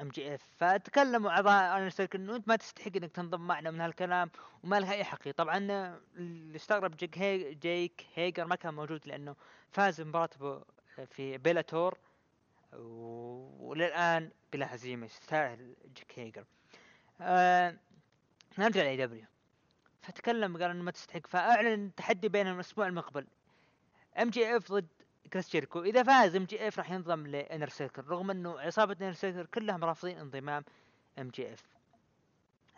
MJF 0.00 0.42
فتكلموا 0.56 1.30
اعضاء 1.30 1.76
Inner 1.76 1.90
إنه 2.14 2.36
أنت 2.36 2.48
ما 2.48 2.56
تستحق 2.56 2.90
إنك 2.96 3.10
تنضم 3.12 3.40
معنا 3.46 3.70
من 3.70 3.80
هالكلام 3.80 4.30
وما 4.64 4.80
لها 4.80 4.92
أي 4.94 5.04
حقيقة. 5.04 5.34
طبعا 5.36 5.66
آه، 5.70 6.00
اللي 6.16 6.56
استغرب 6.56 6.96
جيك, 6.96 7.18
جيك 7.62 8.06
هيجر 8.14 8.44
ما 8.46 8.56
كان 8.56 8.74
موجود 8.74 9.06
لأنه 9.06 9.36
فاز 9.70 10.00
بمباراته 10.00 10.62
في 11.06 11.38
Bellator. 11.38 11.98
وللآن 12.78 14.30
بلا 14.52 14.74
هزيمة 14.74 15.06
يستاهل 15.06 15.76
جيك 15.96 16.18
هيجر. 16.18 16.44
آه 17.20 17.76
نرجع 18.58 18.82
ل 18.82 18.96
AEW 18.96 19.24
فتكلم 20.02 20.56
قال 20.56 20.70
إنه 20.70 20.82
ما 20.82 20.90
تستحق 20.90 21.26
فأعلن 21.26 21.94
تحدي 21.94 22.28
بينهم 22.28 22.54
الأسبوع 22.54 22.86
المقبل. 22.86 23.26
MJF 24.18 24.72
ضد 24.72 24.86
كريس 25.32 25.50
جيريكو. 25.50 25.82
إذا 25.82 26.02
فاز 26.02 26.36
MJF 26.36 26.78
راح 26.78 26.90
ينضم 26.90 27.26
ل 27.26 27.33
Inner 27.33 27.68
Circle 27.68 28.04
رغم 28.04 28.30
إنه 28.30 28.60
عصابه 28.60 28.96
Inner 29.00 29.12
Circle 29.12 29.46
كلهم 29.46 29.84
رافضين 29.84 30.18
انضمام 30.18 30.64
MJF 31.18 31.62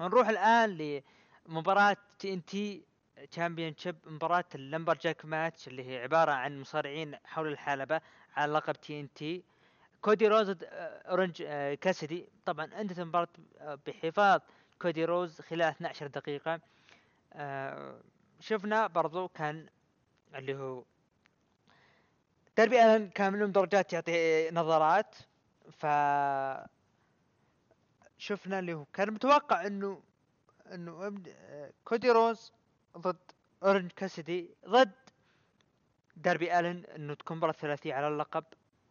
نروح 0.00 0.28
الآن 0.28 1.02
لمباراة 1.46 1.96
TNT 2.18 2.84
championship 3.30 3.96
مباراة 4.06 4.44
ال 4.54 4.94
lumberjack 4.94 5.24
match 5.24 5.68
اللي 5.68 5.90
هي 5.90 6.02
عبارة 6.02 6.32
عن 6.32 6.60
مصارعين 6.60 7.16
حول 7.24 7.48
الحلبة 7.48 8.00
على 8.36 8.52
لقب 8.52 8.74
TNT 8.74 9.44
كودي 10.00 10.28
روز 10.28 10.50
ضد 10.50 10.64
آه، 10.64 11.10
أورنج 11.10 11.42
آه، 11.46 11.74
كاسدي 11.74 12.28
طبعا 12.44 12.64
انتهت 12.80 12.98
المباراة 12.98 13.28
آه، 13.58 13.78
بحفاظ 13.86 14.40
كودي 14.82 15.04
روز 15.04 15.40
خلال 15.40 15.62
12 15.62 16.06
دقيقة. 16.06 16.60
شفنا 18.40 18.86
برضو 18.86 19.28
كان 19.28 19.66
اللي 20.34 20.54
هو 20.54 20.84
ديربي 22.56 22.84
الن 22.84 23.08
كان 23.10 23.32
من 23.32 23.52
درجات 23.52 23.92
يعطي 23.92 24.50
نظرات. 24.50 25.16
ف 25.70 25.86
شفنا 28.18 28.58
اللي 28.58 28.74
هو 28.74 28.84
كان 28.84 29.10
متوقع 29.12 29.66
إنه 29.66 30.02
إنه 30.72 31.22
كودي 31.84 32.10
روز 32.10 32.52
ضد 32.98 33.16
أورنج 33.62 33.92
كاسدي 33.92 34.50
ضد 34.68 34.92
ديربي 36.16 36.58
ألن 36.58 36.84
إنه 36.84 37.14
تكون 37.14 37.36
مباراة 37.36 37.52
ثلاثية 37.52 37.94
على 37.94 38.08
اللقب. 38.08 38.44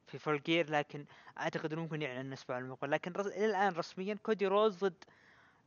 في 0.07 0.17
Full 0.19 0.43
Gear 0.43 0.69
لكن 0.69 1.05
أعتقد 1.39 1.73
إنه 1.73 1.81
ممكن 1.81 2.01
يعلن 2.01 2.27
الأسبوع 2.27 2.57
المقبل 2.57 2.91
لكن 2.91 3.11
رس... 3.13 3.25
إلى 3.27 3.45
الآن 3.45 3.73
رسميا 3.73 4.17
كودي 4.23 4.47
روز 4.47 4.83
ضد 4.83 5.03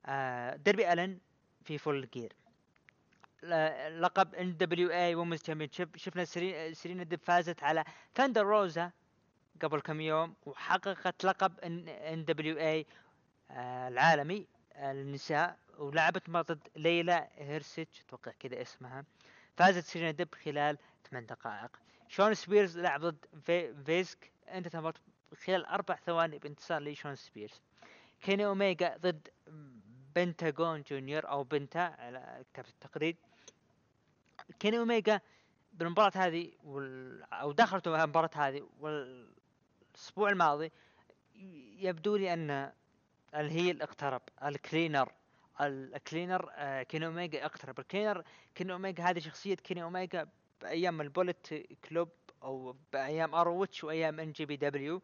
آه 0.07 0.57
ديربي 0.57 0.93
ألن 0.93 1.19
في 1.65 1.79
Full 1.79 2.09
Gear 2.15 2.33
لقب 4.01 4.35
NWA 4.35 4.57
women's 4.57 5.43
championship 5.43 5.97
شفنا 5.97 6.25
سيري- 6.25 6.75
سيرينا 6.75 7.03
ديب 7.03 7.21
فازت 7.21 7.63
على 7.63 7.85
ثاندر 8.15 8.47
روزا 8.47 8.91
قبل 9.63 9.81
كم 9.81 10.01
يوم 10.01 10.35
وحققت 10.47 11.25
لقب 11.25 11.61
NWA 11.61 12.87
العالمي 13.89 14.47
آه، 14.75 14.93
للنساء 14.93 15.57
ولعبت 15.79 16.29
مباراة 16.29 16.43
ضد 16.45 16.69
ليلى 16.77 17.29
هيرسيتش 17.37 18.01
أتوقع 18.01 18.33
كذا 18.41 18.63
اسمها. 18.63 19.05
فازت 19.57 19.85
سيرينا 19.85 20.11
ديب 20.11 20.35
خلال 20.45 20.79
ثمان 21.11 21.27
دقائق. 21.27 21.71
شون 22.11 22.35
سبيرز 22.35 22.79
لعب 22.79 23.01
ضد 23.01 23.27
VSK. 23.45 24.33
انتهت 24.49 24.75
المباراة 24.75 24.95
خلال 25.45 25.67
أربع 25.67 25.97
ثواني 25.97 26.39
بانتصار 26.39 26.83
لشون 26.83 27.17
سبيرز. 27.17 27.63
كيني 28.21 28.47
اوميجا 28.47 28.97
ضد 28.97 29.29
بنتاغون 30.17 30.83
جونيور 30.83 31.29
أو 31.29 31.45
بنتا 31.45 31.79
على 31.79 32.45
كتابة 32.53 32.69
التقرير 32.69 33.17
كيني 34.59 34.79
اوميجا 34.79 35.21
بالمباراة 35.73 36.13
هذه 36.15 36.53
وال... 36.65 37.23
أو 37.33 37.53
دخلت 37.53 37.89
المباراة 37.89 38.31
هذه 38.35 38.69
والأسبوع 38.81 40.31
الماضي 40.31 40.73
يبدو 41.79 42.17
لي 42.17 42.33
أن 42.33 42.73
ال 43.35 43.44
heel 43.44 43.83
اقترب 43.83 44.23
ال 44.45 44.53
cleaner 44.53 45.13
ال 45.61 45.72
cleaner 45.72 46.51
آه 46.53 46.83
كيني 46.83 47.07
اوميجا 47.07 47.45
اقترب. 47.45 47.81
ال 47.81 47.86
cleaner 47.86 48.25
كيني 48.55 48.73
اوميجا 48.73 49.05
هذه 49.05 49.19
شخصية 49.19 49.55
كيني 49.55 49.83
اوميجا 49.83 50.29
بأيام 50.63 51.01
ال 51.01 51.10
Bullet 51.10 51.67
Club 51.89 52.09
أو 52.43 52.77
بأيام 52.93 53.35
ROH 53.35 53.85
وأيام 53.85 54.21
NJPW 54.21 55.03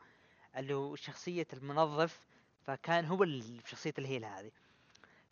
اللي 0.57 0.75
هو 0.75 0.97
شخصية 0.97 1.47
المنظف 1.53 2.27
فكان 2.67 3.05
هو 3.05 3.23
ال- 3.23 3.61
شخصية 3.67 3.95
ال 3.99 4.04
heel 4.04 4.25
هذه. 4.25 4.51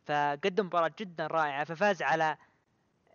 فقدم 0.07 0.66
مباراة 0.66 0.93
جدا 1.01 1.27
رائعة 1.27 1.64
ففاز 1.64 2.03
على 2.03 2.37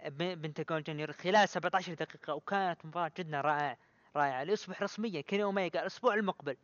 ب- 0.05 0.41
بنتاغون 0.41 0.81
جونيور 0.83 1.11
خلال 1.11 1.49
17 1.49 1.93
دقيقة 1.93 2.33
وكانت 2.35 2.85
مباراة 2.85 3.11
جدا 3.17 3.41
رائعة 3.41 3.77
رائعة. 4.15 4.43
ليصبح 4.43 4.81
رسميا 4.83 5.21
كيني 5.21 5.43
اوميجا 5.43 5.79
الأسبوع 5.81 6.13
المقبل 6.13 6.57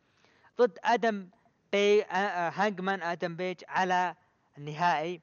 ضد 0.58 0.78
آدم 0.84 1.28
بي 1.72 2.02
آه، 2.02 2.06
آه، 2.06 2.50
هانجمان 2.54 3.02
آدم 3.02 3.36
بيج 3.36 3.56
على 3.68 4.14
النهائي. 4.58 5.20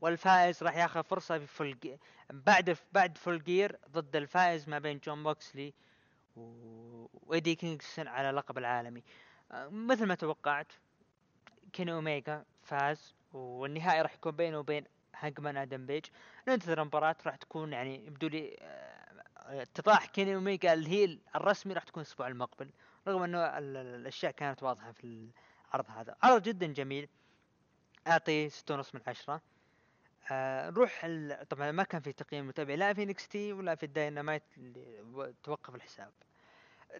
والفائز 0.00 0.62
راح 0.62 0.76
ياخذ 0.76 1.02
فرصة 1.02 1.38
في 1.38 1.46
Full. 1.46 1.98
بعد 2.30 2.76
بعد 2.92 3.18
Full 3.18 3.42
Gear 3.44 3.78
ضد 3.90 4.16
الفائز 4.16 4.68
ما 4.68 4.78
بين 4.78 4.98
جون 4.98 5.22
موكسلي 5.22 5.74
وإيدي 6.36 7.54
كينغستون 7.54 8.08
على 8.08 8.30
اللقب 8.30 8.58
العالمي. 8.58 9.02
آه، 9.52 9.68
مثل 9.68 10.06
ما 10.06 10.14
توقعت 10.14 10.72
كيني 11.72 11.92
اوميجا 11.92 12.44
فاز 12.62 13.14
والنهائي 13.32 14.02
راح 14.02 14.14
يكون 14.14 14.32
بينه 14.32 14.58
وبين 14.58 14.84
هانجمان 15.16 15.56
آدم 15.56 15.86
بيج 15.86 16.04
ننتظر 16.48 16.80
المباراة 16.80 17.16
راح 17.26 17.36
تكون 17.36 17.72
يعني 17.72 18.06
يبدو 18.06 18.28
لي 18.28 18.56
آه، 18.60 19.62
اتضاح 19.62 20.06
كيني 20.06 20.34
اوميجا 20.34 20.72
ال 20.72 20.82
heel 20.82 21.20
الرسمي 21.36 21.72
راح 21.74 21.82
تكون 21.84 22.02
الأسبوع 22.02 22.28
المقبل 22.28 22.70
رغم 23.08 23.22
إنه 23.22 23.38
ال- 23.38 23.76
ال- 23.76 24.00
الأشياء 24.00 24.32
كانت 24.32 24.62
واضحة 24.62 24.92
في 24.92 25.28
العرض 25.68 25.90
هذا. 25.90 26.16
عرض 26.22 26.42
جدا 26.42 26.66
جميل. 26.66 27.08
اعطي 28.06 28.48
ستة 28.50 28.74
ونص 28.74 28.94
من 28.94 29.00
عشرة. 29.06 29.40
آه 30.30 30.70
نروح 30.70 31.04
ال... 31.04 31.48
طبعا 31.48 31.72
ما 31.72 31.82
كان 31.82 32.00
في 32.00 32.12
تقييم 32.12 32.48
متابع 32.48 32.74
لا 32.74 32.92
في 32.94 33.04
NXT 33.04 33.52
ولا 33.52 33.74
في 33.74 33.86
الداينامايت 33.86 34.42
اللي 34.56 35.34
توقف 35.42 35.74
الحساب. 35.74 36.12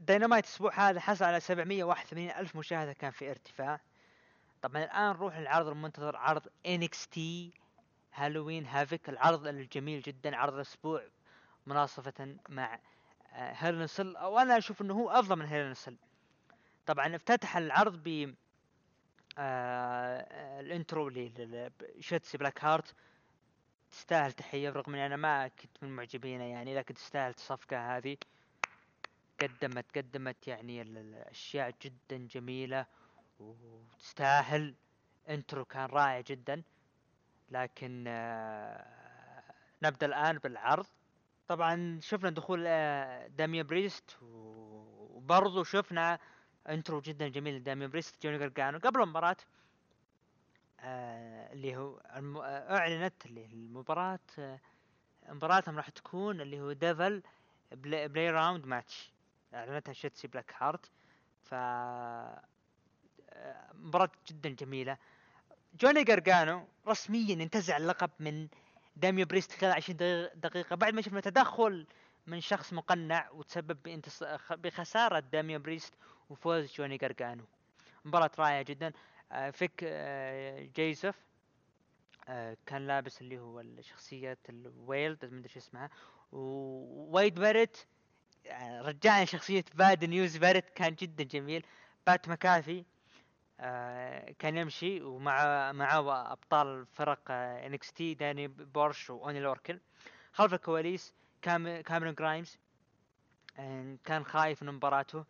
داينامايت 0.00 0.44
الأسبوع 0.44 0.88
هذا 0.90 1.00
حصل 1.00 1.24
على 1.24 1.40
781 1.40 2.30
ألف 2.30 2.56
مشاهدة 2.56 2.92
كان 2.92 3.10
في 3.10 3.30
ارتفاع. 3.30 3.80
طبعا 4.62 4.84
الآن 4.84 5.08
نروح 5.08 5.38
للعرض 5.38 5.68
المنتظر 5.68 6.16
عرض 6.16 6.42
NXT 6.66 7.54
Halloween 8.14 8.66
Havoc 8.66 9.08
العرض 9.08 9.46
الجميل 9.46 10.02
جدا 10.02 10.36
عرض 10.36 10.54
الأسبوع 10.54 11.02
مناصفة 11.66 12.36
مع 12.48 12.78
Hell 13.32 13.68
in 13.68 13.86
a 13.86 13.92
Cell 13.92 14.16
أو 14.16 14.38
أنا 14.38 14.58
أشوف 14.58 14.82
إنه 14.82 14.94
هو 14.94 15.10
أفضل 15.10 15.36
من 15.36 15.46
Hell 15.46 15.65
in 15.65 15.74
a 15.74 15.79
Cell 15.79 15.96
طبعا 16.86 17.16
افتتح 17.16 17.56
العرض 17.56 18.02
ب 18.04 18.34
آه، 19.38 20.60
ال 20.60 20.68
intro 20.68 21.08
لشيتسي 21.08 22.38
بلاك 22.38 22.64
هارت. 22.64 22.94
تستاهل 23.94 24.32
تحية 24.32 24.70
رغم 24.70 24.94
إني 24.94 25.06
أنا 25.06 25.16
ما 25.16 25.48
كنت 25.48 25.82
من 25.82 25.96
معجبينه 25.96 26.44
يعني 26.44 26.74
لكن 26.74 26.94
تستاهل 26.94 27.30
الصفقة 27.30 27.96
هذه. 27.96 28.16
قدمت 29.40 29.98
قدمت 29.98 30.48
يعني 30.48 30.82
ال- 30.82 30.98
ال- 30.98 31.14
الاشياء 31.14 31.74
جدا 31.82 32.16
جميلة 32.26 32.86
وتستاهل. 33.40 34.74
intro 35.28 35.64
كان 35.64 35.86
رائع 35.86 36.20
جدا. 36.20 36.62
لكن 37.50 38.04
آه، 38.08 39.54
نبدأ 39.82 40.06
الآن 40.06 40.38
بالعرض. 40.38 40.86
طبعا 41.48 41.98
شفنا 42.02 42.30
دخول 42.30 42.64
آه، 42.66 43.26
داميان 43.26 43.62
بريست 43.62 44.16
و- 44.22 45.16
وبرضو 45.16 45.64
شفنا 45.64 46.18
intro 46.68 47.00
جدا 47.00 47.28
جميل 47.28 47.54
لداميان 47.56 47.86
بريست 47.86 48.22
جوني 48.22 48.38
جرجانو 48.38 48.78
قبل 48.78 49.02
المباراة 49.02 49.30
آه، 49.30 49.63
اللي 50.84 51.76
هو 51.76 51.96
آه، 52.42 52.76
أعلنت 52.76 53.26
المباراة 53.26 54.18
آه، 54.38 54.58
مباراتهم 55.28 55.76
راح 55.76 55.88
تكون 55.88 56.40
اللي 56.40 56.60
هو 56.60 56.72
Devil's 56.72 57.22
Play, 57.72 58.08
Playground 58.08 58.66
match 58.66 59.12
أعلنتها 59.54 59.92
شيتسي 59.92 60.28
بلاك 60.28 60.54
هارت 60.58 60.90
ف 61.42 61.54
آه، 61.54 62.44
مباراة 63.74 64.10
جدا 64.28 64.48
جميلة. 64.48 64.96
جوني 65.80 66.04
جرجانو 66.04 66.66
رسميا 66.88 67.34
انتزع 67.34 67.76
اللقب 67.76 68.10
من 68.20 68.48
داميان 68.96 69.26
بريست 69.26 69.52
خلال 69.52 69.72
20 69.72 70.28
دقيقة- 70.46 70.74
بعد 70.74 70.94
ما 70.94 71.02
شفنا 71.02 71.20
تدخل 71.20 71.86
من 72.26 72.40
شخص 72.40 72.72
مقنع 72.72 73.30
وتسبب 73.30 74.00
بخسارة 74.50 75.18
داميان 75.20 75.58
بريست 75.58 75.94
وفوز 76.30 76.72
جوني 76.74 76.96
جرجانو 76.96 77.44
مباراة 78.04 78.30
رائعة 78.38 78.62
جدا. 78.62 78.86
آه، 78.86 78.92
فيك 79.52 79.80
آه، 79.84 80.62
جيزف 80.76 81.16
آه، 82.28 82.56
كان 82.66 82.86
لابس 82.86 83.20
اللي 83.20 83.38
هو 83.38 83.62
شخصية 83.80 84.38
الويلد 84.48 85.24
ما 85.24 85.38
أدري 85.38 85.48
شو 85.48 85.58
اسمها 85.58 85.90
وويد 86.32 87.34
باريت 87.34 87.76
يعني 88.44 88.80
رجعني 88.80 89.26
شخصية 89.26 89.64
Bad 89.74 90.04
News. 90.04 90.36
باريت 90.36 90.70
كان 90.70 90.94
جدا 90.94 91.24
جميل. 91.24 91.66
بات 92.06 92.28
مكافي 92.28 92.84
آه، 93.60 94.30
كان 94.38 94.56
يمشي 94.56 95.02
ومع 95.02 95.72
معه 95.72 96.32
أبطال 96.32 96.86
فرق 96.86 97.30
NXT 97.30 98.14
داني 98.14 98.48
بورش 98.48 99.10
وأوني 99.10 99.40
لوركن. 99.40 99.80
خلف 100.32 100.54
الكواليس 100.54 101.14
كام 101.42 101.80
كاميرون 101.80 102.14
جرايمز. 102.14 102.58
آه، 103.56 103.96
كان 104.04 104.24
خايف 104.24 104.62
من 104.62 104.72
مباراته. 104.72 105.24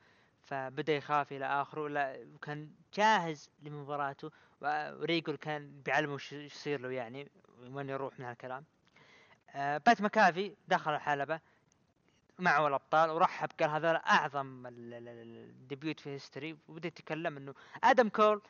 فبدأ 0.45 0.97
يخاف 0.97 1.33
إلى 1.33 1.47
آخره 1.47 1.89
لا 1.89 2.27
وكان 2.35 2.71
جاهز 2.95 3.51
لمباراته 3.63 4.31
وريجل 4.61 5.37
كان 5.37 5.83
بيعلمه 5.83 6.15
وش 6.15 6.33
يصير 6.33 6.81
له 6.81 6.91
يعني 6.91 7.31
وين 7.71 7.89
يروح 7.91 8.19
من 8.21 8.25
هالكلام. 8.25 8.65
آه، 9.51 9.79
بات 9.79 10.01
مكافي 10.03 10.57
دخل 10.69 10.95
الحلبة 10.95 11.41
معه 12.39 12.67
الأبطال 12.69 13.11
ورحب 13.11 13.49
قال 13.61 13.71
هذا 13.71 13.91
أعظم 13.97 14.67
ال- 14.67 14.95
ال- 14.95 15.09
ال- 15.09 15.51
ال 15.51 15.59
debut 15.59 16.01
في 16.01 16.11
history 16.11 16.57
وبدأ 16.69 16.89
يتكلم 16.89 17.37
إنه 17.37 17.55
آدم 17.85 18.09
كول 18.09 18.43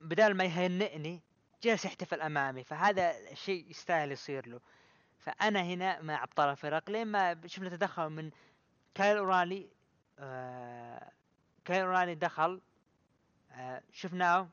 بدال 0.00 0.36
ما 0.36 0.44
يهنئني 0.44 1.20
جالس 1.62 1.84
يحتفل 1.84 2.20
أمامي 2.20 2.64
فهذا 2.64 3.30
الشيء 3.30 3.70
يستاهل 3.70 4.12
يصير 4.12 4.48
له. 4.48 4.60
فأنا 5.18 5.62
هنا 5.62 6.00
مع 6.02 6.22
أبطال 6.22 6.48
الفرق 6.48 6.90
لين 6.90 7.06
ما 7.06 7.40
شفنا 7.46 7.68
تدخل 7.68 8.08
من 8.08 8.30
كايل 8.94 9.16
أورالي 9.16 9.68
آه 10.22 11.10
كايل 11.64 11.84
اورالي 11.84 12.14
دخل 12.14 12.60
آه 13.52 13.82
شفناه 13.92 14.48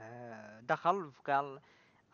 آه 0.00 0.60
دخل 0.60 1.12
وقال 1.18 1.60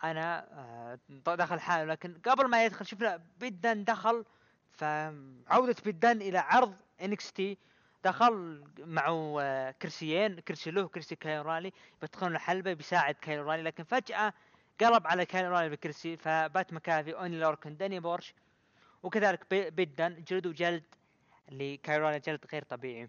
أنا 0.05 0.99
دخل 1.27 1.61
حاله 1.61 1.85
لكن 1.85 2.19
قبل 2.27 2.47
ما 2.49 2.65
يدخل 2.65 2.87
شفنا 2.87 3.23
بيدن 3.41 3.85
دخل 3.85 4.25
فعودة 4.73 5.77
بيدن 5.85 6.21
إلى 6.23 6.39
عرض 6.39 6.77
NXT 7.03 7.59
دخل 8.05 8.65
معه 8.79 9.71
كرسيين 9.71 10.41
كرسي 10.41 10.71
له 10.71 10.89
كرسي 10.89 11.17
كايل 11.17 11.47
أورايلي 11.47 11.73
بيدخلون 12.01 12.35
الحلبة 12.35 12.73
بيساعد 12.73 13.15
كايل 13.15 13.45
أورايلي 13.45 13.63
لكن 13.63 13.85
فجأة 13.85 14.33
قلب 14.81 15.07
على 15.07 15.27
كايل 15.27 15.51
أورايلي 15.51 15.69
بالكرسي 15.69 16.17
فبات 16.17 16.73
مكافي 16.73 17.15
اوني 17.15 17.39
لوركن 17.41 17.77
داني 17.77 18.01
بورش 18.01 18.35
وكذلك 19.03 19.51
بي- 19.51 19.71
بيدن 19.71 20.25
جلد 20.29 20.47
لكايل 20.47 20.83
أورايلي 21.89 22.21
جلد 22.21 22.47
غير 22.53 22.63
طبيعي. 22.63 23.09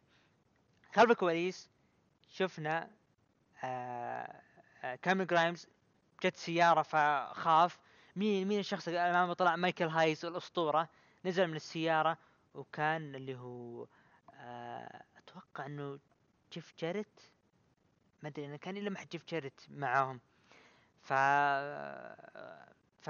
خلف 0.93 1.11
الكواليس 1.11 1.69
شفنا 2.29 2.91
آه 3.63 4.41
آه 4.83 4.95
كاميرون 4.95 5.27
جرايمز 5.27 5.67
جت 6.23 6.35
سيارة 6.35 6.81
فخاف. 6.81 7.79
مين 8.15 8.47
مين 8.47 8.59
الشخص 8.59 8.87
اللي 8.87 8.99
امامه 8.99 9.33
طلع 9.33 9.55
مايكل 9.55 9.85
هايز 9.87 10.25
الأسطورة. 10.25 10.89
نزل 11.25 11.47
من 11.47 11.55
السيارة 11.55 12.17
وكان 12.53 13.15
اللي 13.15 13.35
هو 13.35 13.87
آه 14.33 15.03
أتوقع 15.17 15.65
إنه 15.65 15.99
جيف 16.53 16.73
جاريت؟ 16.79 17.21
ما 18.23 18.29
أدري 18.29 18.45
أنا 18.45 18.57
كان 18.57 18.77
يلمح 18.77 19.03
جيف 19.03 19.25
جاريت 19.25 19.61
معاهم. 19.69 20.19
ف 21.01 21.13
ف 22.99 23.09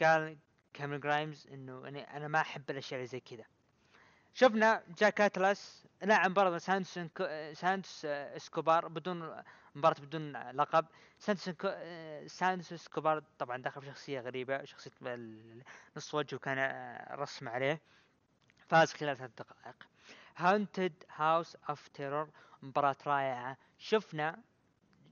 قال 0.00 0.38
كاميرون 0.72 1.00
جرايمز 1.00 1.46
إنه 1.46 1.88
أنا 1.88 2.28
ما 2.28 2.40
أحب 2.40 2.70
الأشياء 2.70 2.98
اللي 2.98 3.06
زي 3.06 3.20
كذا. 3.20 3.44
شفنا 4.34 4.82
جيك 4.98 5.20
اتلاس 5.20 5.86
لاعب 6.02 6.34
برضه 6.34 6.58
سانتوس 6.58 6.98
سانتوس 7.58 8.04
إسكوبار 8.04 8.88
بدون 8.88 9.42
مباراة 9.74 10.00
بدون 10.00 10.50
لقب. 10.50 10.86
سانتوس 11.18 11.50
سانتوس 12.26 12.72
إسكوبار 12.72 13.22
طبعا 13.38 13.62
دخل 13.62 13.80
بشخصية 13.80 14.20
غريبة 14.20 14.64
شخصية 14.64 14.90
نص 15.96 16.14
وجهه 16.14 16.38
كان 16.38 16.58
آه، 16.58 17.14
رسم 17.14 17.48
عليه. 17.48 17.80
فاز 18.68 18.92
خلال 18.92 19.16
ثلاث 19.16 19.30
دقائق. 19.38 19.76
Haunted 20.36 21.04
House 21.16 21.56
of 21.68 21.88
Terror 21.88 22.28
مباراة 22.62 22.96
رائعة. 23.06 23.56
شفنا 23.78 24.38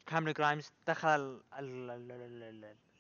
كاميرون 0.07 0.35
جرايمز 0.35 0.73
دخل 0.87 1.43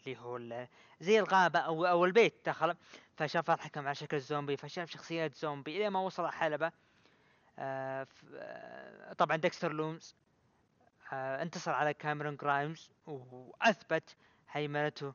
ال- 0.06 0.14
ال- 0.16 0.36
ال- 0.36 0.52
ال- 0.52 0.52
ال- 0.52 0.62
اللي 0.62 0.64
هو 0.64 0.68
زي 1.00 1.18
الغابة 1.20 1.58
أو 1.58 1.86
أو 1.86 2.04
البيت 2.04 2.34
دخل 2.46 2.76
فشاف 3.16 3.50
الحكم 3.50 3.86
على 3.86 3.94
شكل 3.94 4.20
زومبي 4.20 4.56
فشاف 4.56 4.90
شخصيات 4.90 5.34
زومبي. 5.34 5.76
إلى 5.76 5.90
ما 5.90 6.00
وصل 6.00 6.24
الحلبة 6.24 6.72
آه 7.58 8.06
آه 8.34 9.12
طبعا 9.12 9.36
ديكستر 9.36 9.72
لومز 9.72 10.14
آه 11.12 11.42
انتصر 11.42 11.72
على 11.72 11.94
كاميرون 11.94 12.36
جرايمز 12.36 12.90
وأثبت 13.06 14.16
هيمنته 14.50 15.14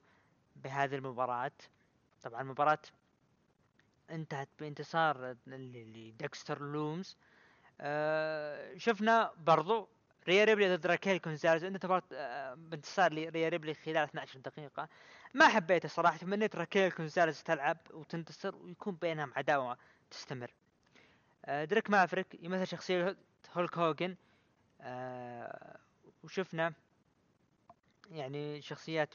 بهذه 0.55 0.95
المباراة. 0.95 1.51
طبعا 2.23 2.41
المباراة 2.41 2.79
انتهت 4.09 4.49
بانتصار 4.59 5.35
لديكستر 5.47 6.61
لومز. 6.61 7.17
شفنا 8.77 9.31
برضو 9.37 9.89
ريا 10.27 10.43
ريبلي 10.43 10.75
ضد 10.75 10.87
راكيل 10.87 11.17
كونزاليز 11.17 11.63
انتهت 11.63 11.85
مباراة 11.85 12.53
بانتصار 12.53 13.13
لريا 13.13 13.49
ريبلي 13.49 13.73
خلال 13.73 13.97
12 13.97 14.39
دقيقة 14.39 14.89
ما 15.33 15.47
حبيته 15.47 15.89
صراحة. 15.89 16.17
تمنيت 16.17 16.55
راكيل 16.55 16.91
كونزاليز 16.91 17.43
تلعب 17.43 17.77
وتنتصر 17.93 18.55
ويكون 18.55 18.95
بينهم 18.95 19.33
عداوة 19.35 19.77
تستمر. 20.11 20.53
آه 21.45 21.65
دريك 21.65 21.89
مافريك 21.89 22.27
يمثل 22.43 22.67
شخصية 22.67 23.17
هولك 23.53 23.77
هوجن 23.77 24.15
آه 24.81 25.77
وشفنا 26.23 26.73
يعني 28.11 28.61
شخصيات 28.61 29.13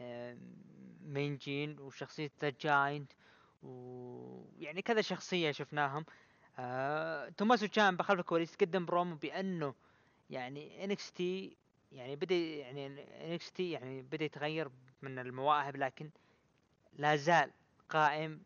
آه، 0.00 0.36
مين 1.04 1.36
جين 1.36 1.78
وشخصية 1.80 2.30
The 2.42 2.52
Giant 2.60 3.12
ويعني 3.62 4.82
كذا 4.82 5.00
شخصية 5.00 5.50
شفناهم. 5.50 6.04
آه، 6.58 7.28
توماسو 7.28 7.66
تشامبا 7.66 8.02
خلف 8.02 8.20
الكواليس 8.20 8.56
قدم 8.56 8.86
برومو 8.86 9.14
بأنه 9.14 9.74
يعني 10.34 10.84
NXT 10.84 11.56
يعني 11.92 12.16
بدأ 12.16 12.34
يعني 12.34 12.86
NXT 13.32 13.70
يعني 13.70 14.02
بدأ 14.02 14.24
يتغير 14.24 14.70
من 15.02 15.18
المواهب 15.18 15.76
لكن 15.76 16.10
لا 16.92 17.16
زال 17.16 17.50
قائم 17.88 18.42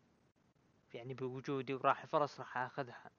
يعني 0.95 1.15
بوجودي 1.15 1.75
وراح 1.75 2.03
الفرص 2.03 2.41
راح 2.41 2.59
أخذها. 2.59 3.11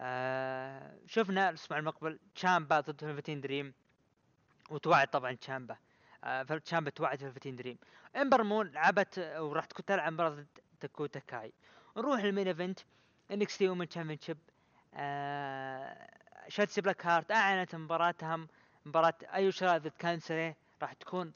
آه 0.00 0.98
شفنا 1.06 1.48
الأسبوع 1.48 1.78
المقبل 1.78 2.18
تشامبا 2.34 2.80
ضد 2.80 3.00
فيلفتين 3.00 3.40
دريم 3.40 3.74
وتوعد 4.70 5.08
طبعا 5.08 5.32
تشامبا. 5.32 5.76
آه 6.24 6.42
تشامبا 6.42 6.90
توعد 6.90 7.18
فيلفتين 7.18 7.56
دريم. 7.56 7.78
إمبر 8.16 8.42
مون 8.42 8.66
لعبت 8.66 9.18
وراح 9.18 9.64
تكون 9.64 9.84
تلعب 9.84 10.12
مباراة 10.12 10.30
ضد 10.30 10.46
داكوتا 10.82 11.20
كاي. 11.20 11.52
نروح 11.96 12.20
لل 12.24 12.31
main 12.31 12.46
event 12.46 12.80
NXT 13.30 13.68
women 13.68 13.88
championship 13.88 14.38
آه 14.94 16.15
شاتسي 16.48 16.80
بلاك 16.80 17.06
هارت. 17.06 17.30
أعلنت 17.30 17.74
مباراتهم 17.74 18.48
مباراة 18.86 19.14
ايو 19.34 19.50
شراي 19.50 19.78
ضد 19.78 19.92
كانسري. 19.98 20.54
راح 20.82 20.92
تكون 20.92 21.32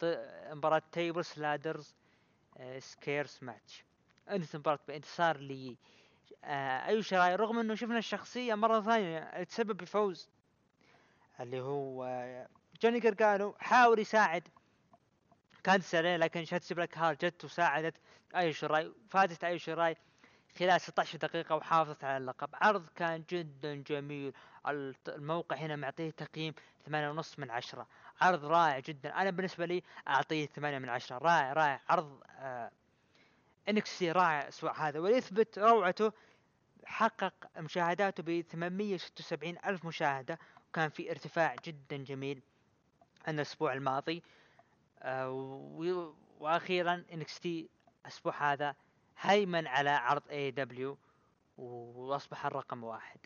مباراة 0.51 0.83
tables 0.93 1.33
ladders 1.37 1.95
آه 2.57 2.79
scares 2.79 3.39
match. 3.43 3.85
انتهت 4.31 4.55
المباراة 4.55 4.79
بانتصار 4.89 5.37
لي. 5.37 5.77
آه 6.45 6.87
ايو 6.87 7.03
شراي 7.03 7.37
رغم 7.37 7.59
إنه 7.59 7.75
شفنا 7.75 7.99
الشخصية 7.99 8.55
مرة 8.55 8.81
ثانية 8.81 9.43
تسبب 9.45 9.77
بفوز 9.77 10.29
اللي 11.41 11.61
هو 11.61 12.05
آه 12.05 12.49
جوني 12.83 13.01
جرجانو 13.01 13.55
حاول 13.59 13.99
يساعد 13.99 14.49
كانسري 15.65 16.17
لكن 16.17 16.45
شاتسي 16.45 16.75
بلاك 16.75 16.99
هارت 16.99 17.25
جت 17.25 17.45
وساعدت 17.45 17.95
ايو 18.37 18.53
شراي 18.53 18.93
فازت 19.09 19.45
ايو 19.45 19.59
شراي 19.59 19.97
خلال 20.59 20.81
16 20.81 21.19
دقيقة 21.19 21.57
وحافظت 21.57 22.05
على 22.05 22.17
اللقب. 22.17 22.49
عرض 22.55 22.87
كان 22.97 23.25
جدا 23.31 23.75
جميل. 23.75 24.33
الموقع 25.09 25.57
هنا 25.57 25.77
معطيه 25.77 26.11
تقييم 26.11 26.55
ثمانية 26.87 27.11
ونص 27.11 27.39
من 27.39 27.51
عشرة. 27.51 27.87
عرض 28.21 28.45
رائع 28.45 28.79
جدا. 28.79 29.15
أنا 29.15 29.31
بالنسبة 29.31 29.67
لي 29.67 29.83
أعطيه 30.09 30.47
ثمانية 30.47 30.79
من 30.79 30.89
عشرة. 30.89 31.19
رائع 31.19 31.53
رائع. 31.53 31.81
عرض 31.89 32.21
آه 32.39 32.71
NXT 33.69 34.13
رائع 34.13 34.43
الأسبوع 34.43 34.89
هذا. 34.89 35.01
ويثبت 35.01 35.59
روعته 35.59 36.13
حقق 36.85 37.35
مشاهداته 37.59 38.23
ب 38.23 38.41
876 38.41 39.59
ألف 39.67 39.85
مشاهدة. 39.85 40.39
وكان 40.69 40.89
في 40.89 41.11
ارتفاع 41.11 41.57
جدا 41.65 41.97
جميل 41.97 42.43
عن 43.27 43.35
الأسبوع 43.35 43.73
الماضي. 43.73 44.23
آه 45.03 45.31
وأخيرا 46.41 47.05
NXT 47.13 47.69
الأسبوع 48.03 48.53
هذا 48.53 48.75
هيمن 49.21 49.67
على 49.67 49.91
عرض 49.91 50.23
AEW 50.31 50.99
وأصبح 51.59 52.47
الرقم 52.47 52.85
واحد. 52.85 53.21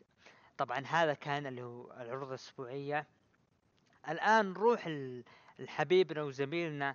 طبعا 0.59 0.79
هذا 0.87 1.15
كان 1.15 1.47
اللي 1.47 1.63
هو 1.63 1.93
العروض 2.01 2.29
الأسبوعية. 2.29 3.07
الآن 4.09 4.51
نروح 4.51 4.89
لحبيبنا 5.59 6.23
وزميلنا 6.23 6.95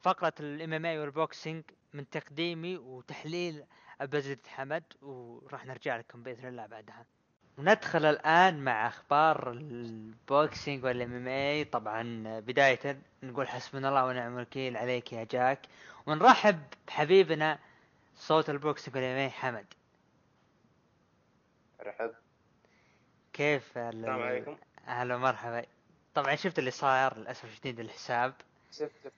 فقرة 0.00 0.32
ال 0.40 0.72
MMA 0.72 0.86
وال 0.86 0.98
boxing 0.98 1.64
من 1.94 2.10
تقديمي 2.10 2.76
وتحليل 2.76 3.64
أبو 4.00 4.20
حمد 4.46 4.84
وراح 5.02 5.66
نرجع 5.66 5.96
لكم 5.96 6.22
بإذن 6.22 6.48
الله 6.48 6.66
بعدها. 6.66 7.06
وندخل 7.58 8.04
الآن 8.04 8.64
مع 8.64 8.86
أخبار 8.86 9.52
ال 9.52 10.84
boxing 10.84 11.14
وال 11.14 11.28
MMA 11.28 11.64
طبعا 11.64 12.22
بداية 12.40 13.02
نقول 13.22 13.48
حسبنا 13.48 13.88
الله 13.88 14.06
ونعم 14.06 14.36
الوكيل 14.36 14.76
عليك 14.76 15.12
يا 15.12 15.24
جاك. 15.24 15.66
ونرحب 16.08 16.62
بحبيبنا 16.86 17.58
صوت 18.16 18.50
ام 18.50 19.16
اي 19.16 19.30
حمد. 19.30 19.66
رحب. 21.80 22.14
كيف 23.32 23.78
السلام 23.78 24.22
عليكم. 24.22 24.58
أهلا 24.86 25.14
ومرحبا. 25.14 25.64
طبعا 26.14 26.34
شفت 26.34 26.58
اللي 26.58 26.70
صاير 26.70 27.18
للأسف 27.18 27.44
الشديد 27.44 27.80
الحساب. 27.80 28.34
شفت 28.72 28.92
شفت. 29.04 29.12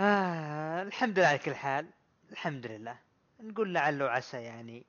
آه 0.00 0.82
الحمد 0.82 1.18
لله 1.18 1.28
على 1.28 1.38
كل 1.38 1.54
حال. 1.54 1.86
الحمد 2.32 2.66
لله. 2.66 2.98
نقول 3.40 3.74
لعل 3.74 4.02
وعسى 4.02 4.42
يعني 4.42 4.84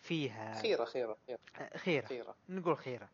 فيها 0.00 0.62
خيرة 0.62 0.84
خيرة 0.84 1.16
خيرة. 1.26 1.38
خيرة. 1.76 2.06
خيرة. 2.06 2.34
نقول 2.48 2.78
خيرة. 2.78 3.08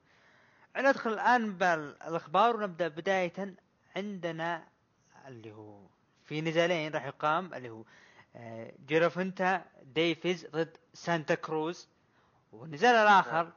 ندخل 0.76 1.12
الآن 1.12 1.59
بالأخبار 1.59 2.57
ونبدأ 2.57 2.89
بداية 2.89 3.55
عندنا 3.97 4.68
اللي 5.26 5.53
هو 5.53 5.81
في 6.29 6.41
نزالين 6.41 6.93
راح 6.93 7.07
يقام 7.07 7.55
اللي 7.55 7.70
هو 7.70 7.83
آه، 8.37 8.72
جيرفونتا 8.86 9.64
ديفيز 9.83 10.47
ضد 10.47 10.76
سانتا 10.95 11.35
كروز 11.35 11.89
والنزال 12.53 12.95
الآخر 12.95 13.53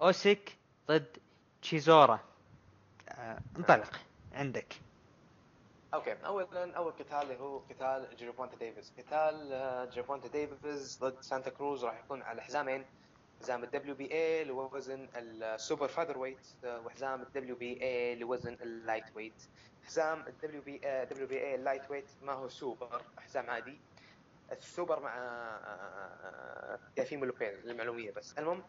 أوسيك 0.00 0.56
ضد 0.88 1.16
تشيزورا. 1.62 2.20
آه، 3.08 3.38
انطلق. 3.56 4.00
عندك. 4.32 4.74
okay 5.94 6.12
اولا 6.12 6.76
أول 6.76 6.92
قتال 6.92 7.22
اللي 7.22 7.38
هو 7.38 7.58
قتال 7.58 8.16
جيرفونتا 8.16 8.56
ديفيز. 8.56 8.92
قتال 8.98 9.52
آه، 9.52 9.84
جيرفونتا 9.84 10.28
ديفيز 10.28 10.98
ضد 11.00 11.20
سانتا 11.20 11.50
كروز 11.50 11.84
راح 11.84 12.00
يكون 12.04 12.22
على 12.22 12.42
حزامين. 12.42 12.84
حزام 13.40 13.64
ال 13.64 13.94
WBA 13.94 14.44
لوزن 14.44 15.08
ال 15.16 15.88
super 15.88 16.18
featherweight 16.18 16.46
وحزام 16.64 17.22
ال 17.22 17.56
WBA 17.56 18.14
لوزن 18.14 18.56
ال 18.62 19.04
lightweight 19.16 19.42
حزام 19.86 20.26
الدبليو 20.26 20.62
بي 20.62 20.78
دبليو 21.10 21.26
بي 21.26 21.40
اي 21.40 21.54
اللايت 21.54 21.90
ويت 21.90 22.08
ما 22.22 22.32
هو 22.32 22.48
سوبر 22.48 23.02
حزام 23.18 23.50
عادي. 23.50 23.80
السوبر 24.52 25.00
مع 25.00 25.14
تيوفيمو 26.96 27.24
لوبيز 27.24 27.66
للمعلومية 27.66 28.10
بس. 28.10 28.38
المهم 28.38 28.62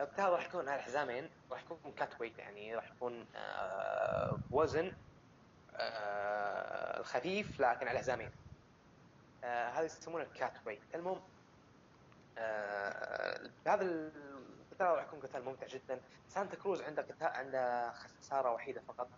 القتال 0.00 0.24
راح 0.24 0.46
يكون 0.46 0.68
على 0.68 0.82
حزامين 0.82 1.30
راح 1.50 1.62
يكون 1.62 1.92
catchweight 1.92 2.38
يعني 2.38 2.76
راح 2.76 2.90
يكون 2.90 3.26
آه، 3.36 4.38
بوزن 4.50 4.92
آه، 5.76 7.00
الخفيف 7.00 7.60
لكن 7.60 7.88
على 7.88 7.98
حزامين 7.98 8.30
آه، 9.44 9.68
هذا 9.68 9.84
يسمونه 9.84 10.24
ال 10.24 10.52
catchweight 10.66 10.80
المهم 10.94 11.20
هذا 13.66 13.82
القتال 13.82 14.86
راح 14.86 15.04
يكون 15.04 15.20
قتال 15.20 15.44
ممتع 15.44 15.66
جدا. 15.66 16.00
سانتا 16.28 16.56
كروز 16.56 16.82
عنده 16.82 17.02
قتال 17.02 17.26
عنده 17.26 17.92
خسارة 17.92 18.52
وحيدة 18.52 18.80
فقط. 18.88 19.08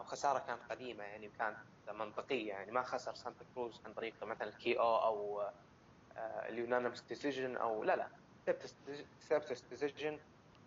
وخساره 0.00 0.38
كانت 0.38 0.60
قديمة 0.70 1.04
يعني 1.04 1.28
وكانت 1.28 1.56
منطقية 1.94 2.48
يعني. 2.48 2.72
ما 2.72 2.82
خسر 2.82 3.14
سانتا 3.14 3.44
كروز 3.54 3.80
عن 3.86 3.92
طريق 3.92 4.24
مثلا 4.24 4.50
KO 4.50 4.78
أو 4.78 4.96
ال 4.96 5.48
unanimous 6.48 7.00
decision 7.00 7.56
أو 7.56 7.84
لا 7.84 7.96
لا 7.96 8.08
split 9.28 9.64
decision 9.70 10.18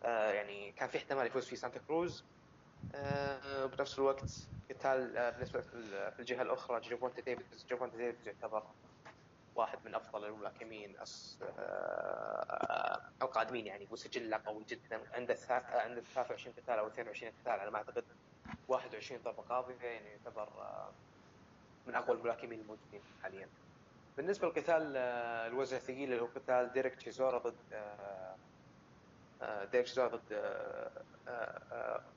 يعني 0.03 0.71
كان 0.71 0.89
في 0.89 0.97
احتمال 0.97 1.28
يفوز 1.28 1.45
فيه 1.45 1.55
سانتا 1.55 1.80
كروز. 1.88 2.24
آه، 2.95 3.65
بنفس 3.65 3.99
الوقت 3.99 4.32
قتال 4.69 5.17
آه، 5.17 5.30
بالنسبة 5.30 5.61
في 5.61 6.19
الجهة 6.19 6.41
الأخرى 6.41 6.80
جيرفونتا 6.79 7.21
ديفيز 7.21 7.65
جيرفونتا 7.69 7.97
ديفيز 7.97 8.28
يعتبر 8.28 8.63
واحد 9.55 9.78
من 9.86 9.95
أفضل 9.95 10.26
الملاكمين 10.26 10.95
آه، 11.59 13.01
القادمين 13.21 13.67
يعني 13.67 13.88
وسجله 13.91 14.41
قوي 14.45 14.63
جدا. 14.63 15.01
عنده 15.13 15.38
عنده 15.49 16.01
23 16.01 16.55
قتال 16.55 16.80
أو 16.80 16.88
22 16.88 17.34
قتال 17.41 17.51
على 17.51 17.71
ما 17.71 17.78
أعتقد. 17.78 18.03
21 18.67 19.21
ضربه 19.21 19.43
قاضيه 19.43 19.75
يعني 19.81 20.09
يعتبر 20.09 20.49
من 21.87 21.95
أقوى 21.95 22.17
الملاكمين 22.17 22.59
الموجودين 22.59 23.01
حاليا. 23.23 23.49
بالنسبة 24.17 24.47
لقتال 24.47 24.97
الوزن 25.47 25.77
الثقيل 25.77 26.13
اللي 26.13 26.21
هو 26.21 26.25
قتال 26.25 26.71
ديريك 26.73 26.95
تشيزورا 26.95 27.37
ضد 27.37 27.55
ديريك 29.71 29.85
تشيزورا 29.85 30.07
ضد 30.07 30.33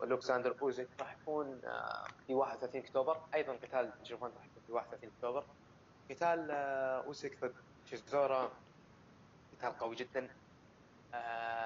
ألكسندر 0.02 0.56
اوزيك 0.62 0.88
راح 1.00 1.16
يكون 1.22 1.60
في 2.26 2.34
31 2.34 2.80
أكتوبر. 2.80 3.20
أيضا 3.34 3.52
قتال 3.52 3.92
جيرفونتا 4.04 4.36
راح 4.36 4.44
يكون 4.44 4.62
في 4.66 4.72
31 4.72 5.10
أكتوبر. 5.16 5.44
قتال 6.10 6.50
أوزيك 7.06 7.40
ضد 7.44 7.54
تشيزورا 7.86 8.50
قتال 9.58 9.78
قوي 9.78 9.96
جدا. 9.96 10.28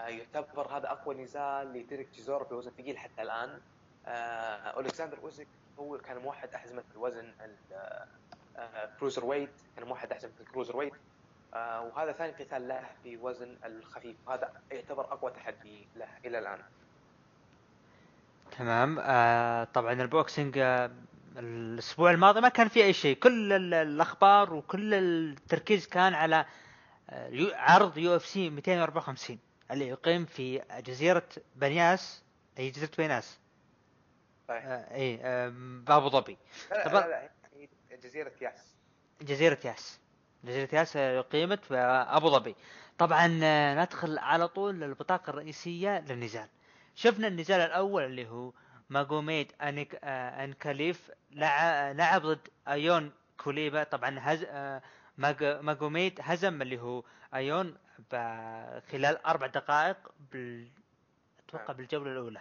يعتبر 0.08 0.76
هذا 0.76 0.90
أقوى 0.90 1.14
نزال 1.14 1.72
لديريك 1.72 2.10
تشيزورا 2.10 2.44
بوزن 2.44 2.70
ثقيل 2.70 2.98
حتى 2.98 3.22
الآن. 3.22 3.60
ألكسندر 4.06 5.18
أوزيك 5.18 5.48
هو 5.78 5.98
كان 5.98 6.18
موحد 6.18 6.54
أحزمة 6.54 6.82
الوزن 6.94 7.32
cruiserweight 8.98 9.50
كان 9.76 9.86
موحد 9.86 10.12
أحزمة 10.12 10.32
ال 10.40 10.76
cruiserweight. 10.76 10.92
آه 11.54 11.82
وهذا 11.82 12.12
ثاني 12.12 12.32
قتال 12.32 12.68
له 12.68 12.86
في 13.02 13.16
وزن 13.16 13.56
الخفيف. 13.64 14.16
هذا 14.28 14.52
يعتبر 14.72 15.12
أقوى 15.12 15.30
تحدي 15.30 15.86
له 15.96 16.08
إلى 16.24 16.38
الآن. 16.38 16.58
تمام. 18.58 18.98
آه 18.98 19.64
طبعا 19.64 19.92
ال 19.92 20.02
boxing 20.02 20.58
آه 20.58 20.90
الأسبوع 21.36 22.10
الماضي 22.10 22.40
ما 22.40 22.48
كان 22.48 22.68
في 22.68 22.84
أي 22.84 22.92
شيء. 22.92 23.16
كل 23.16 23.52
الأخبار 23.74 24.54
وكل 24.54 24.94
التركيز 24.94 25.86
كان 25.86 26.14
على 26.14 26.46
آه 27.10 27.54
عرض 27.54 27.98
UFC 27.98 28.50
254 28.50 29.38
اللي 29.70 29.88
يقيم 29.88 30.24
في 30.24 30.62
جزيرة 30.86 31.28
بنياس 31.56 32.22
أي 32.58 32.70
جزيرة 32.70 32.90
بنياس. 32.98 33.38
صحيح. 34.50 34.64
آه 34.66 34.94
اي 34.94 35.18
آه 35.22 35.52
بابو 35.86 36.08
ظبي. 36.08 36.36
لا, 36.70 36.76
لا, 36.88 36.92
لا, 37.08 37.30
لا 37.90 37.96
جزيرة 37.96 38.32
ياس. 38.40 38.74
جزيرة 39.22 39.58
ياس. 39.64 40.00
جزيرة 40.44 40.68
ياس 40.74 40.96
قيمت 41.32 41.64
في 41.64 41.74
أبو 41.76 42.30
ظبي. 42.30 42.54
طبعا 42.98 43.26
ندخل 43.74 44.18
على 44.18 44.48
طول 44.48 44.80
للبطاقة 44.80 45.30
الرئيسية 45.30 45.98
للنزال. 46.00 46.48
شفنا 46.94 47.26
النزال 47.28 47.60
الأول 47.60 48.04
اللي 48.04 48.28
هو 48.28 48.52
ماجوميد 48.90 49.52
أنك 49.62 49.98
آه 50.04 50.44
أنكالاييف 50.44 51.10
لع- 51.30 51.92
لعب 51.92 52.22
ضد 52.22 52.48
أيون 52.68 53.12
كوتيلابا. 53.36 53.82
طبعا 53.84 54.18
هز 54.20 54.44
آه 54.48 54.82
ماج- 55.18 55.58
ماجوميد 55.62 56.20
هزم 56.22 56.62
اللي 56.62 56.80
هو 56.80 57.04
أيون 57.34 57.76
خلال 58.90 59.26
أربع 59.26 59.46
دقائق 59.46 59.96
بال 60.32 60.68
أتوقع 61.48 61.64
نعم. 61.68 61.76
بالجولة 61.76 62.12
الأولى. 62.12 62.40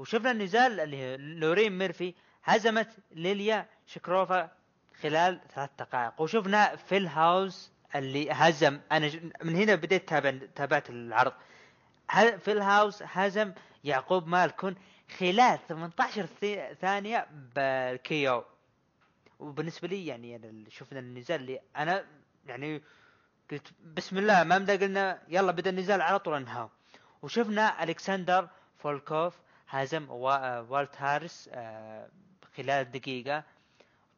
وشفنا 0.00 0.30
النزال 0.30 0.80
اللي 0.80 1.16
لورين 1.16 1.78
ميرفي 1.78 2.14
هزمت 2.44 2.88
ليليا 3.10 3.66
شاكيروفا 3.86 4.50
خلال 5.02 5.40
ثلاث 5.54 5.70
دقائق. 5.78 6.20
وشفنا 6.20 6.76
فيل 6.76 7.06
هاوس 7.06 7.72
اللي 7.94 8.30
هزم. 8.32 8.80
أنا 8.92 9.10
من 9.42 9.56
هنا 9.56 9.74
بديت 9.74 10.08
تابع 10.08 10.38
تابعت 10.54 10.90
العرض. 10.90 11.32
فيل 12.38 12.58
هاوس 12.62 13.02
هزم 13.02 13.52
يعقوب 13.84 14.26
مالكون 14.26 14.74
خلال 15.18 15.58
18 15.68 16.26
ثي- 16.26 16.74
ثانية 16.74 17.26
بال 17.54 17.90
KO. 17.90 18.44
وبالنسبة 19.38 19.88
لي 19.88 20.06
يعني 20.06 20.36
أنا 20.36 20.70
شفنا 20.70 20.98
النزال 20.98 21.40
اللي 21.40 21.60
أنا 21.76 22.04
يعني 22.46 22.82
قلت 23.50 23.72
بسم 23.84 24.18
الله 24.18 24.44
ما 24.44 24.58
مدى 24.58 24.76
قلنا 24.76 25.22
يلا 25.28 25.52
بدا 25.52 25.70
النزال 25.70 26.00
على 26.02 26.18
طول 26.18 26.34
انهاه 26.34 26.70
وشفنا 27.22 27.82
ألكسندر 27.82 28.48
فولكوف 28.78 29.34
هزم 29.70 30.10
وا- 30.10 30.58
والت 30.60 30.96
هارس 31.02 31.50
آه، 31.52 32.08
خلال 32.56 32.90
دقيقة. 32.90 33.44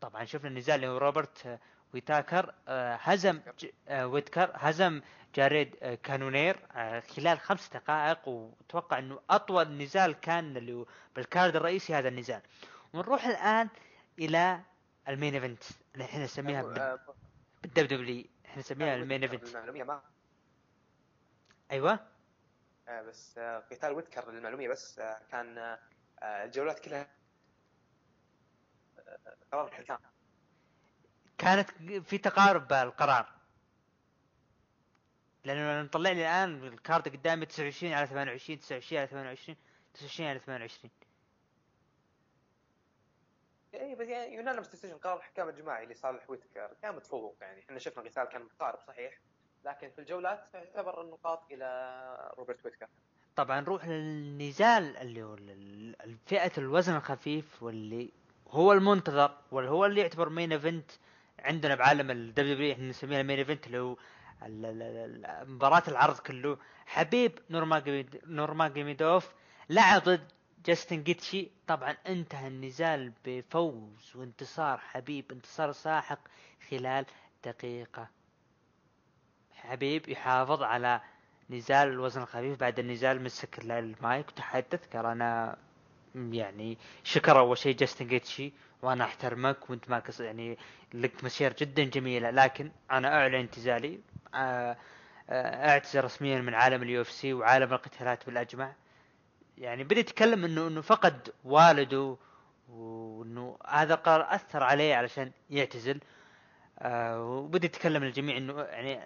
طبعا 0.00 0.24
شفنا 0.24 0.48
النزال 0.48 0.74
اللي 0.74 0.86
هو 0.88 0.98
روبرت 0.98 1.46
آه، 1.46 1.58
ويتاكر 1.94 2.54
آه، 2.68 2.94
هزم 2.94 3.40
آه، 3.88 4.06
ويتكر 4.06 4.50
هزم 4.54 5.00
جاريد 5.34 5.76
آه، 5.82 5.94
كانونير 5.94 6.56
آه، 6.72 7.00
خلال 7.00 7.40
خمس 7.40 7.68
دقائق. 7.68 8.28
وأتوقع 8.28 8.98
إنه 8.98 9.20
أطول 9.30 9.68
نزال 9.68 10.12
كان 10.20 10.56
اللي 10.56 10.84
بال 11.16 11.30
card 11.30 11.56
الرئيسي 11.56 11.94
هذا 11.94 12.08
النزال. 12.08 12.40
ونروح 12.94 13.24
الآن 13.24 13.68
إلى 14.18 14.60
ال 15.08 15.13
main 15.13 15.34
event 15.34 15.62
اللي 15.94 16.04
إحنا 16.04 16.24
نسميها 16.24 16.62
بال- 16.62 16.78
آه، 16.78 16.98
بال 17.62 17.86
WWE 17.86 18.24
إحنا 18.46 18.58
نسميها 18.58 18.94
ال 19.02 19.06
main 19.06 19.22
event. 19.22 19.56
أيوه. 21.70 21.92
آه، 21.92 22.00
بس 22.88 23.38
آه، 23.38 23.58
قتال 23.58 23.92
ويتكر 23.92 24.30
للمعلومية 24.30 24.68
بس 24.68 24.98
آه، 24.98 25.20
كان 25.30 25.58
آه، 25.58 25.78
آه، 26.22 26.44
الجولات 26.44 26.78
كلها 26.80 27.10
آه، 28.98 29.36
قرار 29.52 29.66
الحكام. 29.68 29.98
كانت 31.38 31.70
في 32.08 32.18
تقارب 32.18 32.68
بالقرار 32.68 33.32
لأنه 35.44 35.82
مطلع 35.82 36.10
لي 36.10 36.20
الآن 36.20 36.66
ال 36.66 36.75
card 36.75 37.08
قدامي 37.08 37.46
29 37.46 37.92
على 37.92 38.06
28 38.06 38.58
29 38.58 38.98
على 38.98 39.08
28 39.08 39.56
29 39.94 40.28
على 40.28 40.38
28 40.38 40.90
اي 43.74 43.94
بس 43.94 44.06
يعني 44.08 44.34
unanimous 44.34 44.68
decision 44.68 44.98
قرار 44.98 45.16
الحكام 45.16 45.48
الجماعي 45.48 45.86
لصالح 45.86 46.30
ويتكر 46.30 46.74
كان 46.82 46.94
متفوق 46.96 47.36
يعني. 47.40 47.60
إحنا 47.60 47.78
شفنا 47.78 48.04
قتال 48.04 48.24
كان 48.24 48.42
متقارب 48.42 48.80
صحيح. 48.80 49.20
لكن 49.64 49.90
في 49.90 49.98
الجولات 50.00 50.44
يعتبر 50.54 51.00
النقاط 51.02 51.42
إلى 51.50 52.32
روبرت 52.38 52.64
ويتكر. 52.64 52.86
طبعا 53.36 53.60
نروح 53.60 53.86
للنزال 53.86 54.96
اللي 54.96 55.22
هو 55.22 55.36
فئة 56.26 56.52
الوزن 56.58 56.96
الخفيف 56.96 57.62
واللي 57.62 58.10
هو 58.48 58.72
المنتظر 58.72 59.34
واللي 59.50 59.70
هو 59.70 59.86
اللي 59.86 60.00
يعتبر 60.00 60.28
main 60.28 60.52
event 60.52 60.90
عندنا 61.38 61.74
بعالم 61.74 62.10
ال 62.10 62.54
WW 62.54 62.72
إحنا 62.72 62.88
نسميها 62.88 63.22
main 63.22 63.38
event 63.38 63.66
اللي 63.66 63.78
هو 63.78 63.96
مباراة 65.46 65.82
العرض 65.88 66.18
كله. 66.18 66.58
حبيب 66.86 67.38
نورماجوميد- 67.50 68.20
نورماجوميدوف 68.26 69.32
لعب 69.70 70.02
ضد 70.02 70.28
جاستن 70.66 71.02
جيتشي. 71.02 71.50
طبعا 71.66 71.96
انتهى 72.06 72.48
النزال 72.48 73.12
بفوز 73.24 74.12
وانتصار 74.16 74.78
حبيب 74.78 75.32
انتصار 75.32 75.72
ساحق 75.72 76.18
خلال 76.70 77.06
دقيقة 77.44 78.08
حبيب 79.68 80.08
يحافظ 80.08 80.62
على 80.62 81.00
نزال 81.50 81.88
الوزن 81.88 82.22
الخفيف 82.22 82.60
بعد 82.60 82.78
النزال 82.78 83.22
مسك 83.22 83.58
ال- 83.58 83.70
المايك 83.72 84.28
وتحدث 84.28 84.96
قال 84.96 85.06
أنا 85.06 85.56
يعني 86.14 86.78
شكر 87.04 87.38
أول 87.38 87.58
شيء 87.58 87.76
جاستن 87.76 88.06
جيتشي 88.06 88.52
وأنا 88.82 89.04
أحترمك 89.04 89.70
وأنت 89.70 89.90
ما 89.90 90.02
يعني 90.20 90.58
لك 90.94 91.24
مسيرة 91.24 91.52
جدا 91.52 91.84
جميلة. 91.84 92.30
لكن 92.30 92.70
أنا 92.90 93.14
أعلن 93.18 93.34
اعتزالي 93.34 94.00
آه، 94.34 94.76
آه، 95.30 95.70
أعتزل 95.70 96.04
رسميا 96.04 96.40
من 96.40 96.54
عالم 96.54 96.82
ال 96.82 97.00
UFC 97.00 97.32
وعالم 97.32 97.72
القتالات 97.74 98.26
بالأجمع. 98.26 98.72
يعني 99.58 99.84
بدا 99.84 100.00
يتكلم 100.00 100.44
انه 100.44 100.66
إنه 100.66 100.80
فقد 100.80 101.28
والده 101.44 102.16
وإنه 102.68 103.58
هذا 103.68 103.94
القرار 103.94 104.34
أثر 104.34 104.62
عليه 104.62 104.94
علشان 104.94 105.30
يعتزل. 105.50 106.00
آه، 106.78 107.22
وبدا 107.24 107.66
يتكلم 107.66 108.04
للجميع 108.04 108.36
إنه 108.36 108.60
يعني 108.62 109.00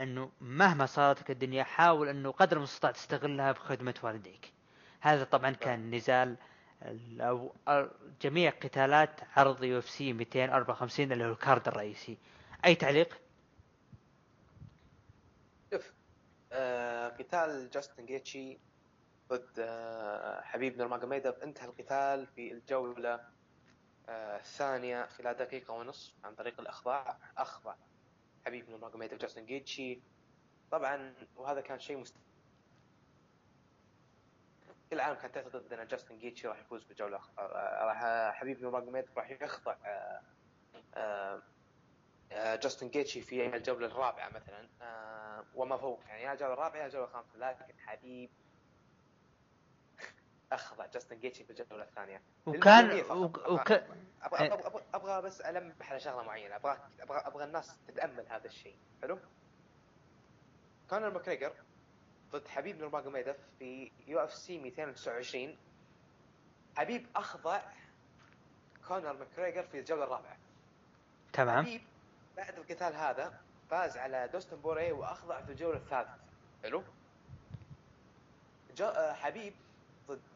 أنه 0.00 0.30
مهما 0.40 0.86
صارت 0.86 1.20
لك 1.20 1.30
الدنيا 1.30 1.62
حاول 1.64 2.08
أنه 2.08 2.30
قدر 2.30 2.56
المستطاع 2.56 2.90
تستغلها 2.90 3.52
بخدمة 3.52 3.94
والديك. 4.02 4.52
هذا 5.00 5.24
طبعا 5.24 5.50
كان 5.50 5.94
نزال 5.94 6.36
ال- 6.82 7.20
أو 7.20 7.52
جميع 8.22 8.50
قتالات 8.50 9.20
عرض 9.36 9.64
UFC 9.64 10.12
254 10.12 11.12
اللي 11.12 11.24
هو 11.24 11.32
ال 11.32 11.39
card 11.39 11.68
الرئيسي. 11.68 12.18
أي 12.64 12.74
تعليق؟ 12.74 13.20
شوف 15.72 15.92
آه، 16.52 17.08
قتال 17.08 17.70
جاستن 17.70 18.06
جيتشي 18.06 18.58
ضد 19.28 19.48
آه، 19.58 20.40
حبيب 20.40 20.78
نورماجوميدوف 20.78 21.34
انتهى 21.42 21.66
القتال 21.66 22.26
في 22.26 22.52
الجولة 22.52 23.20
آه، 24.08 24.36
الثانية 24.36 25.06
خلال 25.06 25.36
دقيقة 25.36 25.74
ونصف 25.74 26.12
عن 26.24 26.34
طريق 26.34 26.60
الإخضاع. 26.60 27.18
أخضع. 27.38 27.74
حبيب 28.46 28.70
نورماجوميدوف 28.70 29.18
جاستن 29.18 29.46
جيتشي. 29.46 30.00
طبعا 30.70 31.14
وهذا 31.36 31.60
كان 31.60 31.78
شيء 31.78 31.96
مست... 31.96 32.16
كل 34.90 34.96
العالم 34.96 35.16
كانت 35.18 35.34
تعتقد 35.34 35.72
ان 35.72 35.86
جاستن 35.86 36.18
جيتشي 36.18 36.48
راح 36.48 36.58
يفوز 36.60 36.84
بالجولة 36.84 37.20
آه، 37.38 37.84
راح 37.84 38.34
حبيب 38.34 38.62
نورماجوميدوف 38.62 39.18
راح 39.18 39.30
يخضع 39.30 39.76
آه، 39.84 40.20
آه، 40.94 41.42
آه، 42.32 42.56
جاستن 42.56 42.88
جيتشي 42.88 43.20
في 43.22 43.56
الجولة 43.56 43.86
الرابعة 43.86 44.28
مثلا 44.28 44.68
آه، 44.82 45.44
وما 45.54 45.76
فوق. 45.76 46.00
يعني 46.08 46.22
يا 46.22 46.32
الجولة 46.32 46.52
الرابعة 46.52 46.80
يا 46.80 46.86
الجولة 46.86 47.04
الخامسة 47.04 47.38
لكن 47.38 47.78
حبيب 47.78 48.30
أخضع 50.52 50.86
جاستن 50.86 51.18
جيتشي 51.20 51.44
في 51.44 51.50
الجولة 51.50 51.84
الثانية. 51.84 52.22
وكان. 52.46 52.90
وك- 53.00 53.04
أبغى, 53.10 53.52
وك- 53.54 53.70
أبغى, 54.22 54.46
أبغى, 54.46 54.82
أبغى, 54.94 55.22
بس 55.22 55.40
ألمح 55.40 55.90
على 55.90 56.00
شغلة 56.00 56.22
معينة. 56.22 56.56
أبغى 56.56 56.78
أبغى, 57.00 57.18
أبغى 57.18 57.44
الناس 57.44 57.78
تتأمل 57.88 58.26
هذا 58.28 58.46
الشيء. 58.46 58.76
حلو؟ 59.02 59.18
كونر 60.90 61.10
ماكريجر 61.10 61.52
ضد 62.32 62.48
حبيب 62.48 62.78
نورماجوميدوف 62.80 63.36
في 63.58 63.90
UFC 64.06 64.58
229 64.58 65.56
حبيب 66.76 67.06
أخضع 67.16 67.60
كونر 68.88 69.12
ماكريجر 69.12 69.62
في 69.62 69.78
الجولة 69.78 70.04
الرابعة. 70.04 70.36
تمام. 71.32 71.64
حبيب 71.64 71.82
بعد 72.36 72.58
القتال 72.58 72.94
هذا 72.96 73.40
فاز 73.70 73.96
على 73.96 74.28
داستن 74.28 74.56
بورييه 74.56 74.92
وأخضع 74.92 75.40
في 75.42 75.52
الجولة 75.52 75.76
الثالثة. 75.76 76.14
حلو؟ 76.62 76.82
آه، 78.80 79.12
حبيب 79.12 79.54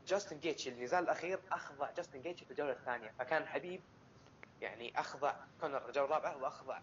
جاستن 0.07 0.39
جيتشي 0.41 0.71
النزال 0.71 1.05
الأخير 1.05 1.41
أخضع 1.53 1.91
جاستن 1.91 2.23
جيتشي 2.23 2.45
في 2.45 2.51
الجولة 2.51 2.73
الثانية 2.73 3.13
فكان 3.19 3.47
حبيب 3.47 3.81
يعني 4.61 5.01
أخضع 5.01 5.35
كونر 5.61 5.89
الجولة 5.89 6.07
الرابعة 6.07 6.37
وأخضع 6.37 6.79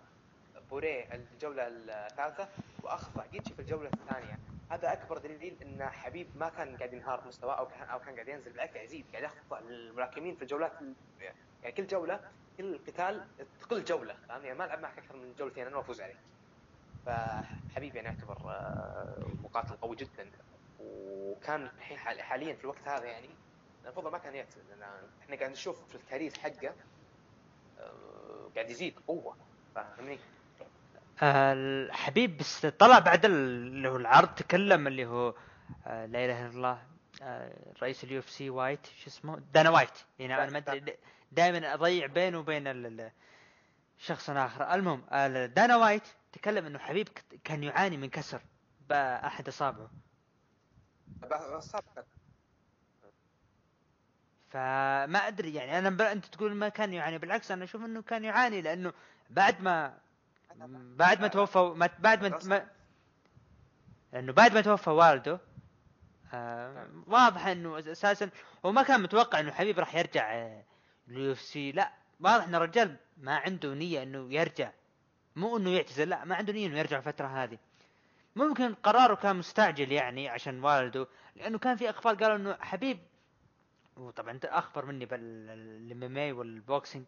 بوري 0.70 1.04
الجولة 1.14 1.68
الثالثة 1.68 2.50
وأخضع 2.84 3.26
جيتشي 3.26 3.54
في 3.54 3.62
الجولة 3.62 3.90
الثانية. 3.94 4.40
هذا 4.70 4.94
أكبر 4.94 5.18
دليل 5.18 5.58
إن 5.62 5.90
حبيب 5.90 6.28
ما 6.36 6.50
كان 6.50 6.78
قاعد 6.78 6.94
ينهار 6.94 7.28
مستواه 7.28 7.54
أو 7.54 7.68
كان 7.68 7.90
أو 7.90 8.00
كان 8.00 8.14
قاعد 8.14 8.28
ينزل 8.28 8.52
بالعكس 8.52 8.74
قاعد 8.74 8.86
يزيد 8.86 9.06
قاعد 9.12 9.24
يخضع 9.24 9.60
الملاكمين 9.60 10.36
في 10.36 10.42
الجولات 10.42 10.72
يعني 11.64 11.76
كل 11.78 11.88
جولة 11.88 12.20
كل 12.58 12.80
قتال 12.88 13.28
كل 13.70 13.84
جولة 13.84 14.16
فاهم؟ 14.30 14.46
يعني 14.46 14.58
ما 14.58 14.66
العب 14.66 14.80
معك 14.80 14.98
أكثر 14.98 15.16
من 15.16 15.34
جولتين 15.40 15.68
أنا 15.68 15.78
وافوز 15.78 16.02
عليك. 16.02 16.18
فحبيب 17.06 17.96
يعني 17.96 18.08
يعتبر 18.08 18.38
آه، 18.52 19.26
مقاتل 19.44 19.76
قوي 19.76 19.96
جدا. 19.96 20.32
وكان 20.86 21.70
حاليا 22.20 22.54
في 22.56 22.62
الوقت 22.64 22.88
هذا 22.88 23.06
يعني 23.06 23.30
المفروض 23.86 24.12
ما 24.12 24.18
كان 24.18 24.36
يعتزل 24.36 24.62
لأن 24.70 24.84
إحنا 25.22 25.36
قاعد 25.36 25.52
نشوف 25.52 25.88
في 25.90 25.96
ال 25.96 26.01
career 26.01 26.34
حقه 26.40 26.74
آه، 27.80 28.50
قاعد 28.56 28.70
يزيد 28.70 29.00
قوة 29.08 29.36
فاهمني؟ 29.76 30.20
الحبيب 31.24 32.38
بس 32.38 32.66
طلع 32.66 33.00
بعد 33.00 33.26
ال- 33.26 33.32
اللي 33.32 33.90
هو 33.90 33.96
العرض 33.96 34.36
تكلم 34.36 34.88
اللي 34.88 35.06
هو 35.06 35.34
آه، 35.88 36.06
لا 36.06 36.26
إله 36.26 36.42
إلا 36.48 36.50
الله 36.56 36.84
آه، 37.22 37.54
رئيس 37.82 38.04
ال 38.04 38.20
UFC 38.20 38.50
وايت 38.50 38.86
شو 38.86 39.08
اسمه؟ 39.08 39.42
دانا 39.54 39.70
وايت. 39.70 39.90
يعني 40.20 40.36
أنا 40.44 40.52
ما 40.52 40.58
أدري 40.58 40.98
دائما 41.32 41.74
أضيع 41.74 42.06
بينه 42.08 42.40
وبين 42.40 43.10
شخص 43.98 44.30
آخر. 44.30 44.74
المهم 44.74 45.04
دانا 45.46 45.78
وايت 45.78 46.04
تكلم 46.34 46.66
إنه 46.66 46.80
حبيب 46.80 47.08
كان 47.44 47.64
يعاني 47.64 47.98
من 47.98 48.10
كسر 48.10 48.42
بأحد 48.90 49.48
إصابعه. 49.48 49.90
سابقا 51.60 52.04
فما 54.50 55.28
أدري 55.28 55.54
يعني 55.54 55.78
أنا 55.78 55.90
ب... 55.90 56.02
أنت 56.02 56.26
تقول 56.26 56.56
ما 56.56 56.70
كان 56.70 56.94
يعاني 56.94 57.18
بالعكس 57.18 57.52
أنا 57.52 57.64
أشوف 57.64 57.86
إنه 57.86 58.02
كان 58.02 58.24
يعاني 58.24 58.62
لأنه 58.62 58.94
بعد 59.30 59.62
ما 59.62 59.98
بعد 60.96 61.22
ما 61.22 61.28
توفى 61.28 61.74
ما 61.76 61.90
بعد 62.00 62.24
ما, 62.24 62.40
ما 62.46 62.68
لأنه 64.14 64.34
بعد 64.34 64.54
ما 64.54 64.62
توفى 64.62 64.90
والده 64.90 65.40
آه 66.34 66.88
واضح 67.08 67.48
إنه 67.48 67.80
أساسا 67.80 68.30
هو 68.66 68.72
ما 68.72 68.84
كان 68.84 69.02
متوقع 69.02 69.40
إنه 69.40 69.52
حبيب 69.52 69.80
راح 69.80 69.96
يرجع 69.96 70.34
آه، 70.34 70.64
لل 71.08 71.32
UFC. 71.32 71.72
لا 71.72 71.92
واضح 72.20 72.44
إن 72.44 72.56
الرجال 72.56 72.96
ما 73.18 73.36
عنده 73.36 73.74
نية 73.74 74.04
إنه 74.04 74.34
يرجع. 74.34 74.72
مو 75.36 75.58
إنه 75.58 75.70
يعتزل 75.70 76.10
لا 76.10 76.26
ما 76.26 76.36
عنده 76.36 76.54
نية 76.54 76.68
إنه 76.68 76.80
يرجع 76.80 76.98
الفترة 76.98 77.28
هذه. 77.28 77.58
ممكن 78.36 78.74
قراره 78.74 79.16
كان 79.16 79.36
مستعجل 79.36 79.92
يعني 79.92 80.30
عشان 80.30 80.64
والده 80.64 81.08
لأنه 81.36 81.60
كان 81.60 81.76
في 81.76 81.90
أخبار 81.90 82.16
قالوا 82.16 82.36
إنه 82.36 82.58
حبيب. 82.62 83.00
وطبعا 83.98 84.32
أنت 84.32 84.46
أخبر 84.46 84.86
مني 84.86 85.06
بال 85.06 86.04
MMA 86.18 86.38
وال 86.38 86.55
boxing 86.55 87.06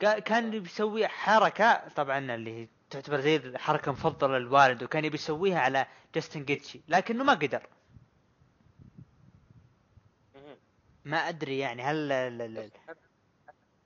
كا- 0.00 0.18
كان 0.18 0.50
بيسوي 0.50 1.08
حركة 1.08 1.88
طبعا 1.88 2.18
اللي 2.34 2.68
تعتبر 2.90 3.20
زي 3.20 3.36
الحركة 3.36 3.86
المفضلة 3.86 4.38
للوالد 4.38 4.82
وكان 4.82 5.04
يبي 5.04 5.14
يسويها 5.14 5.60
على 5.60 5.86
جاستن 6.14 6.44
جيتشي 6.44 6.80
لكنه 6.88 7.24
ما 7.24 7.32
قدر. 7.34 7.66
ما 11.04 11.16
أدري 11.16 11.58
يعني 11.58 11.82
هل 11.82 12.12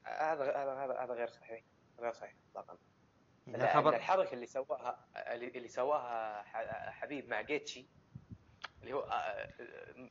هذا 0.05 0.45
هذا 0.57 0.95
هذا 1.05 1.15
غير 1.15 1.29
صحيح. 1.29 1.63
غير 2.01 2.13
صحيح. 2.13 2.35
اطلاقا 2.51 2.79
الخبر 3.55 3.95
الحركة 3.97 4.33
اللي 4.35 4.47
سواها 4.47 5.07
اللي 5.17 5.69
سواها 5.69 6.43
حبيب 6.91 7.29
مع 7.29 7.41
جيتشي 7.41 7.89
اللي 8.83 8.93
هو 8.93 9.01
آه، 9.01 9.49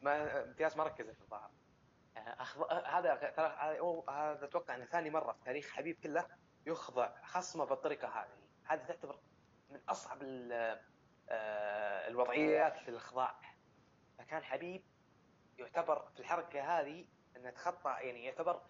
ما 0.02 0.44
في 0.54 0.64
ناس 0.64 0.78
ما 0.78 0.84
ركزت 0.84 1.16
في 1.16 1.22
الظاهر. 1.22 1.52
آه، 2.18 2.20
آه، 2.20 2.88
هذا 3.00 3.16
ترى 3.16 3.48
هذا 4.10 4.46
أتوقع 4.46 4.76
إنه 4.76 4.86
ثاني 4.86 5.10
مرة 5.10 5.32
في 5.34 5.44
تاريخ 5.46 5.70
حبيب 5.70 6.00
كله 6.04 6.28
يخضع 6.66 7.22
خصمه 7.24 7.66
بالطريقة 7.66 8.08
هذه. 8.08 8.38
هذه 8.64 8.84
تعتبر 8.88 9.20
من 9.70 9.80
أصعب 9.90 10.22
ال- 10.22 10.80
آه، 11.30 12.08
الوضعيات 12.08 12.78
في 12.78 12.90
الإخضاع. 12.90 13.36
فكان 14.18 14.44
حبيب 14.44 14.84
يعتبر 15.58 16.10
في 16.14 16.20
الحركة 16.20 16.80
هذه 16.80 17.06
إنه 17.38 17.50
تخطى 17.50 17.90
يعني 17.90 18.26
يعتبر 18.26 18.62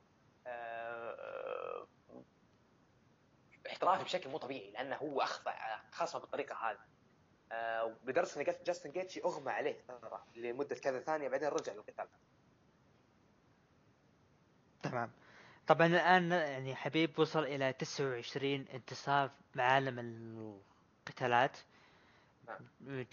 آه، 0.47 1.87
احترافي 3.67 4.03
بشكل 4.03 4.29
مو 4.29 4.37
طبيعي 4.37 4.71
لأنه 4.71 4.95
هو 4.95 5.21
اخضع 5.21 5.53
خصمه 5.91 6.21
بالطريقة 6.21 6.55
هذه. 6.55 6.79
آه، 7.51 7.95
ان 8.37 8.43
جاست- 8.43 8.63
جاستن 8.65 8.91
جيتشي 8.91 9.21
أغمى 9.23 9.51
عليه 9.51 9.81
ترى 9.87 10.23
لمدة 10.35 10.75
كذا 10.75 10.99
ثانية 10.99 11.27
بعدين 11.29 11.47
رجع 11.49 11.73
للقتال. 11.73 12.07
تمام. 14.83 15.11
طبعا 15.67 15.87
الآن 15.87 16.31
يعني 16.31 16.75
حبيب 16.75 17.19
وصل 17.19 17.43
إلى 17.43 17.73
29 17.73 18.65
انتصار 18.73 19.31
بعالم 19.55 19.99
القتالات. 19.99 21.57
نعم. 22.47 22.59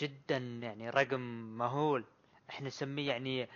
جدا 0.01 0.37
يعني 0.37 0.91
رقم 0.91 1.21
مهول. 1.59 2.05
إحنا 2.51 2.67
نسميه 2.67 3.09
يعني 3.09 3.49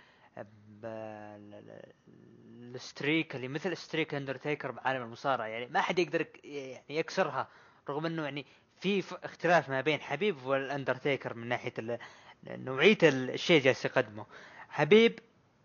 ال 2.75 2.84
streak 2.84 3.35
اللي 3.35 3.47
مثل 3.47 3.77
streak 3.77 4.13
اندرتيكر 4.13 4.71
بعالم 4.71 5.03
المصارعة 5.03 5.45
يعني 5.45 5.67
ما 5.67 5.81
حد 5.81 5.99
يقدر 5.99 6.25
يعني 6.43 6.83
يكسرها 6.89 7.47
رغم 7.89 8.05
إنه 8.05 8.23
يعني 8.23 8.45
في 8.81 9.03
اختلاف 9.23 9.69
ما 9.69 9.81
بين 9.81 9.99
حبيب 10.01 10.45
والاندرتيكر 10.45 11.33
من 11.33 11.47
ناحية 11.47 11.73
نوعية 12.47 12.97
الشيء 13.03 13.57
اللي 13.57 13.65
جالس 13.65 13.85
يقدمه. 13.85 14.25
حبيب 14.69 15.19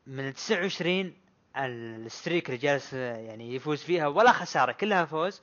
من 0.07 0.29
ال 0.29 0.33
29 0.35 1.15
ال 1.57 1.70
streak 1.70 2.47
اللي 2.49 2.59
جالس 2.59 2.93
يعني 2.93 3.55
يفوز 3.55 3.83
فيها 3.83 4.07
ولا 4.07 4.33
خسارة 4.33 4.73
كلها 4.73 5.05
فوز 5.05 5.43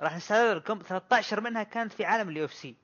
راح 0.00 0.16
نستعرض 0.16 0.56
لكم 0.56 0.78
13 0.88 1.40
منها 1.40 1.62
كانت 1.62 1.92
في 1.92 2.04
عالم 2.04 2.28
ال 2.28 2.44
UFC. 2.44 2.74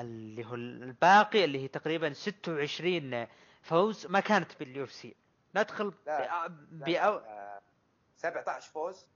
اللي 0.00 0.44
هو 0.44 0.54
الباقي 0.54 1.44
اللي 1.44 1.62
هي 1.62 1.68
تقريبا 1.68 2.12
26 2.12 3.26
فوز 3.62 4.06
ما 4.06 4.20
كانت 4.20 4.48
بال 4.60 4.84
UFC. 4.84 5.14
ندخل 5.54 5.92
لا، 6.06 6.18
بأ- 6.46 6.50
لا، 6.72 6.84
بأو... 6.86 7.16
آه، 7.18 7.60
17 8.16 8.70
فوز. 8.70 9.06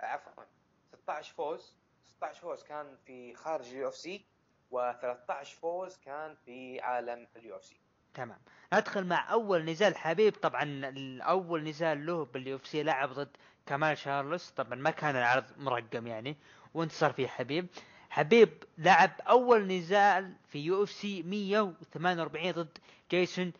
آه، 0.00 0.06
عفوا 0.06 0.44
16 0.92 1.34
فوز. 1.34 1.74
16 2.04 2.40
فوز 2.40 2.62
كان 2.62 2.96
في 3.06 3.34
خارج 3.34 3.68
ال 3.68 3.88
UFC 3.88 4.24
و13 4.72 5.44
فوز 5.44 5.96
كان 5.96 6.34
في 6.44 6.80
عالم 6.80 7.26
اليو 7.36 7.56
اف 7.56 7.64
سي. 7.64 7.80
تمام. 8.14 8.38
ندخل 8.72 9.04
مع 9.06 9.32
أول 9.32 9.64
نزال 9.64 9.96
حبيب. 9.96 10.34
طبعا 10.34 10.62
الأول 10.88 11.64
نزال 11.64 12.06
له 12.06 12.24
بال 12.24 12.56
UFC 12.56 12.82
لعب 12.82 13.12
ضد 13.12 13.36
كمال 13.66 13.98
شالوروس. 13.98 14.50
طبعا 14.50 14.74
ما 14.74 14.90
كان 14.90 15.16
العرض 15.16 15.44
مرقم 15.58 16.06
يعني 16.06 16.36
وانتصر 16.74 17.12
فيه 17.12 17.26
حبيب. 17.26 17.66
حبيب 18.10 18.64
لعب 18.78 19.10
أول 19.20 19.66
نزال 19.66 20.34
في 20.48 20.58
UFC 20.58 21.22
148 21.22 22.52
ضد 22.52 22.78
جليسون 23.10 23.52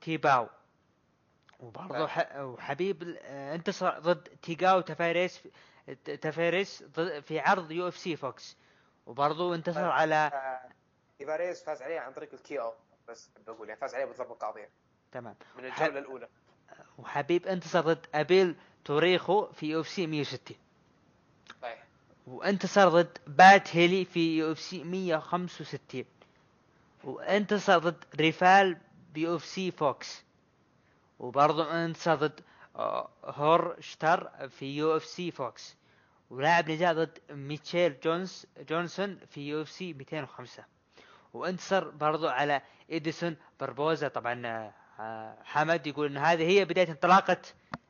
تيباو. 0.00 0.48
وبرضه 1.64 2.06
ح... 2.06 2.36
وحبيب 2.36 3.16
آه، 3.22 3.54
انتصر 3.54 3.98
ضد 3.98 4.28
تياغو 4.42 4.80
تفاريس 4.80 5.40
تفاريس 6.04 6.82
ضد- 6.82 7.20
في 7.20 7.38
عرض 7.40 7.70
UFC 7.70 8.16
Fox. 8.16 8.56
وبرضه 9.06 9.54
انتصر 9.54 9.84
على 9.90 10.14
آه، 10.14 10.60
ايفاريز 11.20 11.62
فاز 11.62 11.82
عليه 11.82 12.00
عن 12.00 12.12
طريق 12.12 12.34
ال 12.34 12.60
KO 12.60 12.72
بس 13.08 13.30
بقول 13.46 13.68
يعني 13.68 13.80
فاز 13.80 13.94
عليه 13.94 14.04
بضربه 14.04 14.34
قاضيه 14.34 14.68
تمام. 15.12 15.34
من 15.58 15.64
الجولة 15.64 15.98
الأولى. 15.98 16.28
وحبيب 16.98 17.46
انتصر 17.46 17.80
ضد 17.80 18.06
أبيل 18.14 18.56
تروخيو 18.84 19.46
في 19.52 19.66
UFC 19.66 20.06
160 20.06 20.56
صحيح. 21.62 21.84
وانتصر 22.26 22.88
ضد 22.88 23.18
بات 23.26 23.76
هيلي 23.76 24.04
في 24.04 24.38
UFC 24.38 24.84
165 24.84 26.04
وانتصر 27.04 27.78
ضد 27.78 28.04
رفائيل 28.16 28.78
ب 29.12 29.36
UFC 29.36 29.70
Fox. 29.70 30.23
وبرضه 31.18 31.84
انتصر 31.84 32.14
ضد 32.14 32.40
آه، 32.76 33.10
هورشتر 33.24 34.48
في 34.48 34.76
UFC 34.76 35.30
Fox. 35.30 35.76
ولعب 36.30 36.70
نزال 36.70 36.96
ضد 36.96 37.18
ميتشيل 37.30 38.00
جونز 38.00 38.46
جونسون 38.58 39.18
في 39.30 39.48
UFC 39.48 39.92
205 39.92 40.64
وانتصر 41.34 41.90
برضو 41.90 42.28
على 42.28 42.62
إدسون 42.90 43.36
باربوزا. 43.60 44.08
طبعا 44.08 44.46
آه، 45.00 45.36
حمد 45.44 45.86
يقول 45.86 46.06
إن 46.06 46.16
هذه 46.16 46.42
هي 46.48 46.64
بداية 46.64 46.88
انطلاقة 46.88 47.36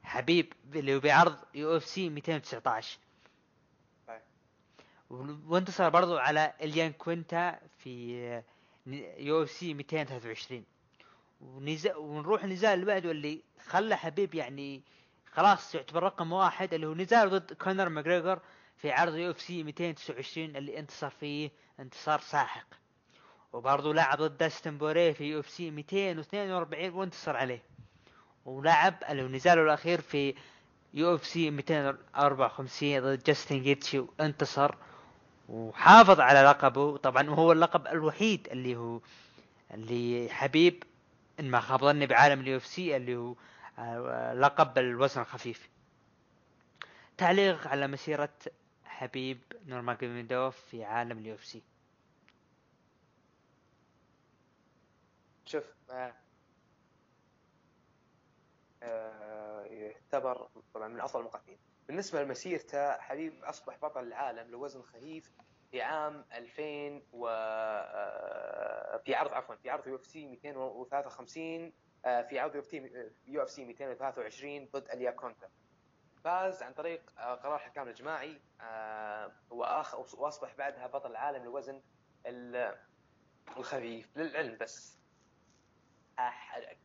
حبيب 0.03 0.53
اللي 0.75 0.99
بعرض 0.99 1.37
UFC 1.55 2.09
219 2.09 2.99
صحيح. 4.07 4.23
وانتصر 5.11 5.89
برضو 5.89 6.19
على 6.19 6.53
إل 6.63 6.93
ياكوينتا 6.93 7.59
في 7.79 8.17
آه، 8.27 8.45
UFC 9.19 9.75
223 9.75 10.65
ونزا 11.45 11.97
ونروح 11.97 12.45
النزال 12.45 12.75
اللي 12.75 12.87
بعده 12.87 13.11
اللي 13.11 13.41
خلى 13.67 13.97
حبيب 13.97 14.35
يعني 14.35 14.83
خلاص 15.33 15.75
يعتبر 15.75 16.03
رقم 16.03 16.33
واحد 16.33 16.75
اللي 16.75 16.87
هو 16.87 16.95
نزال 16.95 17.31
ضد 17.31 17.53
كونر 17.53 17.89
ماجريجر 17.89 18.39
في 18.77 18.91
عرض 18.93 19.15
UFC 19.15 19.63
229 19.63 20.57
اللي 20.57 20.79
انتصر 20.79 21.11
فيه 21.11 21.51
انتصار 21.81 22.21
ساحق. 22.21 22.67
وبرضه 23.53 23.95
لعب 23.95 24.19
ضد 24.19 24.37
داستن 24.39 24.79
بورييه 24.79 25.13
في 25.13 25.25
UFC 25.25 25.71
242 25.71 26.91
وانتصر 26.91 27.37
عليه. 27.37 27.63
ولعب 28.45 28.95
اللي 29.09 29.23
نزاله 29.23 29.63
الأخير 29.63 30.01
في 30.01 30.35
UFC 30.95 31.51
254 31.51 33.01
ضد 33.01 33.23
جاستن 33.23 33.63
جيتشي 33.63 33.99
وانتصر. 33.99 34.75
وحافظ 35.49 36.21
على 36.21 36.43
لقبه 36.43 36.97
طبعا 36.97 37.31
وهو 37.31 37.53
اللقب 37.53 37.87
الوحيد 37.87 38.49
اللي 38.51 38.77
هو 38.77 39.01
اللي 39.75 40.29
حبيب 40.31 40.83
إن 41.41 41.51
ما 41.51 41.61
خاب 41.61 41.81
ظني 41.81 42.07
بعالم 42.07 42.41
ال 42.41 42.57
UFC 42.57 42.97
اللي 42.97 43.17
هو 43.17 43.35
آه، 43.79 44.35
لقب 44.35 44.79
الوزن 44.79 45.21
الخفيف. 45.21 45.69
تعليق 47.17 47.67
على 47.69 47.87
مسيرة 47.87 48.33
حبيب 48.85 49.41
نورماجوميدوف 49.67 50.57
في 50.57 50.85
عالم 50.85 51.19
ال 51.19 51.35
UFC. 51.35 51.63
شوف 55.47 55.65
آه، 55.91 56.15
آه، 58.83 59.63
يعتبر 59.65 60.49
طبعا 60.75 60.89
من 60.89 61.01
أفضل 61.01 61.21
المقاتلين 61.21 61.59
بالنسبة 61.89 62.23
لمسيرته 62.23 62.93
حبيب 63.01 63.45
أصبح 63.45 63.77
بطل 63.83 64.01
العالم 64.07 64.51
لوزن 64.51 64.83
خفيف 64.83 65.31
في 65.75 65.83
عام 65.83 66.25
2000 66.33 67.03
و 67.13 67.29
آه، 67.29 68.97
في 69.05 69.15
عرض 69.15 69.33
عفوا 69.33 69.55
في 69.55 69.71
عرض 69.71 69.87
UFC 69.87 70.27
253 70.27 71.73
آه، 72.05 72.23
في 72.23 72.39
عرض 72.39 72.55
UFC 73.27 73.65
223 73.65 74.69
ضد 74.73 74.89
آل 74.91 75.11
ياكونتا. 75.11 75.49
فاز 76.25 76.63
عن 76.63 76.73
طريق 76.73 77.11
آه، 77.19 77.35
قرار 77.35 77.59
حكام 77.59 77.89
الجماعي 77.89 78.41
آه، 78.61 79.33
وآخ- 79.51 80.15
وأصبح 80.19 80.55
بعدها 80.57 80.87
بطل 80.87 81.11
العالم 81.11 81.45
لوزن 81.45 81.83
ال- 82.27 82.79
الخفيف 83.57 84.17
للعلم 84.17 84.59
بس. 84.59 84.99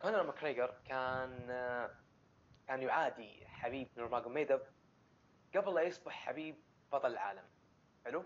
كونر 0.01 0.23
ماكريجر 0.23 0.75
كان 0.85 1.47
آه، 1.51 1.91
كان 2.67 2.81
يعادي 2.81 3.47
حبيب 3.47 3.87
نورماجوميدوف 3.97 4.61
قبل 5.55 5.73
لا 5.75 5.81
يصبح 5.81 6.13
حبيب 6.13 6.63
بطل 6.91 7.11
العالم. 7.11 7.43
حلو؟ 8.05 8.25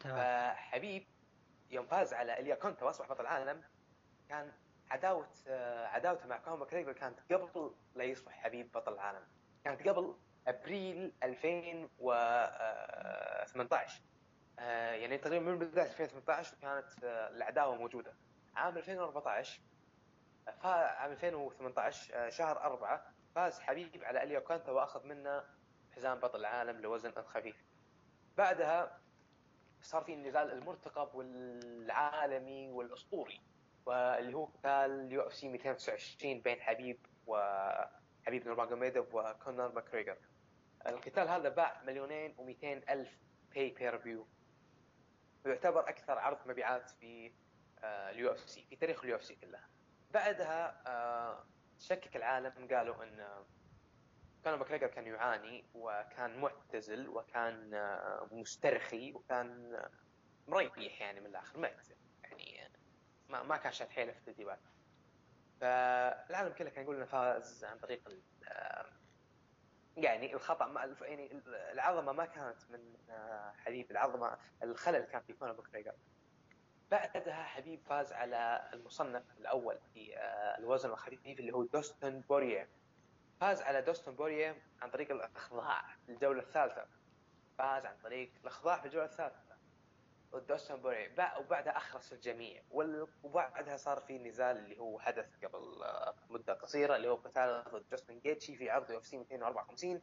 فحبيب 0.00 1.06
يوم 1.70 1.86
فاز 1.86 2.14
على 2.14 2.40
آل 2.40 2.54
ياكونتا 2.54 2.84
وأصبح 2.84 3.08
بطل 3.08 3.20
العالم 3.22 3.62
كان 4.28 4.52
عداوة 4.90 5.28
آه، 5.48 5.86
عداوته 5.86 6.26
مع 6.26 6.38
كونر 6.38 6.56
ماكريجر 6.56 6.92
كانت 6.92 7.18
قبل 7.32 7.74
لا 7.94 8.04
يصبح 8.04 8.32
حبيب 8.32 8.72
بطل 8.72 8.92
العالم. 8.92 9.22
كانت 9.64 9.88
قبل 9.88 10.16
أبريل 10.46 11.12
2018 11.22 14.00
آه، 14.58 14.92
يعني 14.92 15.18
تقريبا 15.18 15.44
من 15.44 15.58
بداية 15.58 15.86
2018 15.90 16.56
كانت 16.62 17.04
آه، 17.04 17.28
العداوة 17.28 17.74
موجودة. 17.76 18.12
عام 18.54 18.76
2014 18.78 19.60
آه، 20.48 20.50
فا- 20.50 20.68
عام 20.90 21.12
2018 21.12 22.14
آه، 22.14 22.28
شهر 22.28 22.60
أربعة 22.60 23.04
فاز 23.34 23.60
حبيب 23.60 24.04
على 24.04 24.22
آل 24.22 24.40
ياكونتا 24.40 24.72
وأخذ 24.72 25.06
منه 25.06 25.44
حزام 25.96 26.18
بطل 26.20 26.40
العالم 26.40 26.80
لوزن 26.80 27.12
الخفيف 27.16 27.64
بعدها 28.36 29.00
صار 29.86 30.04
في 30.04 30.14
النزال 30.14 30.52
المرتقب 30.52 31.14
والعالمي 31.14 32.70
والأسطوري 32.70 33.40
واللي 33.86 34.34
هو 34.34 34.44
قتال 34.44 35.12
UFC 35.12 35.48
229 35.48 36.40
بين 36.40 36.60
حبيب 36.60 37.06
وحبيب 37.26 38.46
نورماجوميدوف 38.46 39.14
وكونر 39.14 39.72
ماكريجر 39.72 40.16
القتال 40.86 41.28
هذا 41.28 41.48
باع 41.48 41.82
مليونين 41.82 42.36
و200 42.36 42.90
ألف 42.90 43.18
pay-per-view 43.54 44.26
ويعتبر 45.44 45.88
أكثر 45.88 46.18
عرض 46.18 46.38
مبيعات 46.46 46.90
في 46.90 47.32
ال 47.84 48.32
UFC 48.32 48.66
في 48.70 48.76
تاريخ 48.76 49.04
ال 49.04 49.16
UFC 49.16 49.34
كلها. 49.34 49.68
بعدها 50.10 50.82
آه، 50.86 51.44
شكك 51.78 52.16
العالم 52.16 52.68
قالوا 52.70 53.04
إن 53.04 53.44
كونر 54.46 54.56
ماكريجر 54.56 54.86
كان 54.86 55.06
يعاني 55.06 55.64
وكان 55.74 56.40
معتزل 56.40 57.08
وكان 57.08 57.74
آه، 57.74 58.28
مسترخي 58.32 59.12
وكان 59.12 59.74
آه، 59.74 59.90
مريح 60.48 61.00
يعني 61.00 61.20
من 61.20 61.26
الآخر 61.26 61.58
مات 61.58 61.88
يعني 62.24 62.64
آه، 62.64 62.70
ما 63.28 63.42
ما 63.42 63.56
كان 63.56 63.72
شاد 63.72 63.88
حيله 63.88 64.12
في 64.12 64.18
التدريبات 64.18 64.60
فالعالم 65.60 66.52
كله 66.52 66.70
كان 66.70 66.84
يقول 66.84 66.96
إنه 66.96 67.04
فاز 67.04 67.64
عن 67.64 67.78
طريق 67.78 68.08
يعني 69.96 70.34
الخطأ 70.34 70.66
ما 70.66 70.96
يعني 71.00 71.42
العظمة 71.72 72.12
ما 72.12 72.24
كانت 72.24 72.70
من 72.70 72.96
حبيب 73.56 73.90
العظمة 73.90 74.38
الخلل 74.62 75.04
كان 75.04 75.22
في 75.22 75.32
كونر 75.32 75.52
ماكريجر 75.52 75.94
بعدها 76.90 77.42
حبيب 77.42 77.80
فاز 77.82 78.12
على 78.12 78.70
المصنف 78.72 79.24
الأول 79.38 79.78
في 79.94 80.14
الوزن 80.58 80.90
الخفيف 80.90 81.40
اللي 81.40 81.52
هو 81.52 81.64
دوستن 81.64 82.20
بورييه 82.20 82.68
فاز 83.40 83.62
على 83.62 83.82
دوستن 83.82 84.12
بورييه 84.14 84.62
عن 84.82 84.90
طريق 84.90 85.10
الأخضاع 85.10 85.82
في 86.06 86.12
الجولة 86.12 86.40
الثالثة. 86.42 86.86
فاز 87.58 87.86
عن 87.86 87.96
طريق 88.02 88.30
الأخضاع 88.42 88.80
في 88.80 88.86
الجولة 88.86 89.04
الثالثة. 89.04 89.56
ودوستن 90.32 90.76
بورييه 90.76 91.14
بع- 91.16 91.38
وبعدها 91.38 91.76
أخرس 91.76 92.12
الجميع. 92.12 92.62
وبعدها 93.22 93.76
صار 93.76 94.00
في 94.00 94.18
نزال 94.18 94.56
اللي 94.56 94.78
هو 94.78 94.98
حدث 94.98 95.44
قبل 95.44 95.82
آه، 95.82 96.14
مدة 96.30 96.52
قصيرة 96.54 96.96
اللي 96.96 97.08
هو 97.08 97.14
قتال 97.14 97.64
ضد 97.72 97.84
جاستن 97.90 98.18
جيتشي 98.20 98.56
في 98.56 98.70
عرض 98.70 98.90
UFC 98.90 99.16
254 99.18 100.02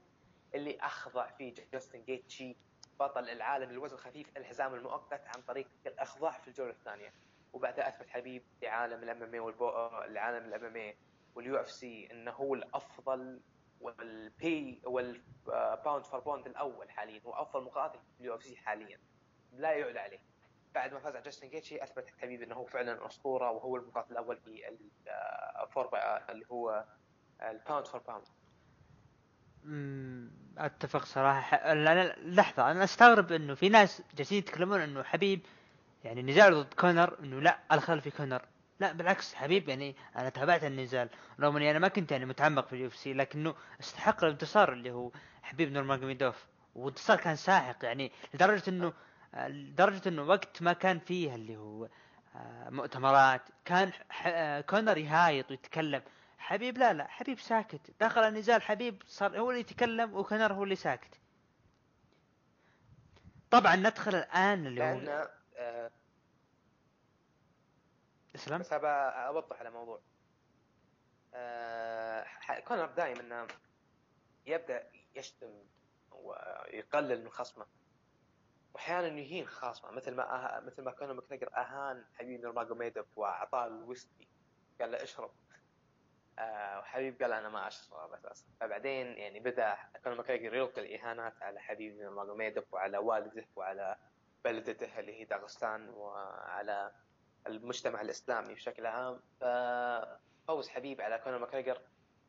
اللي 0.56 0.78
أخضع 0.82 1.28
فيه 1.28 1.54
جاستن 1.74 2.04
جيتشي 2.04 2.56
بطل 3.00 3.30
العالم 3.30 3.72
للوزن 3.72 3.96
الخفيف 3.96 4.38
الحزام 4.38 4.74
المؤقت 4.74 5.22
عن 5.36 5.42
طريق 5.42 5.68
الأخضاع 5.88 6.32
في 6.32 6.48
الجولة 6.48 6.72
الثانية. 6.72 7.14
وبعدها 7.54 7.88
أثبت 7.90 8.10
حبيب 8.10 8.44
لعالم 8.62 9.04
ال 9.04 9.24
MMA 9.24 9.40
والعالم 9.40 10.46
ال 10.46 10.66
MMA 10.66 10.98
وال 11.36 11.56
UFC 11.56 12.08
إنه 12.12 12.32
هو 12.32 12.54
الأفضل 12.54 13.42
والبي 13.82 14.82
وال 14.86 15.20
pound 15.20 16.06
for 16.06 16.20
pound 16.20 16.48
الأول 16.48 16.92
حاليا 16.92 17.22
هو 17.26 17.34
أفضل 17.34 17.64
مقاتل 17.64 18.00
في 18.00 18.22
ال 18.22 18.36
UFC 18.36 18.56
حاليا. 18.56 19.00
لا 19.54 19.72
يعلى 19.72 20.00
عليه. 20.00 20.20
بعد 20.76 20.94
ما 20.94 21.00
فاز 21.00 21.16
على 21.16 21.24
جاستن 21.24 21.50
جيتشي 21.50 21.84
أثبت 21.84 22.10
حبيب 22.22 22.42
إنه 22.42 22.56
هو 22.56 22.66
فعلا 22.66 23.06
أسطورة 23.06 23.52
وهو 23.52 23.76
المقاتل 23.76 24.12
الأول 24.12 24.38
في 24.38 24.78
ال 25.64 25.70
for 25.70 25.90
اللي 26.30 26.46
هو 26.52 26.86
ال 27.42 27.49
pound 27.49 27.88
for 27.88 28.02
pound 28.02 28.26
أتفق 30.58 31.06
صراحة. 31.06 31.58
أنا 31.58 32.16
لحظة 32.18 32.72
أنا 32.72 32.84
أستغرب 32.84 33.32
إنه 33.32 33.56
في 33.56 33.70
ناس 33.70 34.04
جالسين 34.16 34.38
يتكلمون 34.38 34.80
إنه 34.80 35.04
حبيب 35.04 35.42
يعني 36.04 36.22
نزال 36.22 36.54
ضد 36.54 36.74
كونر 36.74 37.20
إنه 37.20 37.40
لا 37.40 37.60
الخلل 37.72 38.02
في 38.02 38.12
كونر. 38.12 38.46
لا 38.84 38.92
بالعكس 38.92 39.36
حبيب 39.36 39.70
يعني 39.70 39.96
أنا 40.16 40.30
تابعت 40.30 40.64
النزال 40.64 41.10
رغم 41.40 41.58
إني 41.58 41.72
أنا 41.72 41.80
ما 41.80 41.88
كنت 41.88 42.12
يعني 42.12 42.26
متعمق 42.26 42.68
في 42.68 42.74
ال 42.74 42.88
UFC 42.88 43.14
لكنه 43.14 43.56
استحق 43.80 44.24
الانتصار 44.24 44.74
اللي 44.74 44.92
هو 44.92 45.12
حبيب 45.44 45.72
نورماجوميدوف 45.72 46.48
والانتصار 46.76 47.18
كان 47.18 47.36
ساحق 47.36 47.86
يعني 47.86 48.12
لدرجة 48.34 48.70
إنه 48.70 48.94
لدرجة 49.38 50.10
إنه 50.10 50.24
وقت 50.24 50.62
ما 50.62 50.74
كان 50.74 51.00
فيه 51.00 51.36
اللي 51.36 51.58
هو 51.58 51.88
آه، 52.36 52.70
مؤتمرات 52.70 53.42
كان 53.66 53.92
آه، 54.26 54.62
كونر 54.62 54.98
يهايط 54.98 55.52
ويتكلم. 55.52 56.02
حبيب 56.38 56.78
لا 56.78 56.94
لا 56.94 57.08
حبيب 57.08 57.40
ساكت. 57.40 57.82
دخل 58.02 58.22
النزال 58.22 58.62
حبيب 58.62 59.02
صار 59.08 59.40
هو 59.40 59.50
اللي 59.50 59.62
يتكلم 59.62 60.14
وكونر 60.14 60.54
هو 60.54 60.64
اللي 60.64 60.76
ساكت. 60.76 61.20
طبعا 63.52 63.76
ندخل 63.76 64.16
الآن 64.16 64.68
اللي 64.68 64.84
هو 64.84 65.30
آه، 65.58 65.92
اسلم 68.36 68.60
بس 68.60 68.74
أبى 68.74 68.88
أوضح 69.28 69.60
على 69.60 69.70
موضوع 69.70 70.02
آه، 71.34 72.26
كونر 72.68 72.86
دائما 72.86 73.48
يبدأ 74.46 74.90
يشتم 75.16 75.64
ويقلل 76.12 77.24
من 77.24 77.30
خصمه. 77.30 77.66
واحيانا 78.74 79.08
يهين 79.08 79.48
خصمه 79.48 79.92
مثل 79.92 80.16
ما 80.16 80.58
أه... 80.58 80.60
مثل 80.60 80.84
ما 80.84 80.92
كونر 80.92 81.14
ماكريجر 81.14 81.58
أهان 81.58 82.06
حبيب 82.14 82.42
نورماجوميدوف 82.42 83.18
وأعطاه 83.18 83.68
الويسكي 83.68 84.28
قال 84.82 84.92
له 84.92 85.04
اشرب. 85.04 85.32
آه 86.40 86.80
وحبيب 86.80 87.22
قال 87.22 87.32
أنا 87.32 87.50
ما 87.50 87.68
أشرب 87.68 88.14
أساسا. 88.14 88.46
فبعدين 88.60 89.08
يعني 89.08 89.40
بدأ 89.40 89.78
كونر 90.04 90.16
ماكريجر 90.16 90.56
يلقي 90.56 90.82
الاهانات 90.82 91.42
على 91.42 91.60
حبيب 91.60 92.02
نورماجوميدوف 92.02 92.74
وعلى 92.74 92.98
والده 92.98 93.46
وعلى 93.56 93.98
بلدته 94.46 95.00
اللي 95.00 95.20
هي 95.20 95.26
داغستان 95.26 95.90
وعلى 95.90 96.92
المجتمع 97.48 98.02
الإسلامي 98.02 98.54
بشكل 98.54 98.86
عام 98.86 99.20
ففوز 99.42 100.70
حبيب 100.70 101.02
على 101.02 101.18
كونر 101.18 101.38
ماكريجر 101.40 101.82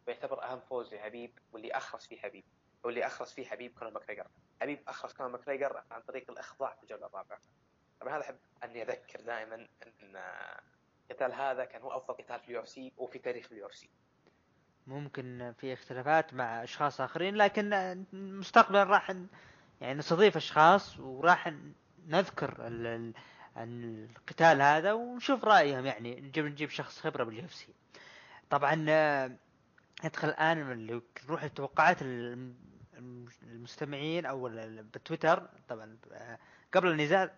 يعتبر 0.08 0.42
أهم 0.44 0.60
فوز 0.60 0.94
لحبيب 0.94 1.38
واللي 1.52 1.72
أخرس 1.72 2.06
فيه 2.06 2.18
حبيب 2.18 2.44
واللي 2.84 3.06
أخرس 3.06 3.32
فيه 3.32 3.46
حبيب 3.46 3.78
كونر 3.78 3.90
ماكريجر 3.90 4.26
حبيب 4.62 4.82
أخرس 4.88 5.12
كونر 5.12 5.28
ماكريجر 5.28 5.82
عن 5.90 6.00
طريق 6.00 6.30
الإخضاع 6.30 6.74
في 6.74 6.82
الجولة 6.82 7.06
الرابعة. 7.06 7.38
طبعا 8.00 8.16
هذا 8.16 8.22
أحب 8.22 8.36
أني 8.64 8.82
أذكر 8.82 9.20
دائما 9.20 9.54
أن 9.54 10.16
القتال 11.10 11.32
هذا 11.32 11.64
كان 11.64 11.82
هو 11.82 11.96
أفضل 11.96 12.14
قتال 12.14 12.40
في 12.40 12.48
ال 12.48 12.64
UFC 12.64 12.92
وفي 12.96 13.18
تاريخ 13.18 13.52
ال 13.52 13.68
UFC. 13.70 13.90
ممكن 14.86 15.54
في 15.58 15.72
اختلافات 15.72 16.34
مع 16.34 16.62
أشخاص 16.62 17.00
آخرين 17.00 17.34
لكن 17.36 18.04
مستقبلا 18.12 18.84
راح 18.84 19.10
يعني 19.80 19.98
نستضيف 19.98 20.36
أشخاص 20.36 20.98
وراح 21.00 21.54
نذكر 22.06 22.66
ال- 22.66 23.14
القتال 23.56 24.62
هذا 24.62 24.92
ونشوف 24.92 25.44
رأيهم 25.44 25.86
يعني 25.86 26.20
نجيب 26.20 26.44
نجيب 26.46 26.70
شخص 26.70 27.00
خبرة 27.00 27.24
بال 27.24 27.48
UFC. 27.48 27.68
طبعا 28.50 28.86
آه، 28.88 29.30
ندخل 30.04 30.28
الآن 30.28 30.72
اللي 30.72 31.00
نروح 31.28 31.44
لتوقعات 31.44 32.02
الم- 32.02 32.54
الم- 32.98 33.28
المستمعين 33.42 34.26
أو 34.26 34.50
بتويتر 34.94 35.48
طبعا 35.68 35.96
آه، 36.12 36.38
قبل 36.72 36.88
النزال 36.90 37.30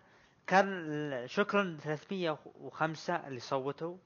كان 0.46 1.22
شكرا 1.26 1.78
305 1.82 3.14
اللي 3.26 3.40
صوتوا 3.40 3.96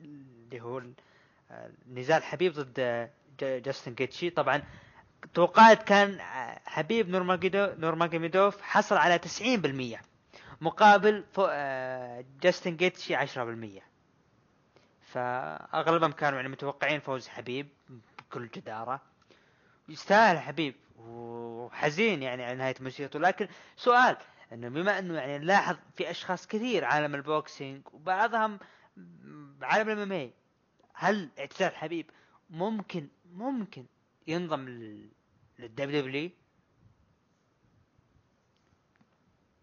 اللي 0.00 0.60
هو 0.60 0.78
ال- 0.78 0.94
نزال 1.92 2.22
حبيب 2.22 2.52
ضد 2.52 2.80
ج- 3.40 3.62
جاستن 3.62 3.94
جيتشي 3.94 4.30
طبعا 4.30 4.62
توقعت 5.34 5.82
كان 5.82 6.20
حبيب 6.66 7.08
نورماجيدو 7.08 7.66
نورماجوميدوف 7.78 8.62
حصل 8.62 8.96
على 8.96 9.18
90% 9.18 10.00
مقابل 10.60 11.24
جاستن 12.42 12.76
جيتشي 12.76 13.16
10% 13.16 13.82
فأغلبهم 15.00 16.12
كانوا 16.12 16.36
يعني 16.38 16.48
متوقعين 16.48 17.00
فوز 17.00 17.28
حبيب 17.28 17.68
بكل 18.18 18.48
جدارة. 18.48 19.00
يستاهل 19.88 20.38
حبيب 20.38 20.74
وحزين 20.98 22.22
يعني 22.22 22.44
على 22.44 22.54
نهاية 22.54 22.74
مسيرته 22.80 23.18
لكن 23.18 23.48
سؤال 23.76 24.16
إنه 24.52 24.68
بما 24.68 24.98
إنه 24.98 25.14
يعني 25.14 25.38
نلاحظ 25.38 25.76
في 25.94 26.10
أشخاص 26.10 26.46
كثير 26.46 26.84
عالم 26.84 27.14
ال 27.14 27.24
boxing 27.24 27.82
وبعضهم 27.92 28.58
بعالم 29.58 29.90
الـ 29.90 30.00
MMA 30.00 30.30
هل 30.94 31.30
اعتزال 31.38 31.76
حبيب 31.76 32.10
ممكن 32.50 33.08
ممكن 33.32 33.86
ينضم 34.26 34.68
لل 35.58 36.00
WW 36.00 36.30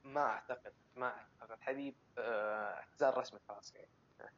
ما 0.04 0.22
أعتقد. 0.22 0.74
ما 0.96 1.16
حبيب 1.62 1.96
آه، 2.18 2.74
اعتزال 2.74 3.18
رسمي 3.18 3.40
خلاص 3.48 3.76
يعني. 3.76 3.90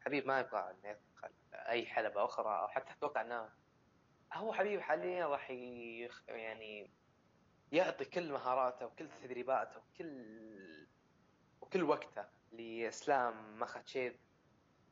حبيب 0.05 0.27
ما 0.27 0.39
يبغى 0.39 0.59
إنه 0.59 0.89
يدخل 0.89 1.29
أي 1.53 1.85
حلبة 1.85 2.25
أخرى 2.25 2.59
أو 2.59 2.67
حتى 2.67 2.91
أتوقع 2.91 3.21
إنه 3.21 3.49
هو 4.33 4.53
حبيب 4.53 4.81
حاليا 4.81 5.25
راح 5.27 5.51
يخ... 5.51 6.23
يعني 6.27 6.89
يعطي 7.71 8.05
كل 8.05 8.31
مهاراته 8.31 8.85
وكل 8.85 9.07
تدريباته 9.23 9.77
وكل 9.77 10.87
وكل 11.61 11.83
وقته 11.83 12.25
لاسلام 12.51 13.59
مخاتشيف 13.59 14.13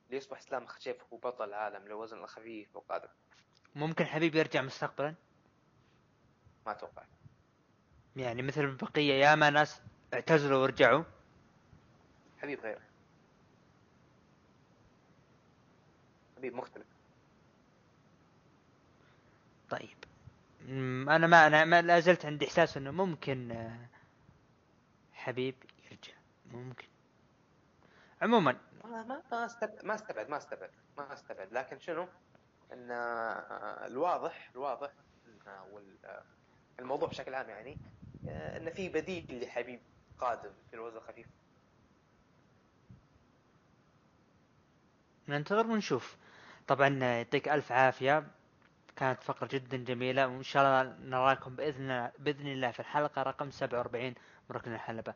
ليصبح 0.10 0.38
اسلام 0.38 0.64
مخاتشيف 0.64 1.04
هو 1.14 1.18
بطل 1.18 1.50
العالم 1.50 1.86
للوزن 1.86 2.18
الخفيف 2.18 2.76
وقادم 2.76 3.10
ممكن 3.76 4.06
حبيب 4.06 4.36
يرجع 4.36 4.62
مستقبلا؟ 4.62 5.16
ما 6.66 6.72
أتوقع. 6.72 7.04
يعني 8.16 8.42
مثل 8.42 8.62
البقيه 8.62 9.14
ياما 9.14 9.50
ناس 9.50 9.82
اعتزلوا 10.14 10.62
ورجعوا. 10.62 11.04
حبيب 12.42 12.60
غير. 12.60 12.80
حبيب 16.38 16.54
مختلف. 16.54 16.86
طيب. 19.70 19.98
أنا 21.10 21.28
ما 21.28 21.48
أنا 21.48 21.66
ما 21.66 21.82
لا 21.82 22.00
زلت 22.00 22.26
عندي 22.26 22.46
إحساس 22.46 22.78
إنه 22.78 22.92
ممكن 22.92 23.52
آه، 23.52 23.88
حبيب 25.14 25.56
يرجع. 25.92 26.14
ممكن. 26.52 26.88
عموما. 28.22 28.58
ما 28.84 29.22
ما 29.32 29.46
استبعد 29.46 29.86
ما 29.86 29.96
استبعد 29.96 30.30
ما 30.30 30.38
استبعد 30.38 30.72
ما 30.98 31.14
أستبعد. 31.14 31.54
لكن 31.54 31.80
شنو؟ 31.80 32.08
إن 32.74 32.92
آه، 32.92 33.88
الواضح 33.88 34.50
الواضح 34.56 34.92
آه، 35.48 36.24
الموضوع 36.80 37.10
بشكل 37.10 37.34
عام 37.34 37.50
يعني 37.50 37.78
إن 38.28 38.70
في 38.70 38.90
بديل 38.90 39.44
لحبيب 39.44 39.80
قادم 40.20 40.52
في 40.70 40.74
الوزن 40.74 40.98
الخفيف. 40.98 41.28
ننتظر 45.32 45.68
ونشوف. 45.68 46.18
طبعا 46.68 46.90
يعطيك 46.90 47.50
ألف 47.50 47.72
عافية. 47.72 48.28
كانت 48.96 49.24
فقرة 49.24 49.50
جدا 49.54 49.78
جميلة 49.78 50.28
وإن 50.28 50.44
شاء 50.44 50.64
الله 50.64 50.98
نراكم 51.00 51.56
بإذن 51.56 52.12
بإذن 52.20 52.48
الله 52.48 52.72
في 52.72 52.80
الحلقة. 52.80 53.24
رقم 53.24 53.52
47 53.52 54.06
من 54.50 54.56
ركن 54.56 54.74
الحلبة. 54.74 55.14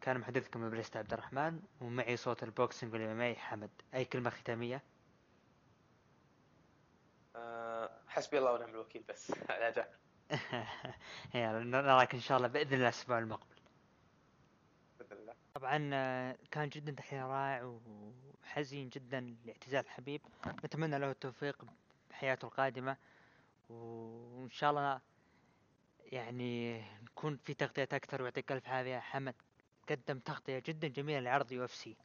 كان 0.00 0.18
محدثكم 0.18 0.64
إبليس 0.64 0.96
عبد 0.96 1.12
الرحمن 1.12 1.60
ومعي 1.80 2.16
صوت 2.16 2.42
البوكسينج 2.42 2.92
والإمامي 2.92 3.34
حمد. 3.36 3.70
أي 3.94 4.04
كلمة 4.04 4.30
ختامية؟ 4.30 4.82
آه، 7.36 7.90
حسبي 8.08 8.38
الله 8.38 8.52
ونعم 8.52 8.70
الوكيل 8.70 9.02
بس 9.08 9.32
على 9.50 9.72
جاك 9.72 9.90
يلا 11.34 11.64
نراك 11.64 12.14
إن 12.14 12.20
شاء 12.20 12.36
الله 12.38 12.48
بإذن 12.48 12.74
الله 12.74 12.88
الأسبوع 12.88 13.18
المقبل. 13.18 13.57
طبعا 15.58 15.78
كان 16.50 16.68
جدا 16.68 16.92
تحليل 16.92 17.22
رائع 17.22 17.78
وحزين 18.44 18.88
جدا 18.88 19.36
لاعتزال 19.44 19.88
حبيب 19.88 20.20
نتمنى 20.64 20.98
له 20.98 21.10
التوفيق 21.10 21.64
بحياته 22.10 22.46
القادمة. 22.46 22.96
وإن 23.68 24.50
شاء 24.50 24.70
الله 24.70 25.00
يعني 26.12 26.82
نكون 27.02 27.36
في 27.44 27.54
تغطية 27.54 27.88
أكثر. 27.92 28.22
ويعطيك 28.22 28.52
ألف 28.52 28.68
عافية 28.68 28.98
حمد. 28.98 29.34
قدم 29.88 30.18
تغطية 30.18 30.62
جدا 30.66 30.88
جميلة 30.88 31.20
لعرض 31.20 31.52
UFC. 31.52 31.96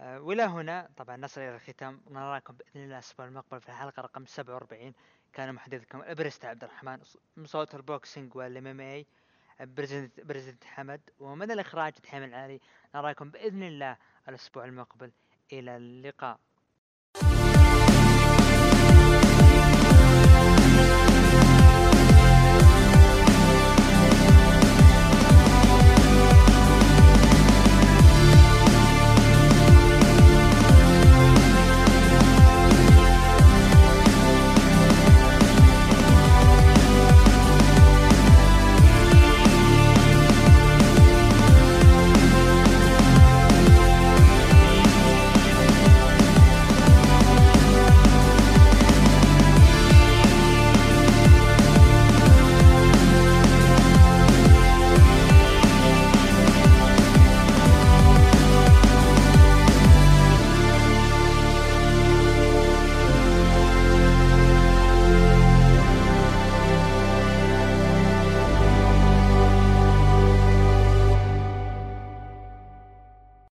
وإلى 0.00 0.42
هنا 0.42 0.90
طبعا 0.96 1.16
نصل 1.16 1.40
إلى 1.40 1.54
الختام. 1.54 2.00
نراكم 2.10 2.54
بإذن 2.54 2.84
الله 2.84 2.94
الأسبوع 2.94 3.26
المقبل 3.26 3.60
في 3.60 3.68
الحلقة 3.68 4.00
رقم 4.02 4.26
47 4.26 4.94
كان 5.32 5.52
محدثكم 5.54 6.02
إبرست 6.02 6.44
عبد 6.44 6.64
الرحمن 6.64 6.98
من 7.36 7.46
صوت 7.46 7.74
ال 7.74 8.36
boxing 8.36 8.66
وال 8.66 8.80
MMA. 8.80 9.06
بريزنت 9.60 10.64
حمد. 10.64 11.00
ومن 11.18 11.50
الإخراج 11.50 11.92
تحيم 11.92 12.22
العالي 12.22 12.60
نراكم 12.94 13.30
بإذن 13.30 13.62
الله 13.62 13.96
الأسبوع 14.28 14.64
المقبل. 14.64 15.12
إلى 15.52 15.76
اللقاء. 15.76 16.40